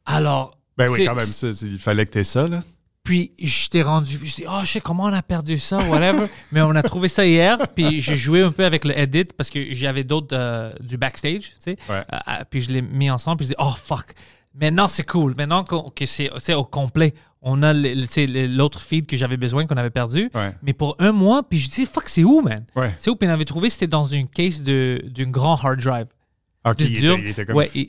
[0.05, 1.25] Alors, Ben oui, quand même.
[1.25, 2.61] ça, il fallait que tu ça, là.
[3.07, 6.25] Puis je t'ai rendu, je dis, oh, je sais comment on a perdu ça, whatever.
[6.51, 9.49] Mais on a trouvé ça hier, puis j'ai joué un peu avec le edit parce
[9.49, 11.77] que j'avais d'autres euh, du backstage, tu sais.
[11.89, 12.03] Ouais.
[12.11, 14.07] Euh, euh, puis je l'ai mis ensemble, puis je dis, oh fuck.
[14.59, 15.35] Maintenant c'est cool.
[15.37, 19.89] Maintenant qu'on- que c'est au complet, on a l'autre feed que j'avais besoin qu'on avait
[19.89, 20.29] perdu.
[20.35, 20.53] Ouais.
[20.61, 22.65] Mais pour un mois, puis je dis, fuck, c'est où, man?
[22.75, 22.93] Ouais.
[22.97, 23.15] C'est où?
[23.15, 26.07] Puis on avait trouvé, c'était dans une case d'une grand hard drive.
[26.65, 27.13] OK, Disque il, dur.
[27.13, 27.87] était, il était comme- ouais, il-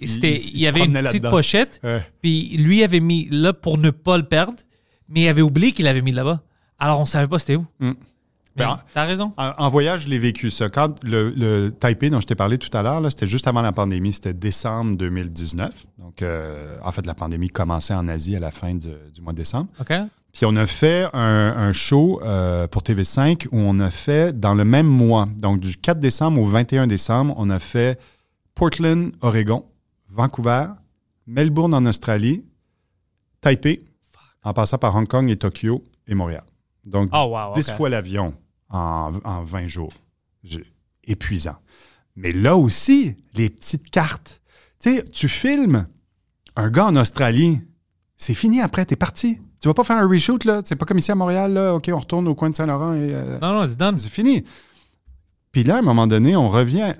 [0.55, 1.81] il, avait une petite pochette.
[2.23, 4.55] Puis lui avait mis là pour ne pas le perdre,
[5.09, 6.43] mais il avait oublié qu'il avait mis là-bas.
[6.79, 7.67] Alors on savait pas c'était où.
[7.81, 7.93] Mm.
[8.57, 9.33] Ben, T'as raison.
[9.37, 10.69] En, en voyage, je l'ai vécu ça.
[10.69, 13.71] Quand le, le Taipei dont je t'ai parlé tout à l'heure, c'était juste avant la
[13.71, 15.87] pandémie, c'était décembre 2019.
[15.99, 19.33] Donc, euh, en fait, la pandémie commençait en Asie à la fin de- du mois
[19.33, 19.69] de décembre.
[19.81, 19.93] OK?
[20.33, 24.55] Puis on a fait un, un show euh, pour TV5 où on a fait dans
[24.55, 28.01] le même mois, donc du 4 décembre au 21 décembre, on a fait
[28.57, 29.65] Portland, Oregon,
[30.11, 30.67] Vancouver,
[31.29, 32.45] Melbourne en Australie,
[33.41, 33.85] Taipei,
[34.45, 36.45] en passant par Hong Kong et Tokyo et Montréal.
[36.87, 37.77] Donc, Oh, wow, 10 ok.
[37.77, 38.35] fois l'avion
[38.71, 39.93] en, en 20 jours.
[41.05, 41.57] Épuisant.
[42.17, 44.41] Mais là aussi, les petites cartes.
[44.81, 45.87] Tu sais, tu filmes
[46.57, 47.61] un gars en Australie,
[48.17, 49.41] c'est fini après, t'es parti.
[49.61, 50.61] Tu vas pas faire un reshoot, là.
[50.65, 51.75] C'est pas comme ici à Montréal, là.
[51.75, 53.13] OK, on retourne au coin de Saint-Laurent et.
[53.15, 53.99] euh, Non, non, c'est done.
[53.99, 54.45] c'est fini.
[55.53, 56.95] Puis là, à un moment donné, on revient.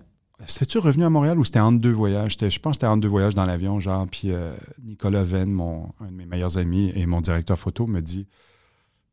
[0.47, 2.37] C'était-tu revenu à Montréal ou c'était entre deux voyages?
[2.39, 4.07] Je pense que c'était entre deux voyages dans l'avion, genre.
[4.11, 4.53] Puis euh,
[4.85, 8.27] Nicolas Venn, mon, un de mes meilleurs amis et mon directeur photo, me dit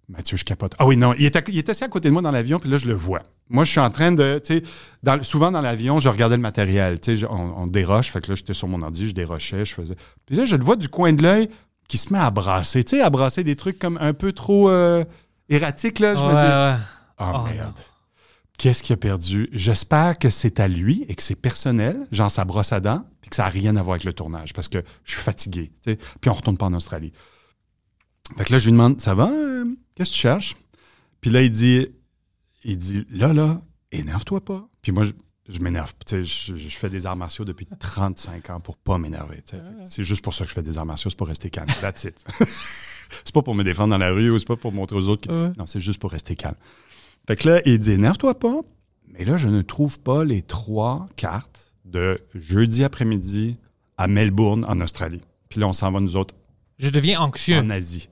[0.08, 0.76] Mathieu, je capote.
[0.78, 2.70] Ah oui, non, il était, il était assis à côté de moi dans l'avion, puis
[2.70, 3.24] là, je le vois.
[3.50, 4.40] Moi, je suis en train de.
[4.44, 4.64] Tu sais,
[5.02, 7.00] dans- souvent dans l'avion, je regardais le matériel.
[7.02, 9.66] Tu sais, je- on, on déroche, fait que là, j'étais sur mon ordi, je dérochais,
[9.66, 9.96] je faisais.
[10.28, 11.50] Puis là, je le vois du coin de l'œil
[11.88, 12.84] qui se met à brasser.
[12.84, 15.04] Tu sais, à brasser des trucs comme un peu trop euh,
[15.50, 16.14] erratiques, là.
[16.14, 16.86] Je Ouais, me dis ouais.
[17.20, 17.74] Oh, Oh, merde.
[17.76, 17.84] non.
[18.58, 19.50] Qu'est-ce qu'il a perdu?
[19.52, 23.30] J'espère que c'est à lui et que c'est personnel, genre sa brosse à dents, puis
[23.30, 25.72] que ça n'a rien à voir avec le tournage parce que je suis fatigué.
[25.84, 27.12] Puis on retourne pas en Australie.
[28.38, 29.30] Fait que là, je lui demande Ça va?
[29.30, 29.66] euh,
[29.96, 30.56] Qu'est-ce que tu cherches?
[31.22, 31.88] Puis là, il dit
[32.64, 33.62] il dit Là, là,
[33.92, 34.68] énerve-toi pas.
[34.82, 35.12] Puis moi, je,
[35.50, 35.92] je m'énerve.
[36.10, 39.44] Je, je fais des arts martiaux depuis 35 ans pour pas m'énerver.
[39.52, 41.68] que C'est juste pour ça que je fais des arts martiaux, c'est pour rester calme.
[41.82, 42.24] That's it.
[42.48, 45.28] c'est pas pour me défendre dans la rue ou c'est pas pour montrer aux autres.
[45.28, 45.54] que- Ouais.
[45.58, 46.56] Non, c'est juste pour rester calme.
[47.28, 48.62] Fait que là, il dit énerve-toi pas.
[49.08, 53.58] Mais là, je ne trouve pas les trois cartes de jeudi après-midi
[53.98, 55.22] à Melbourne, en Australie.
[55.50, 56.36] Puis là, on s'en va, nous autres,
[56.78, 57.58] Je deviens anxieux.
[57.58, 58.10] en Asie.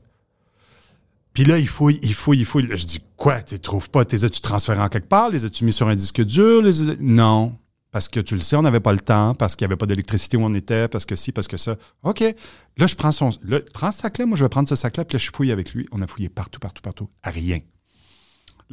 [1.33, 2.69] Puis là, il fouille, il fouille, il fouille.
[2.71, 4.03] Je dis, quoi, tu les trouves pas?
[4.09, 5.29] Les as-tu transférés en quelque part?
[5.29, 6.61] Les as-tu mis sur un disque dur?
[6.61, 7.57] Les Non.
[7.91, 9.85] Parce que tu le sais, on n'avait pas le temps, parce qu'il n'y avait pas
[9.85, 11.75] d'électricité où on était, parce que si, parce que ça.
[12.03, 12.21] OK.
[12.77, 13.31] Là, je prends son.
[13.43, 15.73] Là, prends ce sac-là, moi, je vais prendre ce sac-là, puis là, je fouille avec
[15.73, 15.87] lui.
[15.91, 17.09] On a fouillé partout, partout, partout.
[17.21, 17.59] À rien.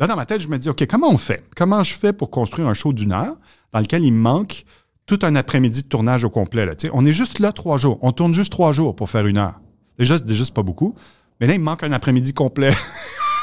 [0.00, 1.44] Là, dans ma tête, je me dis, OK, comment on fait?
[1.54, 3.36] Comment je fais pour construire un show d'une heure
[3.72, 4.64] dans lequel il me manque
[5.06, 6.64] tout un après-midi de tournage au complet?
[6.66, 7.98] Là, on est juste là trois jours.
[8.00, 9.60] On tourne juste trois jours pour faire une heure.
[9.98, 10.94] Déjà, c'est déjà pas beaucoup.
[11.40, 12.72] Mais là, il me manque un après-midi complet.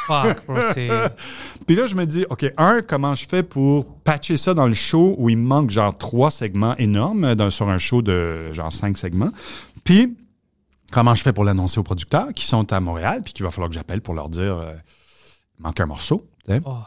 [0.08, 0.90] Fuck, bro, c'est.
[1.68, 4.74] Puis là, je me dis, OK, un, comment je fais pour patcher ça dans le
[4.74, 8.52] show où il me manque genre trois segments énormes euh, dans- sur un show de
[8.54, 9.32] genre cinq segments?
[9.84, 10.16] Puis,
[10.92, 13.70] comment je fais pour l'annoncer aux producteurs qui sont à Montréal, puis qu'il va falloir
[13.70, 14.74] que j'appelle pour leur dire, euh,
[15.60, 16.26] il manque un morceau?
[16.66, 16.78] Oh.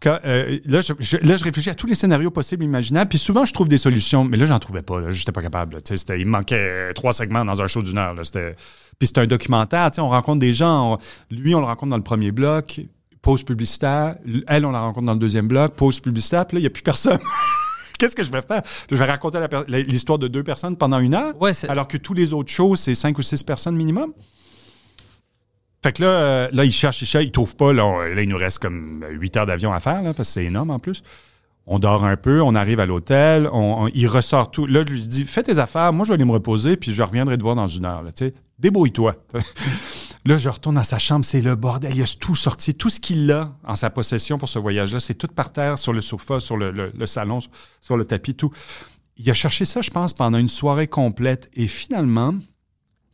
[0.00, 3.08] Quand, euh, là, je, je- là, je réfléchis à tous les scénarios possibles, imaginables.
[3.08, 5.00] Puis souvent, je trouve des solutions, mais là, j'en trouvais pas.
[5.00, 5.78] Là, j'étais pas capable.
[5.90, 8.14] il me manquait euh, trois segments dans un show d'une heure.
[8.14, 8.22] Là,
[8.98, 9.90] puis c'est un documentaire.
[9.98, 10.94] On rencontre des gens.
[10.94, 10.98] on-
[11.34, 12.80] lui, on le rencontre dans le premier bloc.
[13.22, 14.14] Pause publicitaire.
[14.46, 15.74] Elle, on la rencontre dans le deuxième bloc.
[15.74, 16.46] Pause publicitaire.
[16.46, 17.18] Puis là, il n'y a plus personne.
[17.98, 18.62] Qu'est-ce que je vais faire?
[18.88, 22.32] Je vais raconter l'histoire de deux personnes pendant une heure, Ouais, alors que tous les
[22.32, 24.12] autres shows, c'est cinq ou six personnes minimum?
[25.82, 27.72] Fait que là, euh, là, il cherche, il cherche, il trouve pas.
[27.72, 30.70] Là, il nous reste comme 8 heures d'avion à faire, là, parce que c'est énorme
[30.70, 31.02] en plus.
[31.66, 34.66] On dort un peu, on arrive à l'hôtel, on, il ressort tout.
[34.66, 37.02] Là, je lui dis, fais tes affaires, moi, je vais aller me reposer, puis je
[37.02, 38.02] reviendrai te voir dans une heure.
[38.02, 38.10] Là.
[38.58, 39.14] Débrouille-toi.
[40.24, 41.94] là, je retourne dans sa chambre, c'est le bordel.
[41.94, 45.14] Il a tout sorti, tout ce qu'il a en sa possession pour ce voyage-là, c'est
[45.14, 47.40] tout par terre, sur le sofa, sur le, salon,
[47.80, 48.50] sur le tapis, tout.
[49.18, 51.50] Il a cherché ça, je pense, pendant une soirée complète.
[51.54, 52.34] Et finalement,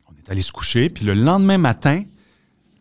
[0.09, 2.03] on est allé se coucher, puis le lendemain matin,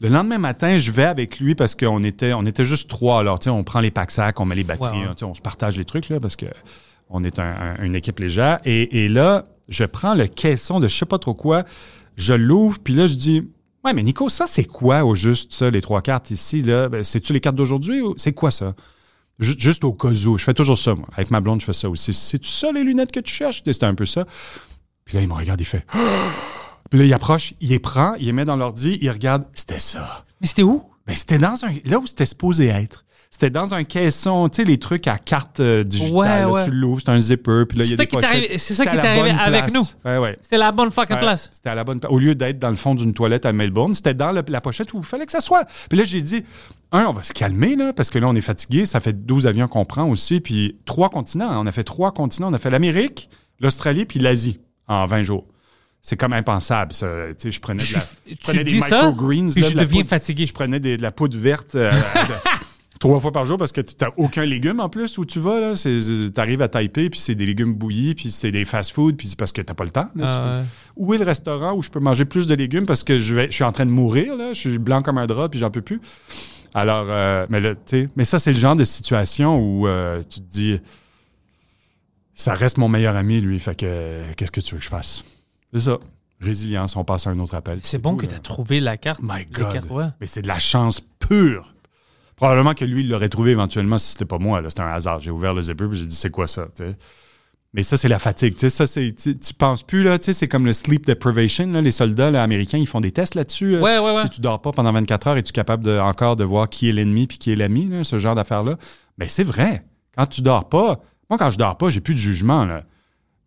[0.01, 3.21] le lendemain matin, je vais avec lui parce qu'on était, on était juste trois.
[3.21, 5.41] Alors, tu sais, on prend les packs sacs, on met les batteries, hein, on se
[5.41, 6.47] partage les trucs, là, parce que
[7.11, 8.59] on est un- un- une équipe légère.
[8.65, 11.65] Et, et là, je prends le caisson de je sais pas trop quoi,
[12.17, 13.49] je l'ouvre, puis là, je dis
[13.85, 16.89] Ouais, mais Nico, ça, c'est quoi au juste, ça, les trois cartes ici, là?
[16.89, 18.75] Ben, C'est-tu les cartes d'aujourd'hui ou c'est quoi ça?
[19.39, 20.39] Ju- Juste au cas où.
[20.39, 21.07] Je fais toujours ça, moi.
[21.15, 22.15] Avec ma blonde, je fais ça aussi.
[22.15, 23.63] C'est-tu ça, les lunettes que tu cherches?
[23.63, 24.25] C'était un peu ça.
[25.05, 25.85] Puis là, il me regarde, il fait
[26.91, 29.45] Puis là, il approche, il les prend, il les met dans l'ordi, il regarde.
[29.55, 30.25] C'était ça.
[30.41, 30.83] Mais c'était où?
[31.07, 31.71] Ben, c'était dans un.
[31.85, 33.05] Là où c'était supposé être.
[33.31, 36.13] C'était dans un caisson, tu sais, les trucs à carte euh, digitale.
[36.15, 36.65] Ouais, là, ouais.
[36.67, 38.61] Tu l'ouvres, c'est un zipper, puis là, il y a C'est ça des pochettes.
[38.61, 39.75] c'est ça qui la arrivé avec place.
[39.75, 39.85] nous.
[40.09, 40.39] Ouais, ouais.
[40.41, 41.51] C'était la bonne fucking Ouais, place.
[41.53, 42.13] C'était à la bonne place.
[42.13, 44.93] Au lieu d'être dans le fond d'une toilette à Melbourne, c'était dans le- la pochette
[44.95, 45.65] où il fallait que ça soit.
[45.89, 46.45] Puis là, j'ai dit,
[46.93, 48.87] un, on va se calmer, là, parce que là, on est fatigué.
[48.87, 50.39] Ça fait 12 avions qu'on prend aussi.
[50.39, 51.51] Puis trois continents.
[51.51, 51.59] hein.
[51.61, 52.51] On a fait trois continents.
[52.51, 53.29] On a fait l'Amérique,
[53.59, 55.45] l'Australie, puis l'Asie en 20 jours.
[56.07, 57.09] C'est comme impensable, ça.
[57.31, 58.03] Tu sais, je prenais, de Je la,
[58.43, 59.47] prenais des microgreens.
[59.47, 60.47] là, je de deviens poudre- fatigué.
[60.47, 63.81] Je prenais des- de la poudre verte euh, de- trois fois par jour parce que
[63.81, 65.61] tu n'as aucun légume en plus où tu vas.
[65.61, 65.75] là.
[65.77, 69.39] Tu arrives à Taipei, puis c'est des légumes bouillis, puis c'est des fast-food, puis c'est
[69.39, 70.11] parce que tu n'as pas le temps.
[70.15, 70.31] là.
[70.31, 70.65] Ah, ouais.
[70.97, 73.47] où est le restaurant où je peux manger plus de légumes parce que je, vais,
[73.47, 74.53] je suis en train de mourir, là.
[74.53, 76.03] Je suis blanc comme un drap, puis j'en peux plus.
[76.75, 77.73] Alors, euh, mais, là,
[78.15, 80.81] mais ça, c'est le genre de situation où euh, tu te dis,
[82.35, 83.59] ça reste mon meilleur ami, lui.
[83.59, 85.25] Fait que, qu'est-ce que tu veux que je fasse?
[85.75, 85.99] C'est ça.
[86.41, 87.79] Résilience, on passe à un autre appel.
[87.83, 89.21] C'est bon tout, que tu as trouvé la carte.
[89.23, 89.73] My God.
[89.73, 90.07] cartes, ouais.
[90.21, 91.75] Mais c'est de la chance pure.
[92.37, 94.63] Probablement que lui, il l'aurait trouvé éventuellement si c'était pas moi.
[94.69, 95.21] C'était un hasard.
[95.21, 96.69] J'ai ouvert le zipper et j'ai dit, c'est quoi ça?
[97.73, 98.57] Mais ça, c'est la fatigue.
[98.57, 98.71] tu.
[98.71, 101.67] Ça, c'est, tu, penses plus, là, c'est comme le sleep deprivation.
[101.67, 101.81] là.
[101.81, 103.79] Les soldats là, américains, ils font des tests là-dessus.
[103.79, 104.23] Ouais, ouais, ouais.
[104.23, 106.93] Si tu dors pas pendant 24 heures, es-tu capable de, encore de voir qui est
[106.93, 108.77] l'ennemi puis qui est l'ami, ce genre d'affaires-là?
[109.19, 109.83] Mais c'est vrai.
[110.17, 112.65] Quand tu dors pas, moi, quand je dors pas, j'ai plus de jugement.
[112.65, 112.85] Là.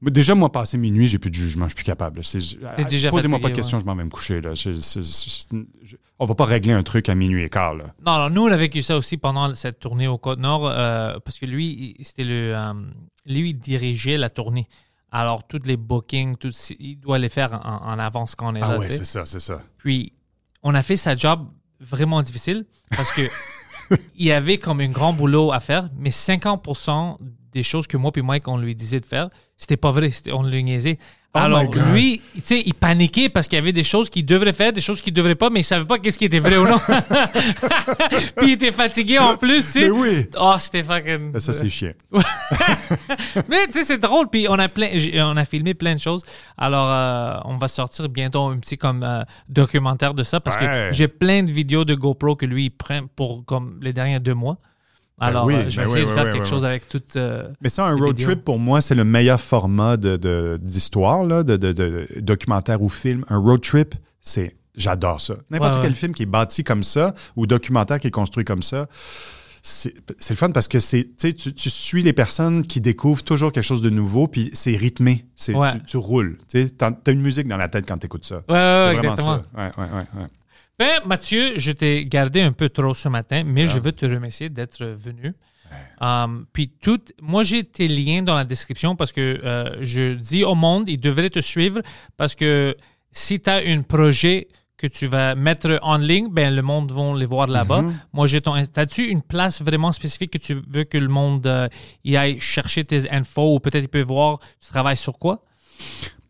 [0.02, 1.66] Déjà, moi, passé minuit, j'ai plus de jugement.
[1.66, 2.22] Je suis plus capable.
[2.22, 4.42] Posez-moi pas de questions, je m'en vais me coucher.
[4.42, 4.54] Là.
[4.54, 7.74] Je- on va pas régler un truc à minuit et quart.
[7.76, 7.86] Là.
[8.06, 11.40] Non, non, nous, on a vécu ça aussi pendant cette tournée au Côte-Nord, euh, parce
[11.40, 12.54] que lui, il- c'était le.
[12.56, 12.74] euh,
[13.26, 14.68] lui, il dirigeait la tournée.
[15.12, 18.62] Alors, tous les bookings, tout, il doit les faire en, en avance quand on est
[18.62, 18.80] Ah là.
[18.80, 18.98] ouais, sais.
[18.98, 19.64] c'est ça, c'est ça.
[19.78, 20.14] Puis,
[20.64, 21.48] on a fait sa job
[21.80, 22.66] vraiment difficile
[22.96, 23.22] parce que
[24.16, 27.18] il y avait comme un grand boulot à faire, mais 50%
[27.58, 30.12] des choses que moi et Mike, on lui disait de faire, c'était pas vrai.
[30.32, 30.98] On le niaisait.
[31.36, 31.64] Oh Alors,
[31.94, 34.82] lui, tu sais, il paniquait parce qu'il y avait des choses qu'il devrait faire, des
[34.82, 36.78] choses qu'il devrait pas, mais il savait pas qu'est-ce qui était vrai ou non.
[38.38, 39.90] Puis il était fatigué en plus, tu sais.
[39.90, 40.26] Oui.
[40.40, 41.38] Oh, c'était fucking.
[41.40, 41.92] Ça, c'est chiant.
[43.50, 44.30] Mais tu sais, c'est drôle.
[44.30, 46.24] Puis on a plein, on a filmé plein de choses.
[46.58, 50.90] Alors, euh, on va sortir bientôt un petit comme euh, documentaire de ça parce Ouais.
[50.90, 54.20] que j'ai plein de vidéos de GoPro que lui il prend pour comme les derniers
[54.20, 54.58] deux mois.
[55.20, 57.16] Alors, oui, euh, je vais ben essayer oui, de faire oui, quelque chose avec toute.
[57.16, 58.28] euh, Mais ça, un road vidéos.
[58.30, 63.26] trip, pour moi, c'est le meilleur format de- d'histoire, de, de- de documentaire ou film.
[63.30, 64.56] Un road trip, c'est.
[64.76, 65.34] J'adore ça.
[65.50, 65.96] N'importe Ouais, quel ouais.
[65.98, 68.86] film qui est bâti comme ça ou documentaire qui est construit comme ça,
[69.64, 69.94] c'est
[70.30, 73.82] le fun parce que c'est, tu, tu suis les personnes qui découvrent toujours quelque chose
[73.82, 75.26] de nouveau, puis c'est rythmé.
[75.36, 75.74] C'est, Ouais.
[75.80, 76.38] tu, tu roules.
[76.48, 78.36] Tu as une musique dans la tête quand tu écoutes ça.
[78.36, 79.42] Ouais, ouais, c'est ouais, vraiment exactement.
[79.56, 80.30] ça.
[80.80, 83.66] Ben, Mathieu, je t'ai gardé un peu trop ce matin, mais Ah.
[83.74, 85.34] je veux te remercier d'être venu.
[86.00, 90.44] Um, puis tout, moi j'ai tes liens dans la description parce que euh, je dis
[90.46, 91.82] au monde, ils devraient te suivre
[92.16, 92.78] parce que
[93.12, 94.48] si tu as un projet
[94.78, 97.82] que tu vas mettre en ligne, ben le monde va les voir là-bas.
[97.82, 98.00] Mhm.
[98.14, 101.68] Moi j'ai ton, as-tu une place vraiment spécifique que tu veux que le monde euh,
[102.06, 105.44] y aille chercher tes infos ou peut-être il peut voir tu travailles sur quoi?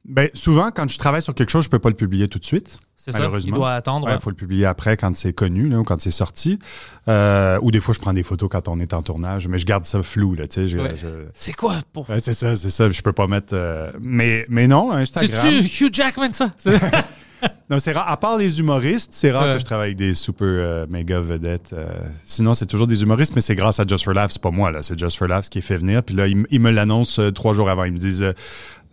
[0.07, 2.45] Ben, souvent, quand je travaille sur quelque chose, je peux pas le publier tout de
[2.45, 2.79] suite.
[2.95, 3.19] C'est ça.
[3.19, 3.55] Il Malheureusement.
[3.57, 4.09] doit attendre.
[4.11, 6.59] Il faut le publier après quand c'est connu là, ou quand c'est sorti.
[7.07, 9.65] Euh, ou des fois, je prends des photos quand on est en tournage, mais je
[9.65, 10.35] garde ça flou.
[10.35, 10.95] Là, tu sais, je- Ouais.
[10.97, 12.09] je- C'est quoi pour.
[12.09, 12.89] Ouais, c'est ça, c'est ça.
[12.89, 13.53] Je peux pas mettre.
[13.53, 15.39] euh, Mais, mais non, Instagram.
[15.61, 16.51] C'est-tu Hugh Jackman ça?
[17.69, 18.09] non, c'est rare.
[18.09, 21.71] À part les humoristes, c'est rare que je travaille avec des super euh, méga vedettes.
[21.73, 21.87] euh,
[22.25, 24.31] sinon, c'est toujours des humoristes, mais c'est grâce à Just for Laughs.
[24.33, 24.81] C'est pas moi, là.
[24.83, 26.01] C'est Just for Laughs qui fait venir.
[26.03, 27.83] Puis là, ils, ils me l'annoncent trois jours avant.
[27.83, 28.25] Ils me disent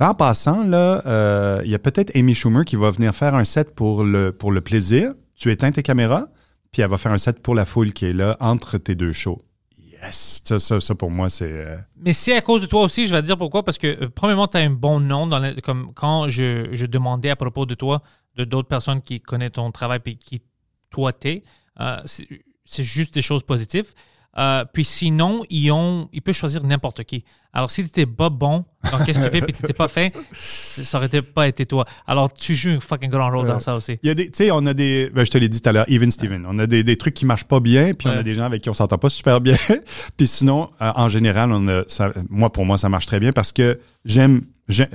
[0.01, 3.45] en passant, là, euh, il y a peut-être Amy Schumer qui va venir faire un
[3.45, 5.13] set pour le, pour le plaisir.
[5.37, 6.29] Tu éteins tes caméras,
[6.73, 9.13] puis elle va faire un set pour la foule qui est là entre tes deux
[9.13, 9.41] shows.
[9.79, 10.43] Yes!
[10.59, 11.51] Ça, pour moi, c'est.
[11.51, 13.65] euh, Mais c'est à cause de toi aussi, je vais te dire pourquoi.
[13.65, 15.29] Parce que, euh, premièrement, tu as un bon nom.
[15.63, 18.03] Comme quand je, je demandais à propos de toi,
[18.37, 20.43] de d'autres personnes qui connaissent ton travail et qui
[20.91, 21.43] toi t'es,
[22.65, 23.93] c'est juste des choses positives.
[24.37, 27.25] Euh, puis sinon, ils, ont, ils peuvent choisir n'importe qui.
[27.53, 28.65] Alors, si tu n'étais pas bon
[29.07, 31.85] qu'est-ce que tu fais et tu n'étais pas fin, c- ça aurait pas été toi.
[32.07, 33.97] Alors, tu joues un fucking grand rôle dans ça aussi.
[33.99, 36.45] Tu sais, on a des, ben, je te l'ai dit tout à l'heure, Even Steven.
[36.49, 38.61] On a des, des trucs qui marchent pas bien, puis on a des gens avec
[38.63, 39.57] qui on s'entend pas super bien.
[40.17, 43.31] puis sinon, euh, en général, on a, ça, moi, pour moi, ça marche très bien
[43.33, 44.89] parce que j'aime, j'ai-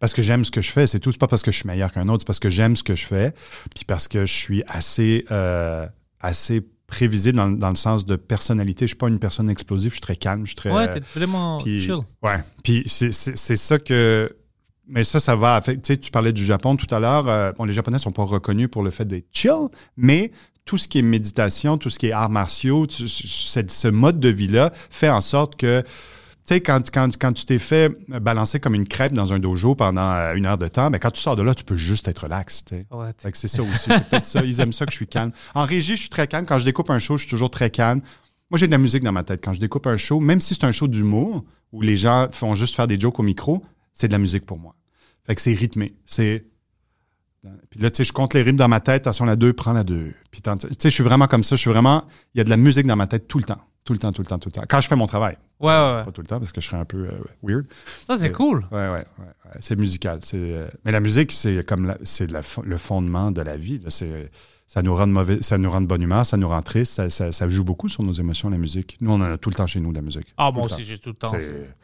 [0.00, 0.88] parce que j'aime ce que je fais.
[0.88, 1.12] C'est tout.
[1.12, 2.96] C'est pas parce que je suis meilleur qu'un autre, c'est parce que j'aime ce que
[2.96, 3.32] je fais,
[3.74, 5.86] puis parce que je suis assez, euh,
[6.20, 8.84] assez prévisible dans, dans le sens de personnalité.
[8.86, 9.90] Je suis pas une personne explosive.
[9.90, 10.42] Je suis très calme.
[10.44, 10.70] Je suis très.
[10.70, 11.96] Ouais, euh, t'es vraiment puis, chill.
[12.22, 12.40] Ouais.
[12.62, 13.12] Puis c'est-
[13.56, 14.30] ça que.
[14.86, 15.60] Mais ça, ça va.
[15.62, 17.28] Tu sais, tu parlais du Japon tout à l'heure.
[17.28, 20.32] euh, bon, les Japonais sont pas reconnus pour le fait d'être chill, mais
[20.64, 24.18] tout ce qui est méditation, tout ce qui est arts martiaux, tu- ce, ce mode
[24.20, 25.82] de vie-là fait en sorte que.
[26.46, 29.74] Tu sais, quand, quand, quand tu t'es fait balancer comme une crêpe dans un dojo
[29.74, 32.08] pendant euh, une heure de temps, ben, quand tu sors de là, tu peux juste
[32.08, 32.64] être relax.
[32.72, 33.90] Ouais, t'es- Fait que c'est ça aussi.
[33.90, 34.42] C'est peut-être ça.
[34.44, 35.32] Ils aiment ça que je suis calme.
[35.54, 36.46] En régie, je suis très calme.
[36.46, 38.00] Quand je découpe un show, je suis toujours très calme.
[38.50, 39.44] Moi, j'ai de la musique dans ma tête.
[39.44, 42.54] Quand je découpe un show, même si c'est un show d'humour où les gens font
[42.56, 43.62] juste faire des jokes au micro,
[43.92, 44.74] c'est de la musique pour moi.
[45.26, 45.94] Fait que c'est rythmé.
[46.06, 46.46] C'est.
[47.70, 49.02] Puis là, tu sais, je compte les rimes dans ma tête.
[49.06, 50.12] Attention, la 2, prends la 2.
[50.30, 51.54] Puis, tu sais, je suis vraiment comme ça.
[51.56, 52.04] Je suis vraiment.
[52.34, 53.60] Il y a de la musique dans ma tête tout le temps.
[53.84, 54.62] Tout le temps, tout le temps, tout le temps.
[54.68, 55.36] Quand je fais mon travail.
[55.58, 56.04] Ouais, ouais, ouais.
[56.04, 57.12] Pas tout le temps parce que je serais un peu euh,
[57.42, 57.66] weird.
[58.06, 58.66] Ça, c'est cool.
[58.70, 59.04] Ouais, ouais.
[59.60, 60.20] C'est musical.
[60.34, 63.82] Euh, mais la musique, c'est comme c'est le fondement de la vie.
[63.88, 64.30] C'est,
[64.66, 66.92] ça nous rend de mauvais, ça nous rend de bonne humeur, ça nous rend triste,
[66.92, 68.96] ça, ça- ça joue beaucoup sur nos émotions, la musique.
[69.00, 70.32] Nous, on en a tout le temps chez nous, la musique.
[70.36, 71.26] Ah, moi aussi, j'ai tout le temps.
[71.28, 71.74] C'est,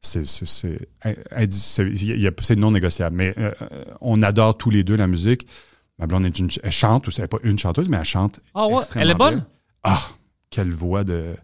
[0.00, 0.88] c'est, c'est, c'est,
[1.34, 3.16] indi- c'est- il y a- c'est non négociable.
[3.16, 3.52] Mais euh,
[4.02, 5.46] on adore tous les deux la musique.
[5.98, 8.40] Ma blonde est une, elle chante, ou c'est pas une chanteuse, mais elle chante.
[8.54, 9.34] Ah ouais, elle est bonne?
[9.36, 9.46] bien.
[9.84, 9.98] Ah,
[10.50, 11.34] quelle voix de,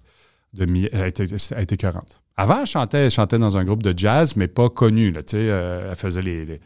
[0.54, 2.22] de mi- elle était, elle était écœurante.
[2.36, 5.10] Avant, elle chantait, elle chantait dans un groupe de jazz, mais pas connu.
[5.10, 6.60] Là, euh, elle faisait les, les-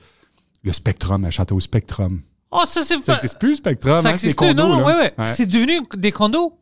[0.63, 2.23] le Spectrum, elle chantait au Spectrum.
[2.53, 4.01] Oh, ça, c'est Ça n'existe plus, le Spectrum.
[4.01, 4.99] Ça hein, existe plus, non, condos, non, là.
[4.99, 5.29] ouais, ouais.
[5.29, 6.59] C'est devenu des condos.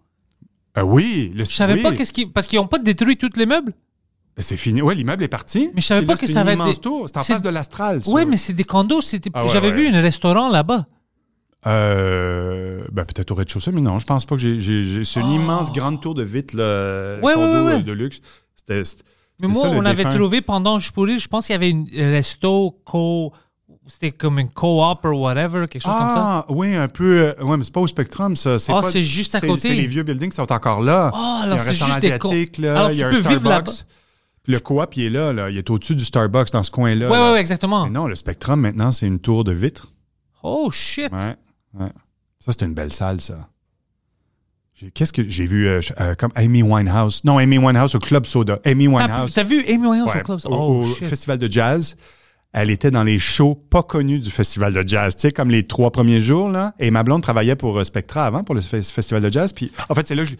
[0.78, 1.82] Euh, oui, le, Je savais oui.
[1.82, 2.26] pas qu'est-ce qui.
[2.26, 3.72] Parce qu'ils n'ont pas détruit tous les meubles.
[4.38, 4.82] C'est fini.
[4.82, 5.70] Oui, l'immeuble est parti.
[5.74, 6.72] Mais je savais pas que ça va être des-.
[7.06, 8.01] C'est en face de l'Astral.
[8.09, 9.01] Ouais, mais c'est des condos.
[9.01, 9.30] C'était...
[9.32, 9.74] Ah ouais, J'avais ouais.
[9.74, 10.86] vu un restaurant là-bas.
[11.66, 15.05] Euh, ben, peut-être au rez-de-chaussée, mais non, je pense pas que j'ai.
[15.05, 17.27] C'est une immense grande tour de vitre, là, Oh.
[17.27, 18.20] Ouais, condo ouais, ouais, euh, de luxe.
[18.55, 18.82] C'était.
[19.41, 21.89] Mais moi, ça, on avait trouvé pendant Je pourrais, je pense qu'il y avait une
[21.97, 23.32] un resto co.
[23.86, 26.15] C'était comme une co-op ou whatever, quelque chose comme ça.
[26.16, 27.35] Ah, oui, un peu.
[27.39, 28.57] euh, ouais, mais c'est pas au Spectrum, ça.
[28.69, 29.61] Ah, c'est juste à côté.
[29.69, 31.11] C'est les vieux buildings qui sont encore là.
[31.12, 32.78] Oh, il y a alors un c'est restaurant juste des asiatique, là.
[32.78, 33.15] Alors il y a un.
[33.15, 33.85] Starbucks.
[34.47, 35.51] Le coop, il est là, là.
[35.51, 37.11] Il est au-dessus du Starbucks dans ce coin-là.
[37.11, 37.27] Ouais, là.
[37.28, 37.85] ouais, ouais, exactement.
[37.85, 39.89] Mais non, le Spectrum, maintenant, c'est une tour de vitre.
[40.43, 41.11] Oh shit.
[41.12, 41.36] Ouais,
[41.78, 41.88] ouais.
[42.40, 43.48] Ça, c'était une belle salle, ça.
[44.92, 47.22] Qu'est-ce que j'ai vu euh, euh, comme Amy Winehouse?
[47.24, 48.59] Non, Amy Winehouse au Club Soda.
[48.64, 49.32] Amy Winehouse.
[49.32, 50.40] t'as vu Amy Winehouse Ouais, au club?
[50.46, 51.06] Oh au shit.
[51.06, 51.96] festival de jazz.
[52.52, 55.14] Elle était dans les shows pas connus du festival de jazz.
[55.14, 56.74] Tu sais, comme les trois premiers jours, là.
[56.80, 59.52] Et ma blonde travaillait pour euh, Spectra avant, pour le fe- festival de jazz.
[59.52, 60.36] Puis, en fait, c'est là que je-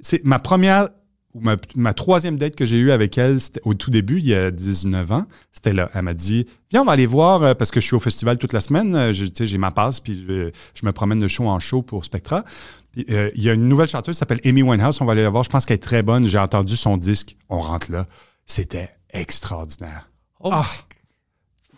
[0.00, 0.88] c'est ma première
[1.34, 4.34] ma, ma troisième date que j'ai eue avec elle, c'était au tout début, il y
[4.34, 5.26] a 19 ans.
[5.52, 5.90] C'était là.
[5.94, 8.38] Elle m'a dit, viens, on va aller voir, euh, parce que je suis au festival
[8.38, 8.94] toute la semaine.
[8.94, 12.44] Euh, j'ai ma passe, puis je, je me promène de show en show pour Spectra.
[12.92, 14.98] Puis, euh, il y a une nouvelle chanteuse qui s'appelle Amy Winehouse.
[15.00, 15.42] On va aller la voir.
[15.44, 16.28] Je pense qu'elle est très bonne.
[16.28, 17.36] J'ai entendu son disque.
[17.48, 18.06] On rentre là.
[18.46, 20.08] C'était extraordinaire.
[20.40, 20.66] Oh, Ah.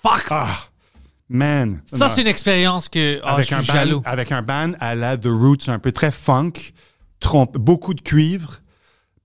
[0.02, 0.26] fuck.
[0.30, 0.48] Ah,
[1.28, 1.80] man.
[1.86, 3.20] Ça, c'est une expérience que.
[3.22, 4.02] Ah, je avec, suis un band, jaloux.
[4.04, 6.52] avec un band à la The Roots, un peu très funk,
[7.20, 8.58] trompe, beaucoup de cuivre,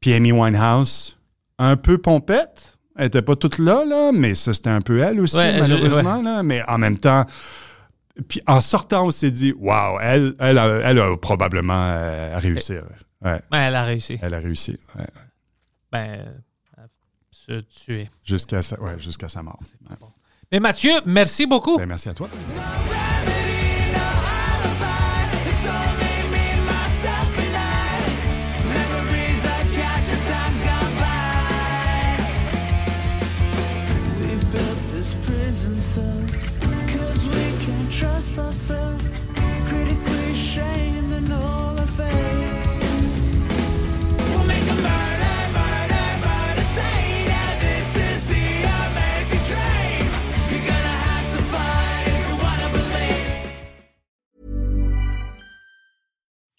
[0.02, 1.18] puis Amy Winehouse,
[1.58, 2.78] un peu pompette.
[2.98, 5.60] Elle était pas toute là, là, mais ça, c'était un peu elle aussi, Ouais, je-
[5.62, 6.22] malheureusement.
[6.22, 7.26] Là, mais en même temps,
[8.28, 12.74] puis en sortant, on s'est dit, waouh, elle, elle, a, elle a probablement euh, réussi.
[12.74, 12.82] ouais.
[13.24, 14.20] Ouais, elle a réussi.
[14.22, 14.78] elle a réussi.
[14.98, 15.06] ouais.
[15.92, 16.26] Ben,
[17.32, 18.10] se tuer.
[18.24, 19.60] Jusqu'à sa, ouais, jusqu'à sa mort.
[19.90, 19.96] Ouais.
[20.52, 21.78] Mais Mathieu, merci beaucoup.
[21.78, 22.28] Ben, merci à toi.